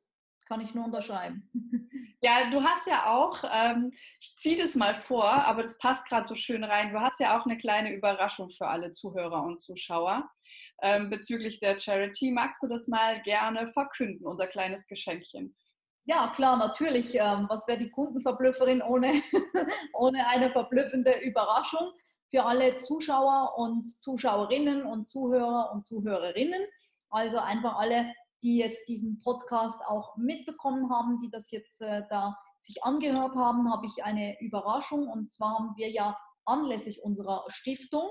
Kann 0.47 0.61
ich 0.61 0.73
nur 0.73 0.85
unterschreiben. 0.85 1.49
Ja, 2.21 2.49
du 2.49 2.63
hast 2.63 2.87
ja 2.87 3.13
auch, 3.13 3.43
ähm, 3.53 3.91
ich 4.19 4.35
ziehe 4.37 4.57
das 4.57 4.73
mal 4.73 4.95
vor, 4.95 5.29
aber 5.29 5.61
das 5.61 5.77
passt 5.77 6.07
gerade 6.07 6.27
so 6.27 6.33
schön 6.33 6.63
rein. 6.63 6.91
Du 6.91 6.99
hast 6.99 7.19
ja 7.19 7.37
auch 7.39 7.45
eine 7.45 7.55
kleine 7.57 7.93
Überraschung 7.93 8.49
für 8.49 8.67
alle 8.67 8.89
Zuhörer 8.89 9.43
und 9.43 9.61
Zuschauer 9.61 10.27
ähm, 10.81 11.11
bezüglich 11.11 11.59
der 11.59 11.77
Charity. 11.77 12.31
Magst 12.31 12.63
du 12.63 12.67
das 12.67 12.87
mal 12.87 13.21
gerne 13.21 13.67
verkünden, 13.73 14.25
unser 14.25 14.47
kleines 14.47 14.87
Geschenkchen? 14.87 15.55
Ja, 16.05 16.31
klar, 16.33 16.57
natürlich. 16.57 17.15
Ähm, 17.15 17.45
was 17.49 17.67
wäre 17.67 17.79
die 17.79 17.91
Kundenverblüfferin 17.91 18.81
ohne, 18.81 19.11
ohne 19.93 20.27
eine 20.27 20.49
verblüffende 20.51 21.19
Überraschung 21.19 21.91
für 22.29 22.43
alle 22.43 22.77
Zuschauer 22.77 23.53
und 23.57 23.85
Zuschauerinnen 23.87 24.83
und 24.83 25.07
Zuhörer 25.07 25.71
und 25.73 25.83
Zuhörerinnen? 25.83 26.63
Also 27.09 27.37
einfach 27.37 27.77
alle 27.77 28.13
die 28.45 28.57
jetzt 28.57 28.87
diesen 28.87 29.19
Podcast 29.19 29.81
auch 29.87 30.15
mitbekommen 30.17 30.91
haben, 30.91 31.19
die 31.19 31.31
das 31.31 31.49
jetzt 31.49 31.81
äh, 31.81 32.03
da 32.11 32.37
sich 32.59 32.83
angehört 32.83 33.35
haben, 33.35 33.71
habe 33.73 33.87
ich 33.87 34.03
eine 34.03 34.39
Überraschung. 34.39 35.07
Und 35.07 35.31
zwar 35.31 35.57
haben 35.57 35.73
wir 35.75 35.89
ja 35.89 36.15
anlässlich 36.45 37.01
unserer 37.03 37.43
Stiftung 37.47 38.07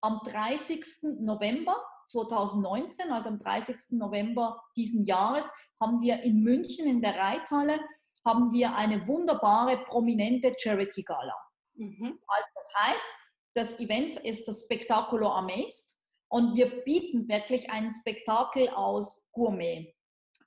am 0.00 0.20
30. 0.24 0.84
November 1.20 1.76
2019, 2.06 3.10
also 3.10 3.30
am 3.30 3.40
30. 3.40 3.98
November 3.98 4.62
diesen 4.76 5.04
Jahres, 5.04 5.44
haben 5.80 6.00
wir 6.00 6.22
in 6.22 6.42
München 6.42 6.86
in 6.86 7.02
der 7.02 7.16
Reithalle 7.16 7.80
haben 8.24 8.52
wir 8.52 8.76
eine 8.76 9.08
wunderbare, 9.08 9.78
prominente 9.86 10.52
Charity 10.56 11.02
Gala. 11.02 11.34
Mhm. 11.74 12.20
Also 12.28 12.48
das 12.54 12.74
heißt, 12.76 13.06
das 13.54 13.80
Event 13.80 14.16
ist 14.18 14.46
das 14.46 14.62
Spectaculo 14.62 15.28
Amazed 15.28 15.96
und 16.28 16.54
wir 16.54 16.84
bieten 16.84 17.28
wirklich 17.28 17.68
ein 17.72 17.90
Spektakel 17.90 18.68
aus 18.68 19.21
Gourmet, 19.32 19.94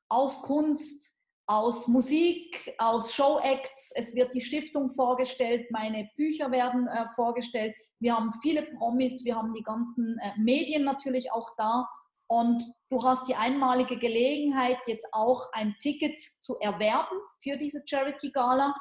aus 0.10 0.42
Kunst, 0.44 1.16
aus 1.48 1.88
Musik, 1.88 2.74
aus 2.80 3.14
Showacts. 3.14 3.92
Es 3.96 4.16
wird 4.16 4.34
die 4.34 4.42
Stiftung 4.42 4.94
vorgestellt, 4.94 5.70
meine 5.72 6.10
Bücher 6.16 6.52
werden 6.52 6.88
äh, 6.88 7.06
vorgestellt. 7.16 7.76
Wir 8.00 8.16
haben 8.16 8.32
viele 8.42 8.64
Promis, 8.74 9.24
wir 9.24 9.36
haben 9.36 9.54
die 9.54 9.64
ganzen 9.64 10.18
äh, 10.20 10.32
Medien 10.40 10.84
natürlich 10.84 11.32
auch 11.32 11.52
da. 11.58 11.88
Und 12.28 12.64
du 12.90 13.04
hast 13.04 13.28
die 13.28 13.36
einmalige 13.36 13.98
Gelegenheit, 13.98 14.80
jetzt 14.88 15.06
auch 15.12 15.48
ein 15.54 15.76
Ticket 15.80 16.20
zu 16.40 16.58
erwerben 16.60 17.18
für 17.44 17.56
diese 17.58 17.84
Charity 17.86 18.32
Gala, 18.32 18.74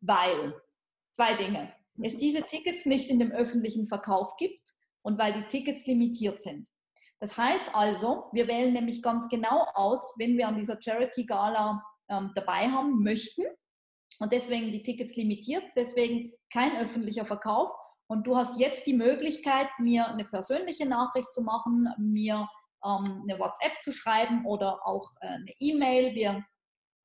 weil 0.00 0.60
zwei 1.12 1.34
Dinge. 1.34 1.72
Es 2.02 2.16
diese 2.16 2.42
Tickets 2.42 2.86
nicht 2.86 3.08
in 3.08 3.18
dem 3.18 3.32
öffentlichen 3.32 3.88
Verkauf 3.88 4.36
gibt 4.36 4.72
und 5.02 5.18
weil 5.18 5.32
die 5.32 5.48
Tickets 5.48 5.86
limitiert 5.86 6.42
sind. 6.42 6.68
Das 7.20 7.36
heißt 7.36 7.74
also, 7.74 8.28
wir 8.32 8.46
wählen 8.46 8.72
nämlich 8.72 9.02
ganz 9.02 9.28
genau 9.28 9.66
aus, 9.74 10.14
wenn 10.18 10.36
wir 10.36 10.46
an 10.48 10.56
dieser 10.56 10.80
Charity 10.80 11.24
Gala 11.24 11.82
ähm, 12.08 12.32
dabei 12.34 12.68
haben 12.68 13.02
möchten. 13.02 13.42
Und 14.20 14.32
deswegen 14.32 14.72
die 14.72 14.82
Tickets 14.82 15.16
limitiert, 15.16 15.64
deswegen 15.76 16.32
kein 16.52 16.76
öffentlicher 16.76 17.24
Verkauf. 17.24 17.70
Und 18.08 18.26
du 18.26 18.36
hast 18.36 18.58
jetzt 18.58 18.86
die 18.86 18.94
Möglichkeit, 18.94 19.68
mir 19.78 20.08
eine 20.08 20.24
persönliche 20.24 20.86
Nachricht 20.86 21.30
zu 21.32 21.42
machen, 21.42 21.88
mir 21.98 22.48
ähm, 22.84 23.24
eine 23.28 23.38
WhatsApp 23.38 23.80
zu 23.82 23.92
schreiben 23.92 24.46
oder 24.46 24.86
auch 24.86 25.12
äh, 25.20 25.28
eine 25.28 25.52
E-Mail. 25.58 26.14
Wir 26.14 26.44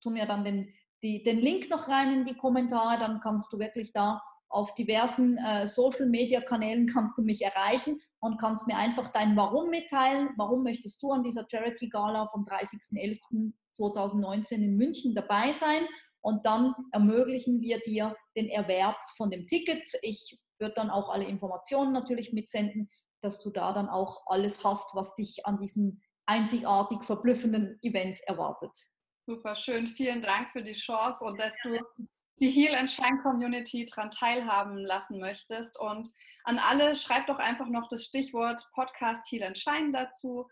tun 0.01 0.15
ja 0.15 0.25
dann 0.25 0.43
den, 0.43 0.73
die, 1.01 1.23
den 1.23 1.39
Link 1.39 1.69
noch 1.69 1.87
rein 1.87 2.13
in 2.13 2.25
die 2.25 2.37
Kommentare, 2.37 2.99
dann 2.99 3.19
kannst 3.19 3.51
du 3.51 3.59
wirklich 3.59 3.91
da 3.91 4.21
auf 4.53 4.73
diversen 4.75 5.37
äh, 5.39 5.67
Social-Media-Kanälen 5.67 6.87
kannst 6.87 7.17
du 7.17 7.23
mich 7.23 7.41
erreichen 7.41 7.99
und 8.19 8.39
kannst 8.39 8.67
mir 8.67 8.77
einfach 8.77 9.11
dein 9.11 9.35
Warum 9.35 9.71
mitteilen. 9.71 10.29
Warum 10.37 10.61
möchtest 10.63 11.01
du 11.01 11.11
an 11.11 11.23
dieser 11.23 11.47
Charity 11.49 11.89
Gala 11.89 12.29
vom 12.31 12.43
30.11.2019 12.43 14.53
in 14.53 14.77
München 14.77 15.15
dabei 15.15 15.51
sein? 15.53 15.87
Und 16.21 16.45
dann 16.45 16.75
ermöglichen 16.91 17.61
wir 17.61 17.79
dir 17.79 18.15
den 18.37 18.47
Erwerb 18.47 18.95
von 19.17 19.31
dem 19.31 19.47
Ticket. 19.47 19.91
Ich 20.03 20.37
würde 20.59 20.75
dann 20.75 20.91
auch 20.91 21.09
alle 21.09 21.25
Informationen 21.25 21.91
natürlich 21.91 22.31
mitsenden, 22.31 22.91
dass 23.21 23.41
du 23.41 23.49
da 23.49 23.73
dann 23.73 23.89
auch 23.89 24.21
alles 24.27 24.63
hast, 24.63 24.93
was 24.93 25.15
dich 25.15 25.47
an 25.47 25.59
diesem 25.59 25.99
einzigartig 26.27 27.03
verblüffenden 27.03 27.79
Event 27.81 28.19
erwartet. 28.27 28.71
Super 29.25 29.55
schön, 29.55 29.87
vielen 29.87 30.21
Dank 30.21 30.51
für 30.51 30.61
die 30.61 30.73
Chance 30.73 31.25
und 31.25 31.39
dass 31.39 31.53
du 31.63 31.79
die 32.39 32.49
Heal 32.49 32.75
and 32.75 32.89
Shine 32.89 33.19
Community 33.21 33.85
daran 33.85 34.11
teilhaben 34.11 34.77
lassen 34.77 35.19
möchtest. 35.19 35.79
Und 35.79 36.09
an 36.43 36.59
alle 36.59 36.95
schreibt 36.95 37.29
doch 37.29 37.39
einfach 37.39 37.67
noch 37.67 37.87
das 37.89 38.03
Stichwort 38.03 38.61
Podcast 38.73 39.31
Heal 39.31 39.43
and 39.43 39.57
Shine 39.57 39.91
dazu. 39.91 40.47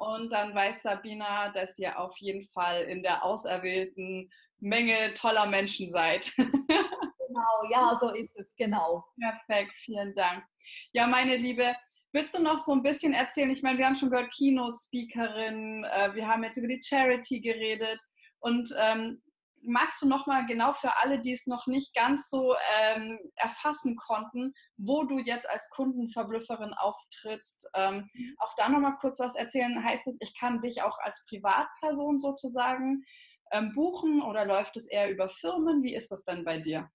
Und 0.00 0.30
dann 0.30 0.54
weiß 0.54 0.82
Sabina, 0.82 1.50
dass 1.50 1.78
ihr 1.78 1.98
auf 1.98 2.16
jeden 2.18 2.46
Fall 2.48 2.82
in 2.82 3.02
der 3.02 3.24
auserwählten 3.24 4.30
Menge 4.58 5.14
toller 5.14 5.46
Menschen 5.46 5.90
seid. 5.90 6.32
Genau, 7.36 7.70
ja, 7.70 7.98
so 8.00 8.14
ist 8.14 8.34
es, 8.38 8.54
genau. 8.56 9.04
Perfekt, 9.20 9.76
vielen 9.76 10.14
Dank. 10.14 10.42
Ja, 10.92 11.06
meine 11.06 11.36
Liebe, 11.36 11.74
willst 12.12 12.34
du 12.34 12.42
noch 12.42 12.58
so 12.58 12.72
ein 12.72 12.82
bisschen 12.82 13.12
erzählen? 13.12 13.50
Ich 13.50 13.62
meine, 13.62 13.78
wir 13.78 13.84
haben 13.84 13.96
schon 13.96 14.10
gehört, 14.10 14.32
Keynote-Speakerin, 14.32 15.84
äh, 15.84 16.14
wir 16.14 16.26
haben 16.26 16.44
jetzt 16.44 16.56
über 16.56 16.68
die 16.68 16.80
Charity 16.82 17.40
geredet. 17.40 18.00
Und 18.40 18.72
ähm, 18.78 19.20
magst 19.66 20.00
du 20.00 20.08
nochmal 20.08 20.46
genau 20.46 20.72
für 20.72 20.96
alle, 20.98 21.20
die 21.20 21.32
es 21.32 21.46
noch 21.46 21.66
nicht 21.66 21.94
ganz 21.94 22.30
so 22.30 22.54
ähm, 22.80 23.18
erfassen 23.34 23.96
konnten, 23.96 24.54
wo 24.76 25.04
du 25.04 25.18
jetzt 25.18 25.48
als 25.48 25.68
Kundenverblüfferin 25.70 26.72
auftrittst, 26.74 27.68
ähm, 27.74 28.08
mhm. 28.12 28.36
auch 28.38 28.54
da 28.56 28.68
nochmal 28.68 28.96
kurz 29.00 29.18
was 29.18 29.34
erzählen? 29.34 29.84
Heißt 29.84 30.06
es, 30.06 30.16
ich 30.20 30.38
kann 30.38 30.60
dich 30.60 30.82
auch 30.82 30.98
als 30.98 31.24
Privatperson 31.28 32.20
sozusagen 32.20 33.04
ähm, 33.52 33.72
buchen 33.74 34.22
oder 34.22 34.44
läuft 34.44 34.76
es 34.76 34.86
eher 34.86 35.10
über 35.10 35.28
Firmen? 35.28 35.82
Wie 35.82 35.94
ist 35.94 36.10
das 36.10 36.24
denn 36.24 36.44
bei 36.44 36.58
dir? 36.58 36.90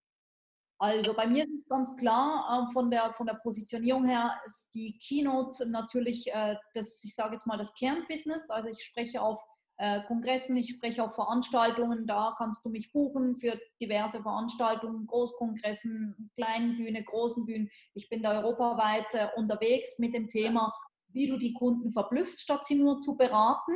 Also 0.80 1.14
bei 1.14 1.28
mir 1.28 1.44
ist 1.44 1.54
es 1.54 1.68
ganz 1.68 1.96
klar, 1.96 2.68
äh, 2.68 2.74
von, 2.74 2.90
der, 2.90 3.14
von 3.14 3.28
der 3.28 3.36
Positionierung 3.36 4.08
her 4.08 4.42
ist 4.48 4.68
die 4.74 4.98
Keynote 4.98 5.70
natürlich 5.70 6.26
äh, 6.34 6.56
das, 6.74 7.04
ich 7.04 7.14
sage 7.14 7.34
jetzt 7.34 7.46
mal, 7.46 7.58
das 7.58 7.74
Kernbusiness. 7.76 8.50
Also 8.50 8.70
ich 8.70 8.84
spreche 8.84 9.22
auf 9.22 9.40
äh, 9.82 10.04
Kongressen, 10.04 10.56
ich 10.58 10.70
spreche 10.70 11.04
auf 11.04 11.15
Veranstaltungen, 11.15 12.06
da 12.06 12.36
kannst 12.38 12.63
du 12.63 12.70
mich 12.70 12.91
buchen 12.91 13.39
für 13.39 13.60
diverse 13.82 14.22
Veranstaltungen, 14.22 15.08
Großkongressen, 15.08 16.30
kleinen 16.36 16.78
Bühne, 16.78 17.04
großen 17.04 17.48
Bühnen. 17.48 17.67
Ich 17.96 18.08
bin 18.08 18.22
da 18.22 18.38
europaweit 18.38 19.12
äh, 19.13 19.28
unterwegs 19.36 19.98
mit 19.98 20.13
dem 20.13 20.28
Thema, 20.28 20.72
wie 21.08 21.28
du 21.28 21.38
die 21.38 21.54
Kunden 21.54 21.91
verblüffst, 21.91 22.41
statt 22.41 22.63
sie 22.63 22.76
nur 22.76 23.00
zu 23.00 23.17
beraten. 23.17 23.74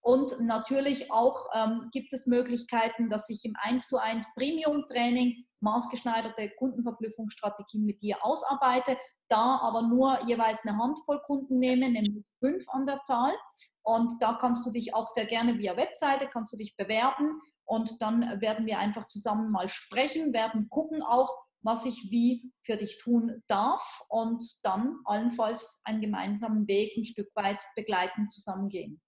Und 0.00 0.38
natürlich 0.38 1.10
auch 1.10 1.48
ähm, 1.52 1.88
gibt 1.92 2.12
es 2.12 2.26
Möglichkeiten, 2.26 3.10
dass 3.10 3.28
ich 3.28 3.44
im 3.44 3.54
1 3.60 3.88
zu 3.88 3.98
1 3.98 4.28
Premium-Training 4.36 5.44
maßgeschneiderte 5.58 6.50
Kundenverblüffungsstrategien 6.56 7.84
mit 7.84 8.00
dir 8.00 8.16
ausarbeite, 8.22 8.96
da 9.28 9.58
aber 9.62 9.82
nur 9.82 10.22
jeweils 10.26 10.64
eine 10.64 10.78
Handvoll 10.78 11.20
Kunden 11.26 11.58
nehme, 11.58 11.90
nämlich 11.90 12.24
fünf 12.40 12.68
an 12.68 12.86
der 12.86 13.02
Zahl. 13.02 13.32
Und 13.82 14.12
da 14.20 14.34
kannst 14.34 14.66
du 14.66 14.70
dich 14.70 14.94
auch 14.94 15.08
sehr 15.08 15.26
gerne 15.26 15.58
via 15.58 15.76
Webseite, 15.76 16.28
kannst 16.28 16.52
du 16.52 16.56
dich 16.56 16.76
bewerben 16.76 17.40
und 17.64 18.00
dann 18.00 18.40
werden 18.40 18.66
wir 18.66 18.78
einfach 18.78 19.06
zusammen 19.06 19.50
mal 19.50 19.68
sprechen, 19.68 20.32
werden 20.32 20.68
gucken 20.70 21.02
auch, 21.02 21.30
was 21.62 21.84
ich 21.84 22.08
wie 22.10 22.50
für 22.64 22.76
dich 22.76 22.98
tun 22.98 23.42
darf 23.48 24.02
und 24.08 24.42
dann 24.62 24.96
allenfalls 25.04 25.80
einen 25.84 26.00
gemeinsamen 26.00 26.66
Weg 26.68 26.96
ein 26.96 27.04
Stück 27.04 27.28
weit 27.34 27.62
begleiten, 27.76 28.26
zusammengehen. 28.26 29.00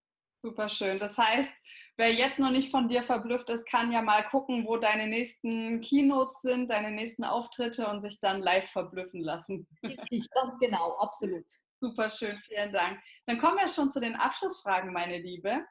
Super 0.42 0.68
schön. 0.68 0.99
Das 0.99 1.16
heißt, 1.16 1.53
wer 2.01 2.14
jetzt 2.14 2.38
noch 2.38 2.51
nicht 2.51 2.70
von 2.70 2.88
dir 2.88 3.03
verblüfft 3.03 3.51
ist, 3.51 3.66
kann 3.66 3.92
ja 3.92 4.01
mal 4.01 4.24
gucken, 4.24 4.66
wo 4.66 4.78
deine 4.78 5.07
nächsten 5.07 5.82
Keynotes 5.82 6.40
sind, 6.40 6.70
deine 6.70 6.92
nächsten 6.92 7.24
Auftritte 7.24 7.86
und 7.88 8.01
sich 8.01 8.18
dann 8.20 8.40
live 8.40 8.68
verblüffen 8.70 9.20
lassen. 9.20 9.68
Ich, 10.09 10.28
ganz 10.30 10.59
genau, 10.59 10.96
absolut. 10.96 11.44
Super 11.78 12.09
schön, 12.09 12.38
vielen 12.38 12.72
Dank. 12.72 12.98
Dann 13.26 13.38
kommen 13.38 13.59
wir 13.59 13.68
schon 13.68 13.90
zu 13.90 14.01
den 14.01 14.14
Abschlussfragen, 14.14 14.94
meine 14.94 15.18
Liebe. 15.18 15.62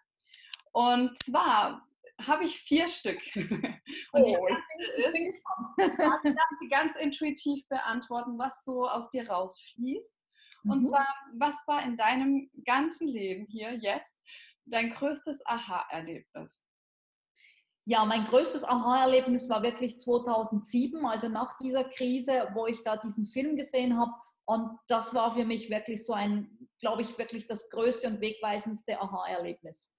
Und 0.72 1.18
zwar 1.24 1.82
habe 2.22 2.44
ich 2.44 2.60
vier 2.60 2.88
Stück. 2.88 3.20
Und 3.36 4.22
oh, 4.22 4.48
ich 4.98 5.12
bin, 5.12 5.26
gespannt. 5.26 5.68
Ich 5.78 5.98
darf 6.36 6.50
sie 6.60 6.70
ganz 6.70 6.96
intuitiv 6.96 7.68
beantworten, 7.70 8.38
was 8.38 8.64
so 8.64 8.88
aus 8.88 9.10
dir 9.10 9.28
rausfließt. 9.28 10.16
Und 10.66 10.84
mhm. 10.84 10.90
zwar, 10.90 11.08
was 11.38 11.56
war 11.68 11.84
in 11.84 11.98
deinem 11.98 12.52
ganzen 12.66 13.08
Leben 13.08 13.48
hier 13.48 13.74
jetzt 13.74 14.20
dein 14.66 14.92
größtes 14.92 15.40
Aha-Erlebnis? 15.46 16.66
Ja, 17.86 18.06
mein 18.06 18.26
größtes 18.26 18.64
Aha-Erlebnis 18.64 19.50
war 19.50 19.64
wirklich 19.64 19.98
2007, 20.00 21.06
also 21.06 21.28
nach 21.30 21.58
dieser 21.58 21.84
Krise, 21.86 22.50
wo 22.54 22.68
ich 22.68 22.84
da 22.84 22.98
diesen 22.98 23.26
Film 23.26 23.56
gesehen 23.56 24.00
habe, 24.00 24.12
Und 24.50 24.80
das 24.88 25.14
war 25.14 25.36
für 25.36 25.46
mich 25.46 25.70
wirklich 25.70 26.04
so 26.04 26.14
ein, 26.14 26.50
glaube 26.80 27.04
ich, 27.04 27.16
wirklich 27.20 27.46
das 27.46 27.70
größte 27.70 28.08
und 28.08 28.20
wegweisendste 28.20 29.00
Aha-Erlebnis. 29.00 29.96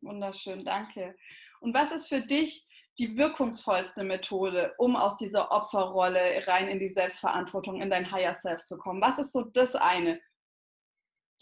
Wunderschön, 0.00 0.64
danke. 0.64 1.14
Und 1.60 1.72
was 1.72 1.92
ist 1.92 2.08
für 2.08 2.20
dich 2.20 2.68
die 2.98 3.16
wirkungsvollste 3.16 4.02
Methode, 4.02 4.74
um 4.78 4.96
aus 4.96 5.18
dieser 5.18 5.52
Opferrolle 5.52 6.44
rein 6.48 6.66
in 6.66 6.80
die 6.80 6.92
Selbstverantwortung, 6.92 7.80
in 7.80 7.90
dein 7.90 8.10
Higher 8.10 8.34
Self 8.34 8.64
zu 8.64 8.76
kommen? 8.76 9.00
Was 9.00 9.20
ist 9.20 9.32
so 9.32 9.42
das 9.42 9.76
eine? 9.76 10.20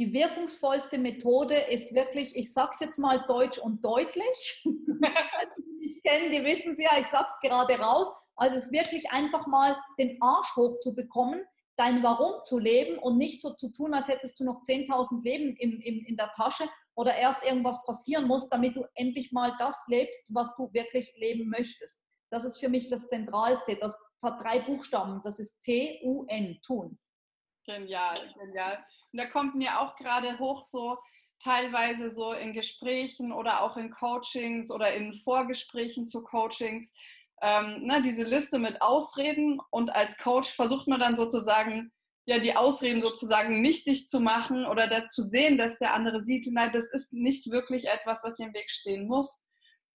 Die 0.00 0.14
wirkungsvollste 0.14 0.96
Methode 0.96 1.54
ist 1.54 1.94
wirklich, 1.94 2.34
ich 2.34 2.54
sage 2.54 2.70
es 2.72 2.80
jetzt 2.80 2.98
mal 2.98 3.22
deutsch 3.28 3.58
und 3.58 3.84
deutlich. 3.84 4.62
die 4.64 5.76
mich 5.78 6.02
kennen, 6.02 6.32
die 6.32 6.42
wissen 6.42 6.72
es 6.72 6.82
ja, 6.82 6.98
ich 6.98 7.06
sage 7.06 7.26
es 7.28 7.46
gerade 7.46 7.74
raus. 7.74 8.08
Also 8.34 8.56
es 8.56 8.64
ist 8.64 8.72
wirklich 8.72 9.10
einfach 9.10 9.46
mal 9.46 9.76
den 9.98 10.16
Arsch 10.22 10.56
hochzubekommen, 10.56 11.44
dein 11.76 12.02
Warum 12.02 12.42
zu 12.44 12.58
leben 12.58 12.98
und 12.98 13.18
nicht 13.18 13.42
so 13.42 13.52
zu 13.52 13.74
tun, 13.74 13.92
als 13.92 14.08
hättest 14.08 14.40
du 14.40 14.44
noch 14.44 14.62
10.000 14.62 15.22
Leben 15.22 15.54
im, 15.56 15.78
im, 15.80 16.02
in 16.06 16.16
der 16.16 16.32
Tasche 16.32 16.66
oder 16.94 17.14
erst 17.14 17.44
irgendwas 17.44 17.84
passieren 17.84 18.26
muss, 18.26 18.48
damit 18.48 18.76
du 18.76 18.86
endlich 18.94 19.32
mal 19.32 19.54
das 19.58 19.82
lebst, 19.88 20.24
was 20.30 20.56
du 20.56 20.72
wirklich 20.72 21.12
leben 21.18 21.50
möchtest. 21.50 22.02
Das 22.30 22.46
ist 22.46 22.58
für 22.58 22.70
mich 22.70 22.88
das 22.88 23.06
Zentralste. 23.06 23.76
Das 23.76 23.98
hat 24.22 24.40
drei 24.40 24.60
Buchstaben. 24.60 25.20
Das 25.24 25.38
ist 25.38 25.60
T-U-N, 25.60 26.58
tun. 26.64 26.98
Genial, 27.70 28.34
genial. 28.36 28.84
Und 29.12 29.20
da 29.20 29.26
kommt 29.26 29.54
mir 29.54 29.78
auch 29.80 29.94
gerade 29.96 30.38
hoch 30.38 30.64
so, 30.64 30.98
teilweise 31.42 32.10
so 32.10 32.32
in 32.32 32.52
Gesprächen 32.52 33.32
oder 33.32 33.62
auch 33.62 33.76
in 33.76 33.90
Coachings 33.90 34.70
oder 34.70 34.92
in 34.92 35.14
Vorgesprächen 35.14 36.06
zu 36.06 36.22
Coachings, 36.22 36.92
ähm, 37.42 37.86
ne, 37.86 38.02
diese 38.02 38.24
Liste 38.24 38.58
mit 38.58 38.82
Ausreden 38.82 39.60
und 39.70 39.90
als 39.90 40.18
Coach 40.18 40.50
versucht 40.50 40.88
man 40.88 41.00
dann 41.00 41.16
sozusagen, 41.16 41.92
ja, 42.26 42.38
die 42.38 42.54
Ausreden 42.54 43.00
sozusagen 43.00 43.62
nichtig 43.62 44.08
zu 44.08 44.20
machen 44.20 44.66
oder 44.66 44.86
dazu 44.86 45.22
sehen, 45.22 45.56
dass 45.56 45.78
der 45.78 45.94
andere 45.94 46.22
sieht, 46.24 46.46
nein, 46.50 46.72
das 46.72 46.90
ist 46.92 47.12
nicht 47.12 47.50
wirklich 47.50 47.88
etwas, 47.88 48.22
was 48.24 48.34
dir 48.34 48.46
im 48.46 48.54
Weg 48.54 48.70
stehen 48.70 49.06
muss. 49.06 49.46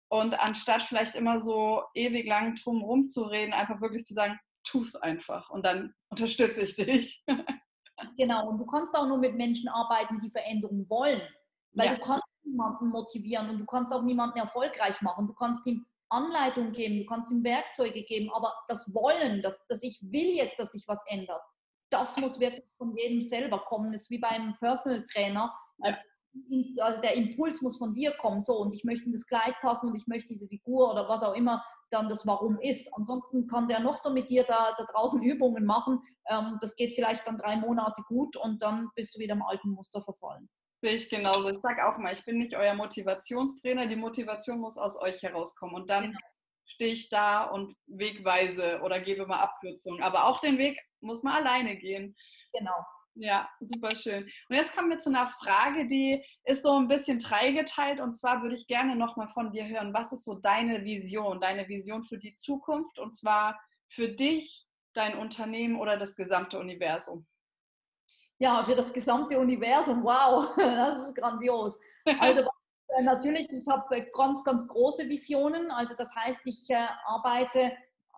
Und 0.09 0.35
anstatt 0.35 0.83
vielleicht 0.83 1.17
immer 1.17 1.41
so 1.41 1.83
ewig 1.95 2.27
lang 2.27 2.55
drum 2.55 2.83
rumzureden, 2.83 3.53
einfach 3.53 3.81
wirklich 3.81 4.05
zu 4.05 4.15
sagen, 4.15 4.39
tu 4.65 4.83
es 4.83 4.97
einfach 4.97 5.51
und 5.51 5.65
dann 5.65 5.95
unterstütze 6.09 6.63
ich 6.63 6.77
dich. 6.77 7.25
genau, 8.17 8.49
und 8.49 8.59
du 8.59 8.67
kannst 8.67 8.95
auch 8.95 9.07
nur 9.07 9.19
mit 9.19 9.35
Menschen 9.35 9.69
arbeiten, 9.69 10.21
die 10.21 10.31
Veränderung 10.31 10.89
wollen. 10.89 11.23
Weil 11.73 11.87
ja. 11.87 11.95
du 11.95 12.01
kannst 12.01 12.25
niemanden 12.45 12.89
motivieren 12.89 13.51
und 13.51 13.59
du 13.59 13.67
kannst 13.67 13.93
auch 13.93 14.03
niemanden 14.03 14.39
erfolgreich 14.39 15.01
machen. 15.03 15.27
Du 15.27 15.35
kannst 15.35 15.67
ihm 15.67 15.85
Anleitung 16.11 16.73
geben, 16.73 16.99
du 16.99 17.07
kannst 17.07 17.31
ihm 17.31 17.43
Werkzeuge 17.43 18.03
geben, 18.05 18.31
aber 18.33 18.53
das 18.69 18.95
Wollen, 18.95 19.43
dass, 19.43 19.59
dass 19.69 19.83
ich 19.83 19.99
will 20.03 20.37
jetzt, 20.37 20.59
dass 20.59 20.73
sich 20.73 20.87
was 20.87 21.03
ändert, 21.09 21.41
das 21.91 22.17
muss 22.17 22.41
wirklich 22.41 22.65
von 22.77 22.93
jedem 22.93 23.23
selber 23.23 23.59
kommen. 23.67 23.93
Das 23.93 24.03
ist 24.03 24.11
wie 24.11 24.19
beim 24.19 24.57
Personal 24.59 25.05
Trainer. 25.05 25.55
Also 26.81 27.01
der 27.01 27.15
Impuls 27.15 27.63
muss 27.63 27.79
von 27.79 27.91
dir 27.91 28.13
kommen. 28.19 28.43
So, 28.43 28.59
und 28.59 28.73
ich 28.73 28.85
möchte 28.85 29.07
in 29.07 29.13
das 29.13 29.27
Kleid 29.27 29.55
passen 29.61 29.89
und 29.89 29.97
ich 29.97 30.07
möchte 30.07 30.29
diese 30.29 30.49
Figur 30.49 30.91
oder 30.91 31.09
was 31.09 31.23
auch 31.23 31.35
immer 31.35 31.65
dann 31.91 32.09
das 32.09 32.27
Warum 32.27 32.59
ist. 32.61 32.93
Ansonsten 32.95 33.47
kann 33.47 33.69
der 33.69 33.81
noch 33.81 33.97
so 33.97 34.11
mit 34.11 34.29
dir 34.29 34.45
da, 34.45 34.75
da 34.77 34.85
draußen 34.85 35.23
Übungen 35.23 35.65
machen. 35.65 36.01
Ähm, 36.29 36.59
das 36.61 36.77
geht 36.77 36.95
vielleicht 36.95 37.27
dann 37.27 37.39
drei 37.39 37.57
Monate 37.57 38.03
gut 38.09 38.37
und 38.37 38.63
dann 38.63 38.91
bist 38.95 39.15
du 39.15 39.21
wieder 39.21 39.35
im 39.35 39.43
alten 39.43 39.71
Muster 39.71 40.03
verfallen. 40.03 40.49
Sehe 40.81 40.95
ich 40.95 41.09
genauso. 41.09 41.49
Ich 41.49 41.61
sage 41.61 41.87
auch 41.87 41.97
mal, 41.97 42.13
ich 42.13 42.25
bin 42.25 42.39
nicht 42.39 42.55
euer 42.55 42.75
Motivationstrainer. 42.75 43.87
Die 43.87 43.97
Motivation 43.97 44.61
muss 44.61 44.77
aus 44.77 45.01
euch 45.01 45.23
herauskommen. 45.23 45.75
Und 45.75 45.89
dann 45.89 46.05
genau. 46.05 46.19
stehe 46.67 46.93
ich 46.93 47.09
da 47.09 47.45
und 47.45 47.75
wegweise 47.87 48.81
oder 48.83 49.01
gebe 49.01 49.27
mal 49.27 49.41
Abkürzungen. 49.41 50.03
Aber 50.03 50.27
auch 50.27 50.41
den 50.41 50.59
Weg 50.59 50.79
muss 51.01 51.23
man 51.23 51.35
alleine 51.35 51.77
gehen. 51.77 52.15
Genau. 52.53 52.85
Ja, 53.17 53.49
super 53.61 53.95
schön. 53.95 54.25
Und 54.49 54.57
jetzt 54.57 54.75
kommen 54.75 54.91
wir 54.91 54.99
zu 54.99 55.09
einer 55.09 55.29
Frage, 55.29 55.87
die 55.87 56.25
ist 56.45 56.63
so 56.65 56.77
ein 56.77 56.89
bisschen 56.89 57.21
dreigeteilt. 57.21 58.01
Und 58.01 58.15
zwar 58.15 58.43
würde 58.43 58.57
ich 58.57 58.67
gerne 58.67 58.97
nochmal 58.97 59.29
von 59.29 59.53
dir 59.53 59.67
hören, 59.67 59.95
was 59.95 60.13
ist 60.13 60.25
so 60.25 60.35
deine 60.35 60.85
Vision, 60.85 61.41
deine 61.41 61.69
Vision 61.69 62.03
für 62.03 62.19
die 62.19 62.35
Zukunft? 62.35 62.99
Und 62.99 63.15
zwar 63.15 63.61
für 63.89 64.09
dich, 64.09 64.67
dein 64.95 65.17
Unternehmen 65.17 65.77
oder 65.77 65.97
das 65.97 66.17
gesamte 66.17 66.59
Universum? 66.59 67.27
ja, 68.39 68.65
für 68.65 68.75
das 68.75 68.93
gesamte 68.93 69.39
Universum, 69.39 70.03
wow, 70.05 70.55
das 70.57 71.09
ist 71.09 71.15
grandios. 71.15 71.79
Also 72.19 72.41
äh, 72.89 73.03
natürlich, 73.03 73.49
ich 73.51 73.67
habe 73.69 73.97
äh, 73.97 74.07
ganz, 74.17 74.43
ganz 74.45 74.67
große 74.69 75.09
Visionen. 75.09 75.71
Also 75.71 75.95
das 75.97 76.15
heißt, 76.15 76.41
ich 76.45 76.69
äh, 76.69 76.87
arbeite 77.07 77.73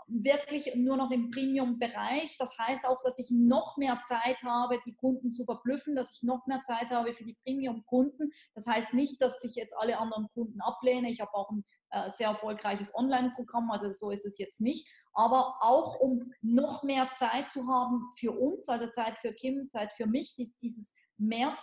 wirklich 0.09 0.75
nur 0.77 0.97
noch 0.97 1.11
im 1.11 1.31
Premium-Bereich. 1.31 2.37
Das 2.39 2.57
heißt 2.59 2.85
auch, 2.85 3.03
dass 3.03 3.19
ich 3.19 3.31
noch 3.31 3.77
mehr 3.77 4.01
Zeit 4.07 4.43
habe, 4.43 4.79
die 4.87 4.95
Kunden 4.95 5.31
zu 5.31 5.45
verblüffen, 5.45 5.97
dass 5.97 6.13
ich 6.13 6.23
noch 6.23 6.47
mehr 6.47 6.63
Zeit 6.63 6.91
habe 6.91 7.15
für 7.15 7.25
die 7.25 7.37
Premium-Kunden. 7.45 8.31
Das 8.55 8.67
heißt 8.67 8.95
nicht, 8.95 9.21
dass 9.21 9.43
ich 9.43 9.55
jetzt 9.57 9.75
alle 9.77 9.99
anderen 9.99 10.29
Kunden 10.35 10.61
ablehne. 10.61 11.11
Ich 11.11 11.21
habe 11.21 11.35
auch 11.35 11.51
ein 11.51 11.65
äh, 11.91 12.09
sehr 12.11 12.29
erfolgreiches 12.29 12.95
Online-Programm, 12.95 13.71
also 13.71 13.91
so 13.91 14.11
ist 14.11 14.27
es 14.27 14.39
jetzt 14.39 14.61
nicht. 14.61 14.89
Aber 15.13 15.57
auch 15.61 15.99
um 16.01 16.33
noch 16.41 16.83
mehr 16.83 17.09
Zeit 17.17 17.51
zu 17.51 17.67
haben 17.67 18.03
für 18.19 18.33
uns, 18.33 18.69
also 18.69 18.89
Zeit 18.89 19.19
für 19.21 19.33
Kim, 19.33 19.69
Zeit 19.69 19.93
für 19.93 20.07
mich, 20.07 20.35
dieses 20.63 20.95
mehr 21.19 21.57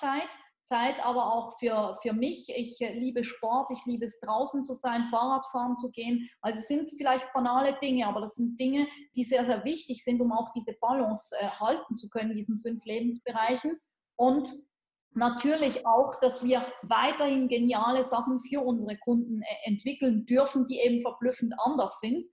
Zeit 0.64 1.04
aber 1.06 1.34
auch 1.34 1.58
für, 1.60 1.98
für 2.02 2.14
mich. 2.14 2.48
Ich 2.56 2.80
äh, 2.82 2.94
liebe 2.94 3.24
Sport, 3.24 3.70
ich 3.72 3.86
liebe 3.86 4.06
es 4.06 4.20
draußen 4.20 4.64
zu 4.64 4.74
sein, 4.74 5.08
Fahrradfahren 5.12 5.76
zu 5.76 5.92
gehen. 5.92 6.30
Also 6.42 6.60
es 6.60 6.68
sind 6.68 6.90
vielleicht 6.98 7.32
banale 7.34 7.78
Dinge, 7.82 8.08
aber 8.08 8.22
das 8.22 8.36
sind 8.36 8.60
Dinge, 8.60 8.88
die 9.16 9.24
sehr, 9.24 9.46
sehr 9.46 9.64
wichtig 9.66 10.04
sind, 10.04 10.22
um 10.22 10.32
auch 10.32 10.50
diese 10.54 10.74
Balance 10.80 11.36
äh, 11.40 11.48
halten 11.48 11.96
zu 11.96 12.10
können 12.10 12.36
diesen 12.36 12.60
fünf 12.62 12.84
Lebensbereichen. 12.86 13.78
Und 14.16 14.54
natürlich 15.16 15.86
auch, 15.86 16.20
dass 16.22 16.44
wir 16.44 16.66
weiterhin 16.84 17.48
geniale 17.48 18.04
Sachen 18.04 18.42
für 18.44 18.62
unsere 18.62 18.98
Kunden 18.98 19.42
äh, 19.42 19.70
entwickeln 19.70 20.26
dürfen, 20.26 20.66
die 20.68 20.80
eben 20.80 21.02
verblüffend 21.02 21.54
anders 21.58 22.00
sind. 22.00 22.26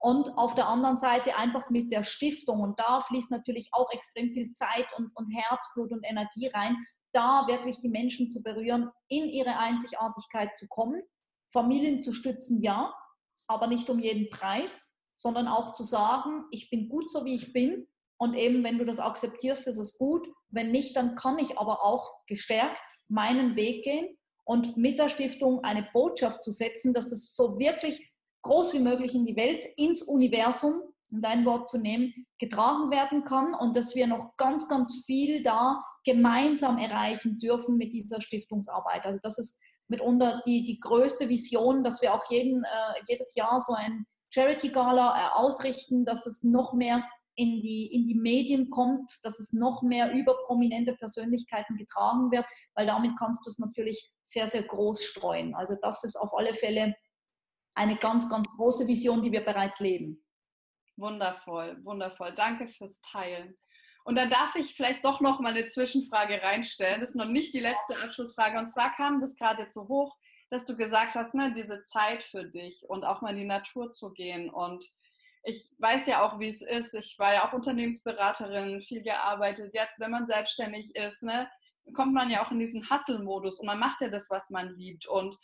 Und 0.00 0.30
auf 0.38 0.54
der 0.54 0.68
anderen 0.68 0.98
Seite 0.98 1.36
einfach 1.36 1.70
mit 1.70 1.92
der 1.92 2.04
Stiftung. 2.04 2.60
Und 2.60 2.78
da 2.78 3.00
fließt 3.08 3.32
natürlich 3.32 3.70
auch 3.72 3.90
extrem 3.90 4.32
viel 4.32 4.52
Zeit 4.52 4.86
und, 4.96 5.10
und 5.16 5.28
Herzblut 5.28 5.90
und 5.90 6.04
Energie 6.08 6.46
rein, 6.48 6.76
da 7.12 7.46
wirklich 7.48 7.78
die 7.80 7.88
Menschen 7.88 8.30
zu 8.30 8.42
berühren, 8.42 8.90
in 9.08 9.24
ihre 9.24 9.58
Einzigartigkeit 9.58 10.56
zu 10.56 10.66
kommen, 10.68 11.02
Familien 11.52 12.02
zu 12.02 12.12
stützen, 12.12 12.60
ja, 12.60 12.94
aber 13.46 13.66
nicht 13.66 13.88
um 13.88 13.98
jeden 13.98 14.30
Preis, 14.30 14.92
sondern 15.14 15.48
auch 15.48 15.72
zu 15.72 15.82
sagen, 15.82 16.44
ich 16.50 16.70
bin 16.70 16.88
gut 16.88 17.10
so, 17.10 17.24
wie 17.24 17.34
ich 17.34 17.52
bin. 17.52 17.86
Und 18.18 18.34
eben, 18.34 18.62
wenn 18.62 18.78
du 18.78 18.84
das 18.84 19.00
akzeptierst, 19.00 19.66
ist 19.66 19.78
es 19.78 19.96
gut. 19.96 20.28
Wenn 20.50 20.70
nicht, 20.70 20.96
dann 20.96 21.14
kann 21.14 21.38
ich 21.38 21.58
aber 21.58 21.84
auch 21.84 22.12
gestärkt 22.26 22.80
meinen 23.08 23.56
Weg 23.56 23.84
gehen 23.84 24.18
und 24.44 24.76
mit 24.76 24.98
der 24.98 25.08
Stiftung 25.08 25.64
eine 25.64 25.88
Botschaft 25.92 26.42
zu 26.42 26.50
setzen, 26.50 26.92
dass 26.92 27.10
es 27.10 27.34
so 27.34 27.58
wirklich 27.58 28.12
groß 28.42 28.74
wie 28.74 28.80
möglich 28.80 29.14
in 29.14 29.24
die 29.24 29.36
Welt, 29.36 29.66
ins 29.76 30.02
Universum, 30.02 30.82
um 31.10 31.22
dein 31.22 31.44
Wort 31.44 31.68
zu 31.68 31.78
nehmen, 31.78 32.26
getragen 32.38 32.90
werden 32.90 33.24
kann 33.24 33.54
und 33.54 33.76
dass 33.76 33.94
wir 33.94 34.06
noch 34.06 34.36
ganz, 34.36 34.68
ganz 34.68 35.04
viel 35.06 35.42
da 35.42 35.82
gemeinsam 36.08 36.78
erreichen 36.78 37.38
dürfen 37.38 37.76
mit 37.76 37.92
dieser 37.92 38.20
Stiftungsarbeit. 38.20 39.04
Also 39.04 39.18
das 39.22 39.38
ist 39.38 39.58
mitunter 39.88 40.40
die, 40.46 40.64
die 40.64 40.80
größte 40.80 41.28
Vision, 41.28 41.84
dass 41.84 42.00
wir 42.00 42.14
auch 42.14 42.30
jeden, 42.30 42.64
äh, 42.64 43.00
jedes 43.06 43.34
Jahr 43.34 43.60
so 43.60 43.74
ein 43.74 44.06
Charity-Gala 44.30 45.16
äh, 45.16 45.38
ausrichten, 45.38 46.04
dass 46.04 46.26
es 46.26 46.42
noch 46.42 46.72
mehr 46.72 47.04
in 47.34 47.60
die, 47.62 47.86
in 47.92 48.06
die 48.06 48.14
Medien 48.14 48.70
kommt, 48.70 49.10
dass 49.22 49.38
es 49.38 49.52
noch 49.52 49.82
mehr 49.82 50.12
über 50.12 50.34
prominente 50.46 50.94
Persönlichkeiten 50.94 51.76
getragen 51.76 52.30
wird, 52.30 52.46
weil 52.74 52.86
damit 52.86 53.12
kannst 53.18 53.46
du 53.46 53.50
es 53.50 53.58
natürlich 53.58 54.10
sehr, 54.22 54.46
sehr 54.46 54.64
groß 54.64 55.04
streuen. 55.04 55.54
Also 55.54 55.76
das 55.80 56.02
ist 56.04 56.16
auf 56.16 56.30
alle 56.36 56.54
Fälle 56.54 56.94
eine 57.74 57.96
ganz, 57.96 58.28
ganz 58.28 58.48
große 58.56 58.88
Vision, 58.88 59.22
die 59.22 59.30
wir 59.30 59.44
bereits 59.44 59.78
leben. 59.78 60.24
Wundervoll, 60.96 61.78
wundervoll. 61.84 62.34
Danke 62.34 62.66
fürs 62.66 63.00
Teilen. 63.02 63.54
Und 64.08 64.14
dann 64.14 64.30
darf 64.30 64.54
ich 64.54 64.74
vielleicht 64.74 65.04
doch 65.04 65.20
noch 65.20 65.38
mal 65.38 65.50
eine 65.50 65.66
Zwischenfrage 65.66 66.40
reinstellen. 66.40 67.00
Das 67.00 67.10
ist 67.10 67.14
noch 67.14 67.26
nicht 67.26 67.52
die 67.52 67.60
letzte 67.60 67.94
Abschlussfrage. 68.02 68.58
Und 68.58 68.70
zwar 68.70 68.96
kam 68.96 69.20
das 69.20 69.36
gerade 69.36 69.66
so 69.68 69.86
hoch, 69.86 70.16
dass 70.48 70.64
du 70.64 70.78
gesagt 70.78 71.14
hast, 71.14 71.34
ne, 71.34 71.52
diese 71.52 71.84
Zeit 71.84 72.24
für 72.24 72.44
dich 72.44 72.88
und 72.88 73.04
auch 73.04 73.20
mal 73.20 73.32
in 73.32 73.36
die 73.36 73.44
Natur 73.44 73.90
zu 73.90 74.10
gehen. 74.14 74.48
Und 74.48 74.82
ich 75.44 75.70
weiß 75.76 76.06
ja 76.06 76.22
auch, 76.22 76.38
wie 76.38 76.48
es 76.48 76.62
ist. 76.62 76.94
Ich 76.94 77.18
war 77.18 77.34
ja 77.34 77.46
auch 77.46 77.52
Unternehmensberaterin, 77.52 78.80
viel 78.80 79.02
gearbeitet. 79.02 79.74
Jetzt, 79.74 80.00
wenn 80.00 80.10
man 80.10 80.24
selbstständig 80.24 80.96
ist, 80.96 81.22
ne, 81.22 81.46
kommt 81.92 82.14
man 82.14 82.30
ja 82.30 82.42
auch 82.42 82.50
in 82.50 82.60
diesen 82.60 82.88
Hustle-Modus 82.88 83.60
und 83.60 83.66
man 83.66 83.78
macht 83.78 84.00
ja 84.00 84.08
das, 84.08 84.30
was 84.30 84.48
man 84.48 84.74
liebt. 84.74 85.06
Und 85.06 85.36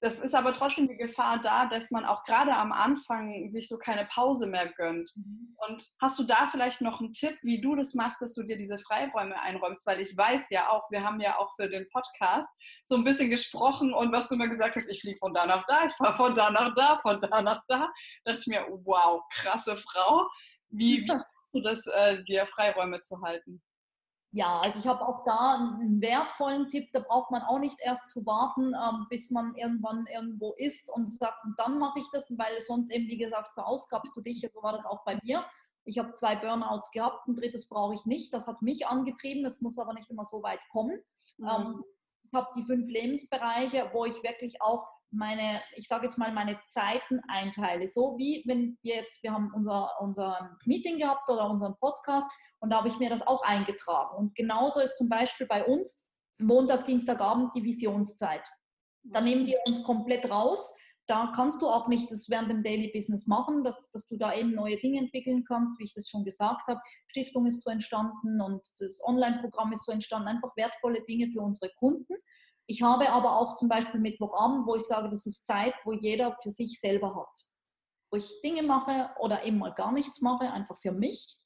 das 0.00 0.20
ist 0.20 0.34
aber 0.34 0.52
trotzdem 0.52 0.86
die 0.86 0.96
Gefahr 0.96 1.40
da, 1.40 1.66
dass 1.66 1.90
man 1.90 2.04
auch 2.04 2.22
gerade 2.22 2.54
am 2.54 2.70
Anfang 2.70 3.50
sich 3.50 3.68
so 3.68 3.78
keine 3.78 4.06
Pause 4.06 4.46
mehr 4.46 4.72
gönnt. 4.74 5.10
Mhm. 5.16 5.56
Und 5.66 5.84
hast 6.00 6.18
du 6.18 6.24
da 6.24 6.46
vielleicht 6.46 6.80
noch 6.80 7.00
einen 7.00 7.12
Tipp, 7.12 7.36
wie 7.42 7.60
du 7.60 7.74
das 7.74 7.94
machst, 7.94 8.22
dass 8.22 8.34
du 8.34 8.44
dir 8.44 8.56
diese 8.56 8.78
Freiräume 8.78 9.40
einräumst? 9.40 9.84
Weil 9.86 10.00
ich 10.00 10.16
weiß 10.16 10.50
ja 10.50 10.70
auch, 10.70 10.88
wir 10.90 11.02
haben 11.02 11.20
ja 11.20 11.38
auch 11.38 11.52
für 11.56 11.68
den 11.68 11.88
Podcast 11.90 12.48
so 12.84 12.94
ein 12.94 13.04
bisschen 13.04 13.28
gesprochen 13.28 13.92
und 13.92 14.12
was 14.12 14.28
du 14.28 14.36
mir 14.36 14.48
gesagt 14.48 14.76
hast, 14.76 14.88
ich 14.88 15.00
fliege 15.00 15.18
von 15.18 15.34
da 15.34 15.46
nach 15.46 15.66
da, 15.66 15.86
ich 15.86 15.92
fahre 15.92 16.16
von 16.16 16.34
da 16.34 16.50
nach 16.50 16.74
da, 16.76 17.00
von 17.02 17.20
da 17.20 17.42
nach 17.42 17.62
da. 17.66 17.88
Da 18.24 18.32
dachte 18.32 18.40
ich 18.40 18.46
mir, 18.46 18.66
wow, 18.84 19.22
krasse 19.32 19.76
Frau. 19.76 20.28
Wie, 20.70 21.02
wie 21.02 21.06
machst 21.06 21.26
du 21.52 21.60
das, 21.60 21.86
äh, 21.86 22.22
dir 22.24 22.46
Freiräume 22.46 23.00
zu 23.00 23.20
halten? 23.22 23.60
Ja, 24.30 24.60
also 24.60 24.78
ich 24.78 24.86
habe 24.86 25.06
auch 25.06 25.24
da 25.24 25.54
einen 25.54 26.02
wertvollen 26.02 26.68
Tipp. 26.68 26.90
Da 26.92 27.00
braucht 27.00 27.30
man 27.30 27.42
auch 27.42 27.58
nicht 27.58 27.78
erst 27.80 28.10
zu 28.10 28.26
warten, 28.26 28.74
ähm, 28.74 29.06
bis 29.08 29.30
man 29.30 29.54
irgendwann 29.54 30.06
irgendwo 30.06 30.54
ist 30.58 30.90
und 30.90 31.12
sagt, 31.12 31.44
und 31.44 31.54
dann 31.58 31.78
mache 31.78 31.98
ich 31.98 32.06
das, 32.12 32.26
weil 32.30 32.60
sonst 32.60 32.90
eben, 32.90 33.06
wie 33.08 33.16
gesagt, 33.16 33.54
verausgabst 33.54 34.14
du 34.14 34.20
dich. 34.20 34.46
So 34.52 34.62
war 34.62 34.72
das 34.72 34.84
auch 34.84 35.02
bei 35.04 35.18
mir. 35.22 35.44
Ich 35.84 35.98
habe 35.98 36.12
zwei 36.12 36.36
Burnouts 36.36 36.90
gehabt, 36.90 37.26
ein 37.26 37.36
drittes 37.36 37.68
brauche 37.68 37.94
ich 37.94 38.04
nicht. 38.04 38.34
Das 38.34 38.46
hat 38.46 38.60
mich 38.60 38.86
angetrieben. 38.86 39.42
Das 39.42 39.62
muss 39.62 39.78
aber 39.78 39.94
nicht 39.94 40.10
immer 40.10 40.26
so 40.26 40.42
weit 40.42 40.60
kommen. 40.72 41.00
Mhm. 41.38 41.48
Ähm, 41.48 41.84
ich 42.24 42.32
habe 42.34 42.48
die 42.54 42.64
fünf 42.64 42.86
Lebensbereiche, 42.86 43.90
wo 43.94 44.04
ich 44.04 44.22
wirklich 44.22 44.60
auch 44.60 44.86
meine, 45.10 45.62
ich 45.74 45.88
sage 45.88 46.04
jetzt 46.04 46.18
mal, 46.18 46.32
meine 46.32 46.60
Zeiten 46.68 47.20
einteile. 47.28 47.88
So 47.88 48.16
wie 48.18 48.44
wenn 48.46 48.78
wir 48.82 48.96
jetzt, 48.96 49.22
wir 49.22 49.32
haben 49.32 49.50
unser, 49.54 49.90
unser 50.00 50.56
Meeting 50.64 50.98
gehabt 50.98 51.28
oder 51.30 51.48
unseren 51.48 51.76
Podcast 51.78 52.28
und 52.60 52.70
da 52.70 52.78
habe 52.78 52.88
ich 52.88 52.98
mir 52.98 53.10
das 53.10 53.26
auch 53.26 53.42
eingetragen. 53.42 54.16
Und 54.16 54.34
genauso 54.34 54.80
ist 54.80 54.96
zum 54.96 55.08
Beispiel 55.08 55.46
bei 55.46 55.64
uns 55.64 56.08
Montag, 56.38 56.84
Dienstagabend 56.84 57.54
die 57.54 57.64
Visionszeit. 57.64 58.46
Da 59.02 59.20
nehmen 59.20 59.46
wir 59.46 59.58
uns 59.66 59.82
komplett 59.82 60.30
raus. 60.30 60.74
Da 61.06 61.32
kannst 61.34 61.62
du 61.62 61.68
auch 61.68 61.88
nicht 61.88 62.10
das 62.12 62.28
während 62.28 62.50
dem 62.50 62.62
Daily 62.62 62.90
Business 62.92 63.26
machen, 63.26 63.64
dass, 63.64 63.90
dass 63.90 64.06
du 64.06 64.18
da 64.18 64.34
eben 64.34 64.54
neue 64.54 64.76
Dinge 64.76 65.00
entwickeln 65.00 65.42
kannst, 65.44 65.78
wie 65.78 65.84
ich 65.84 65.94
das 65.94 66.08
schon 66.08 66.24
gesagt 66.24 66.66
habe. 66.66 66.80
Stiftung 67.08 67.46
ist 67.46 67.62
so 67.62 67.70
entstanden 67.70 68.40
und 68.42 68.60
das 68.78 69.00
Online-Programm 69.04 69.72
ist 69.72 69.86
so 69.86 69.92
entstanden. 69.92 70.28
Einfach 70.28 70.54
wertvolle 70.56 71.02
Dinge 71.04 71.30
für 71.32 71.40
unsere 71.40 71.72
Kunden. 71.76 72.14
Ich 72.70 72.82
habe 72.82 73.10
aber 73.10 73.34
auch 73.40 73.56
zum 73.56 73.70
Beispiel 73.70 73.98
Mittwochabend, 73.98 74.66
wo 74.66 74.76
ich 74.76 74.82
sage, 74.82 75.08
das 75.08 75.24
ist 75.24 75.46
Zeit, 75.46 75.74
wo 75.84 75.92
jeder 75.92 76.32
für 76.42 76.50
sich 76.50 76.78
selber 76.78 77.16
hat. 77.16 77.32
Wo 78.10 78.18
ich 78.18 78.30
Dinge 78.44 78.62
mache 78.62 79.10
oder 79.20 79.42
eben 79.44 79.58
mal 79.58 79.72
gar 79.72 79.90
nichts 79.90 80.20
mache, 80.20 80.52
einfach 80.52 80.78
für 80.78 80.92
mich. 80.92 81.38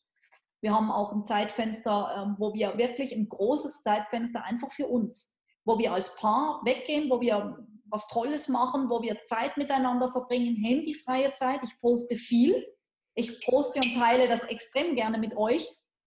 Wir 0.62 0.74
haben 0.74 0.90
auch 0.90 1.12
ein 1.12 1.24
Zeitfenster, 1.24 2.24
ähm, 2.26 2.36
wo 2.38 2.52
wir 2.54 2.76
wirklich 2.76 3.14
ein 3.14 3.28
großes 3.28 3.82
Zeitfenster 3.82 4.42
einfach 4.42 4.72
für 4.72 4.88
uns, 4.88 5.36
wo 5.64 5.78
wir 5.78 5.92
als 5.92 6.14
Paar 6.16 6.60
weggehen, 6.64 7.08
wo 7.08 7.20
wir 7.20 7.56
was 7.84 8.08
Tolles 8.08 8.48
machen, 8.48 8.90
wo 8.90 9.00
wir 9.00 9.24
Zeit 9.26 9.56
miteinander 9.56 10.10
verbringen, 10.10 10.56
handyfreie 10.56 11.32
Zeit. 11.34 11.60
Ich 11.62 11.80
poste 11.80 12.16
viel. 12.16 12.66
Ich 13.14 13.44
poste 13.44 13.78
und 13.78 13.94
teile 13.94 14.26
das 14.26 14.42
extrem 14.44 14.96
gerne 14.96 15.18
mit 15.18 15.36
euch, 15.36 15.68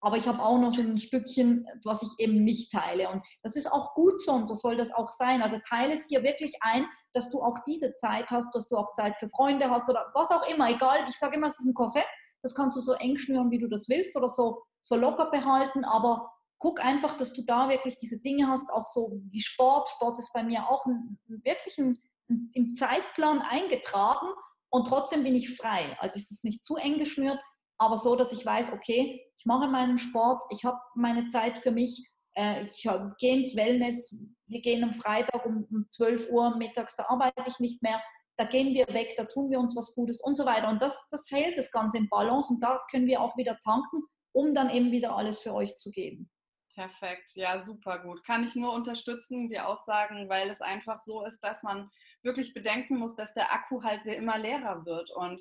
aber 0.04 0.18
ich 0.18 0.28
habe 0.28 0.43
auch 0.43 0.58
noch 0.58 0.72
so 0.72 0.82
ein 0.82 0.97
Stückchen, 0.97 1.66
was 1.86 2.01
ich 2.01 2.10
eben 2.18 2.43
nicht 2.43 2.74
teile. 2.74 3.10
Und 3.10 3.26
das 3.41 3.56
ist 3.56 3.72
auch 3.72 3.93
gut 3.93 4.22
so 4.22 4.34
und 4.34 4.47
so 4.47 4.54
soll 4.54 4.76
das 4.76 4.93
auch 4.93 5.10
sein. 5.10 5.41
Also 5.41 5.60
teile 5.68 5.93
es 5.93 6.06
dir 6.08 6.24
wirklich 6.24 6.54
ein, 6.60 6.86
dass 7.14 7.32
du 7.32 7.41
auch 7.41 7.58
diese 7.66 7.95
Zeit 7.95 8.30
hast, 8.30 8.54
dass 8.54 8.68
du 8.68 8.76
auch 8.76 8.91
Zeit 8.93 9.16
für 9.18 9.30
Freunde 9.30 9.70
hast 9.70 9.89
oder 9.89 10.12
was 10.14 10.30
auch 10.30 10.45
immer. 10.49 10.70
Egal, 10.70 11.06
ich 11.08 11.18
sage 11.18 11.38
immer, 11.38 11.47
es 11.47 11.58
ist 11.58 11.68
ein 11.68 11.74
Korsett. 11.74 12.08
Das 12.41 12.54
kannst 12.54 12.76
du 12.76 12.82
so 12.82 12.91
eng 12.93 13.18
schnüren, 13.18 13.49
wie 13.49 13.60
du 13.60 13.70
das 13.70 13.88
willst 13.88 14.18
oder 14.18 14.28
so, 14.28 14.62
so 14.82 14.97
locker 14.97 15.32
behalten, 15.32 15.86
aber 15.86 16.30
guck 16.60 16.84
einfach, 16.84 17.16
dass 17.16 17.32
du 17.32 17.43
da 17.45 17.70
wirklich 17.70 17.97
diese 17.97 18.20
Dinge 18.20 18.49
hast, 18.49 18.70
auch 18.72 18.88
so 18.88 19.22
wie 19.32 19.41
Sport. 19.41 19.88
Sport 19.88 20.20
ist 20.20 20.34
bei 20.34 20.43
mir 20.43 20.70
auch 20.70 20.86
ein, 20.86 21.18
wirklich 21.28 21.78
ein, 21.78 21.97
ein, 22.30 22.49
im 22.54 22.76
Zeitplan 22.76 23.41
eingetragen 23.41 24.28
und 24.70 24.88
trotzdem 24.88 25.24
bin 25.24 25.36
ich 25.36 25.56
frei. 25.56 25.95
Also 25.99 26.18
ist 26.18 26.32
es 26.32 26.43
nicht 26.43 26.66
zu 26.66 26.76
eng 26.76 26.99
geschnürt, 26.99 27.39
aber 27.78 27.97
so, 27.97 28.15
dass 28.15 28.32
ich 28.32 28.45
weiß, 28.45 28.71
okay, 28.74 29.21
ich 29.36 29.45
mache 29.45 29.67
meinen 29.67 29.97
Sport, 29.97 30.43
ich 30.51 30.63
habe 30.63 30.78
meine 30.95 31.28
Zeit 31.28 31.59
für 31.59 31.71
mich, 31.71 32.09
äh, 32.36 32.63
ich 32.65 32.88
gehe 33.19 33.36
ins 33.36 33.55
Wellness, 33.55 34.15
wir 34.47 34.61
gehen 34.61 34.84
am 34.84 34.93
Freitag 34.93 35.45
um, 35.45 35.67
um 35.71 35.86
12 35.89 36.30
Uhr 36.30 36.55
mittags, 36.57 36.95
da 36.95 37.05
arbeite 37.07 37.43
ich 37.47 37.59
nicht 37.59 37.82
mehr, 37.82 38.01
da 38.38 38.45
gehen 38.45 38.74
wir 38.74 38.88
weg, 38.93 39.13
da 39.17 39.26
tun 39.26 39.49
wir 39.51 39.59
uns 39.59 39.76
was 39.76 39.93
Gutes 39.93 40.21
und 40.21 40.36
so 40.36 40.45
weiter. 40.45 40.69
Und 40.69 40.82
das, 40.82 41.07
das 41.09 41.28
hält 41.30 41.57
das 41.57 41.71
Ganze 41.71 41.97
in 41.97 42.09
Balance 42.09 42.51
und 42.53 42.63
da 42.63 42.82
können 42.89 43.07
wir 43.07 43.21
auch 43.21 43.38
wieder 43.38 43.57
tanken, 43.63 44.03
um 44.32 44.53
dann 44.53 44.69
eben 44.69 44.91
wieder 44.91 45.15
alles 45.15 45.39
für 45.39 45.53
euch 45.53 45.78
zu 45.78 45.91
geben. 45.91 46.30
Perfekt, 46.74 47.32
ja, 47.36 47.61
super 47.61 47.99
gut. 47.99 48.24
Kann 48.26 48.43
ich 48.43 48.55
nur 48.55 48.74
unterstützen, 48.74 49.47
die 49.47 49.59
Aussagen, 49.59 50.28
weil 50.28 50.49
es 50.49 50.59
einfach 50.59 50.99
so 50.99 51.24
ist, 51.24 51.39
dass 51.41 51.61
man 51.61 51.91
wirklich 52.24 52.55
bedenken 52.55 52.97
muss, 52.97 53.15
dass 53.15 53.36
der 53.36 53.53
Akku 53.53 53.84
halt 53.84 54.05
immer 54.05 54.39
leerer 54.39 54.84
wird. 54.84 55.11
Und 55.11 55.39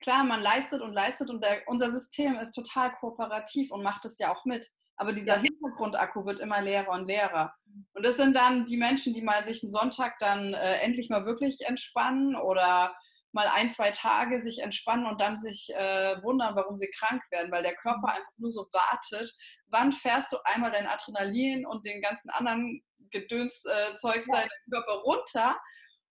klar, 0.00 0.24
man 0.24 0.42
leistet 0.42 0.82
und 0.82 0.92
leistet 0.92 1.30
und 1.30 1.42
der, 1.42 1.62
unser 1.66 1.92
System 1.92 2.36
ist 2.36 2.52
total 2.52 2.92
kooperativ 2.96 3.70
und 3.70 3.82
macht 3.82 4.04
es 4.04 4.18
ja 4.18 4.32
auch 4.32 4.44
mit. 4.44 4.66
Aber 4.96 5.12
dieser 5.12 5.38
Hintergrundakku 5.38 6.24
wird 6.24 6.40
immer 6.40 6.60
leerer 6.60 6.92
und 6.92 7.06
leerer. 7.06 7.52
Und 7.94 8.04
das 8.04 8.16
sind 8.16 8.34
dann 8.34 8.64
die 8.66 8.76
Menschen, 8.76 9.12
die 9.12 9.22
mal 9.22 9.44
sich 9.44 9.62
einen 9.62 9.72
Sonntag 9.72 10.18
dann 10.20 10.54
äh, 10.54 10.76
endlich 10.78 11.10
mal 11.10 11.26
wirklich 11.26 11.62
entspannen 11.66 12.36
oder 12.36 12.94
mal 13.32 13.48
ein, 13.48 13.68
zwei 13.68 13.90
Tage 13.90 14.40
sich 14.42 14.60
entspannen 14.60 15.06
und 15.06 15.20
dann 15.20 15.38
sich 15.38 15.68
äh, 15.74 16.22
wundern, 16.22 16.54
warum 16.54 16.76
sie 16.76 16.90
krank 16.96 17.22
werden, 17.32 17.50
weil 17.50 17.64
der 17.64 17.74
Körper 17.74 18.08
einfach 18.08 18.38
nur 18.38 18.52
so 18.52 18.68
wartet. 18.72 19.34
Wann 19.66 19.92
fährst 19.92 20.32
du 20.32 20.36
einmal 20.44 20.70
dein 20.70 20.86
Adrenalin 20.86 21.66
und 21.66 21.84
den 21.84 22.00
ganzen 22.00 22.30
anderen 22.30 22.84
Gedönszeugs 23.10 24.28
äh, 24.28 24.30
ja. 24.30 24.36
deinem 24.36 24.50
Körper 24.70 24.92
runter? 25.02 25.56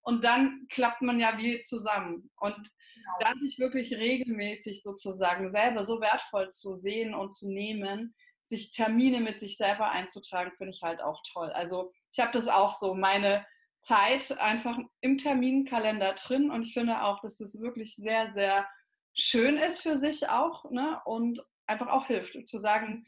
Und 0.01 0.25
dann 0.25 0.67
klappt 0.69 1.01
man 1.01 1.17
ja 1.21 1.38
wie 1.38 1.61
zusammen. 1.61 2.29
Und 2.36 2.69
genau. 3.04 3.18
dann 3.20 3.39
sich 3.39 3.60
wirklich 3.60 3.93
regelmäßig 3.93 4.84
sozusagen 4.84 5.49
selber 5.49 5.84
so 5.84 6.01
wertvoll 6.01 6.49
zu 6.49 6.78
sehen 6.78 7.14
und 7.14 7.34
zu 7.34 7.49
nehmen, 7.49 8.16
sich 8.43 8.72
Termine 8.72 9.22
mit 9.22 9.39
sich 9.39 9.58
selber 9.58 9.89
einzutragen, 9.89 10.51
finde 10.58 10.72
ich 10.72 10.82
halt 10.82 11.01
auch 11.01 11.22
toll. 11.32 11.49
Also 11.51 11.91
ich 12.12 12.20
habe 12.20 12.32
das 12.34 12.47
auch 12.47 12.76
so, 12.76 12.93
meine 12.93 13.45
Zeit 13.82 14.38
einfach 14.39 14.78
im 15.01 15.18
Terminkalender 15.18 16.14
drin 16.14 16.51
und 16.51 16.64
ich 16.64 16.74
finde 16.74 17.04
auch, 17.04 17.20
dass 17.22 17.38
das 17.38 17.60
wirklich 17.60 17.95
sehr, 17.95 18.32
sehr 18.34 18.68
schön 19.14 19.58
ist 19.58 19.82
für 19.82 19.99
sich 19.99 20.30
auch 20.30 20.70
ne? 20.72 21.01
und 21.06 21.41
einfach 21.68 21.88
auch 21.88 22.08
hilft, 22.08 22.47
zu 22.47 22.60
sagen, 22.60 23.06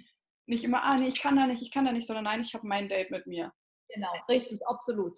nicht 0.48 0.64
immer, 0.64 0.84
ah 0.84 0.96
nee, 0.96 1.08
ich 1.08 1.22
kann 1.22 1.36
da 1.36 1.48
nicht, 1.48 1.62
ich 1.62 1.72
kann 1.72 1.86
da 1.86 1.92
nicht, 1.92 2.08
sondern 2.08 2.26
nein, 2.26 2.42
ich 2.42 2.54
habe 2.54 2.68
mein 2.68 2.88
Date 2.88 3.10
mit 3.10 3.26
mir. 3.26 3.52
Genau, 3.94 4.12
richtig, 4.30 4.60
absolut. 4.68 5.18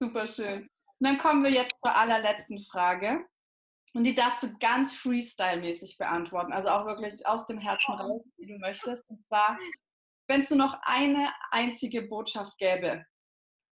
Super 0.00 0.26
schön. 0.26 0.62
Und 0.62 1.06
dann 1.06 1.18
kommen 1.18 1.44
wir 1.44 1.50
jetzt 1.50 1.80
zur 1.80 1.94
allerletzten 1.94 2.60
Frage. 2.60 3.24
Und 3.96 4.04
die 4.04 4.14
darfst 4.14 4.42
du 4.42 4.54
ganz 4.58 4.94
Freestyle-mäßig 4.94 5.96
beantworten, 5.96 6.52
also 6.52 6.68
auch 6.68 6.84
wirklich 6.84 7.26
aus 7.26 7.46
dem 7.46 7.56
Herzen 7.56 7.92
raus, 7.94 8.22
wie 8.36 8.44
du 8.44 8.58
möchtest. 8.58 9.08
Und 9.08 9.24
zwar, 9.24 9.56
wenn 10.28 10.42
es 10.42 10.50
nur 10.50 10.58
noch 10.58 10.78
eine 10.82 11.32
einzige 11.50 12.02
Botschaft 12.02 12.58
gäbe, 12.58 13.06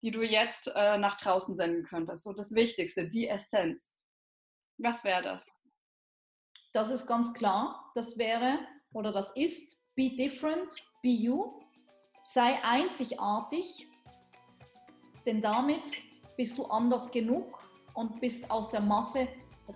die 0.02 0.12
du 0.12 0.22
jetzt 0.22 0.72
äh, 0.74 0.98
nach 0.98 1.18
draußen 1.18 1.58
senden 1.58 1.84
könntest, 1.84 2.24
so 2.24 2.32
das 2.32 2.56
Wichtigste, 2.56 3.10
die 3.10 3.28
Essenz, 3.28 3.98
was 4.78 5.04
wäre 5.04 5.24
das? 5.24 5.52
Das 6.72 6.90
ist 6.90 7.06
ganz 7.06 7.34
klar. 7.34 7.92
Das 7.94 8.18
wäre 8.18 8.60
oder 8.94 9.12
das 9.12 9.30
ist 9.32 9.78
Be 9.96 10.16
different, 10.16 10.74
be 11.02 11.10
you. 11.10 11.60
Sei 12.24 12.58
einzigartig, 12.64 13.90
denn 15.26 15.42
damit 15.42 15.84
bist 16.38 16.58
du 16.58 16.64
anders 16.68 17.12
genug 17.12 17.62
und 17.94 18.22
bist 18.22 18.50
aus 18.50 18.70
der 18.70 18.80
Masse 18.80 19.28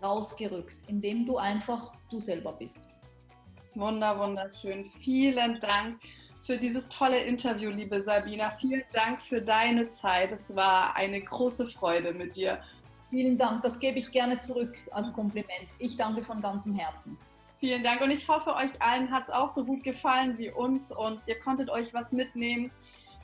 rausgerückt, 0.01 0.77
indem 0.87 1.25
du 1.25 1.37
einfach 1.37 1.93
du 2.09 2.19
selber 2.19 2.53
bist. 2.53 2.87
Wunder, 3.75 4.17
wunderschön. 4.19 4.85
Vielen 5.01 5.59
Dank 5.59 5.99
für 6.43 6.57
dieses 6.57 6.87
tolle 6.87 7.19
Interview, 7.19 7.69
liebe 7.69 8.01
Sabina. 8.01 8.51
Vielen 8.59 8.83
Dank 8.93 9.21
für 9.21 9.41
deine 9.41 9.89
Zeit. 9.89 10.31
Es 10.31 10.55
war 10.55 10.95
eine 10.95 11.21
große 11.21 11.67
Freude 11.67 12.13
mit 12.13 12.35
dir. 12.35 12.59
Vielen 13.09 13.37
Dank, 13.37 13.61
das 13.61 13.79
gebe 13.79 13.99
ich 13.99 14.11
gerne 14.11 14.37
zurück 14.39 14.77
als 14.91 15.13
Kompliment. 15.13 15.67
Ich 15.79 15.95
danke 15.95 16.23
von 16.23 16.41
ganzem 16.41 16.73
Herzen. 16.75 17.17
Vielen 17.59 17.83
Dank 17.83 18.01
und 18.01 18.11
ich 18.11 18.27
hoffe, 18.27 18.53
euch 18.55 18.81
allen 18.81 19.11
hat 19.11 19.23
es 19.23 19.29
auch 19.29 19.49
so 19.49 19.65
gut 19.65 19.83
gefallen 19.83 20.37
wie 20.37 20.51
uns 20.51 20.91
und 20.91 21.21
ihr 21.25 21.39
konntet 21.39 21.69
euch 21.69 21.93
was 21.93 22.11
mitnehmen. 22.11 22.71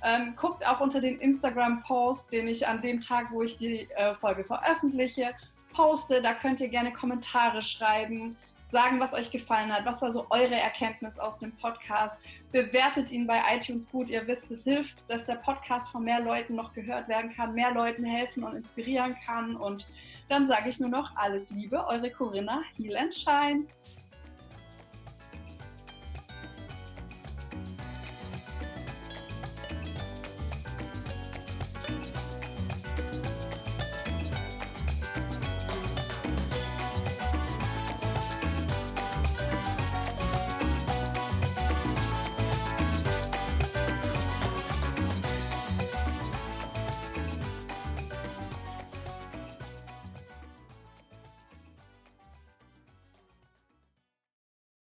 Ähm, 0.03 0.36
guckt 0.36 0.66
auch 0.66 0.82
unter 0.82 0.99
den 0.99 1.20
Instagram-Post, 1.20 2.34
den 2.34 2.47
ich 2.47 2.68
an 2.68 2.82
dem 2.82 2.99
Tag, 2.99 3.32
wo 3.32 3.41
ich 3.41 3.57
die 3.57 3.89
äh, 3.91 4.14
Folge 4.16 4.43
veröffentliche, 4.43 5.32
poste. 5.74 6.21
Da 6.21 6.34
könnt 6.34 6.61
ihr 6.61 6.69
gerne 6.69 6.93
Kommentare 6.93 7.61
schreiben, 7.61 8.38
sagen, 8.67 8.99
was 8.99 9.13
euch 9.13 9.32
gefallen 9.32 9.71
hat. 9.71 9.86
Was 9.86 10.01
war 10.01 10.11
so 10.11 10.26
eure 10.30 10.55
Erkenntnis 10.55 11.19
aus 11.19 11.38
dem 11.39 11.51
Podcast? 11.57 12.17
Bewertet 12.51 13.11
ihn 13.11 13.28
bei 13.28 13.41
iTunes 13.55 13.89
gut. 13.89 14.09
Ihr 14.09 14.26
wisst, 14.28 14.49
es 14.51 14.63
hilft, 14.63 15.09
dass 15.09 15.26
der 15.26 15.36
Podcast 15.36 15.89
von 15.91 16.03
mehr 16.03 16.19
Leuten 16.19 16.55
noch 16.55 16.74
gehört 16.74 17.07
werden 17.07 17.34
kann, 17.34 17.53
mehr 17.53 17.71
Leuten 17.71 18.05
helfen 18.05 18.43
und 18.43 18.55
inspirieren 18.55 19.15
kann. 19.26 19.55
Und 19.55 19.88
dann 20.30 20.47
sage 20.47 20.69
ich 20.69 20.80
nur 20.80 20.89
noch 20.89 21.15
alles 21.15 21.51
Liebe, 21.51 21.86
eure 21.86 22.09
Corinna 22.09 22.61
Heal 22.78 22.97
and 22.97 23.13
Shine. 23.13 23.65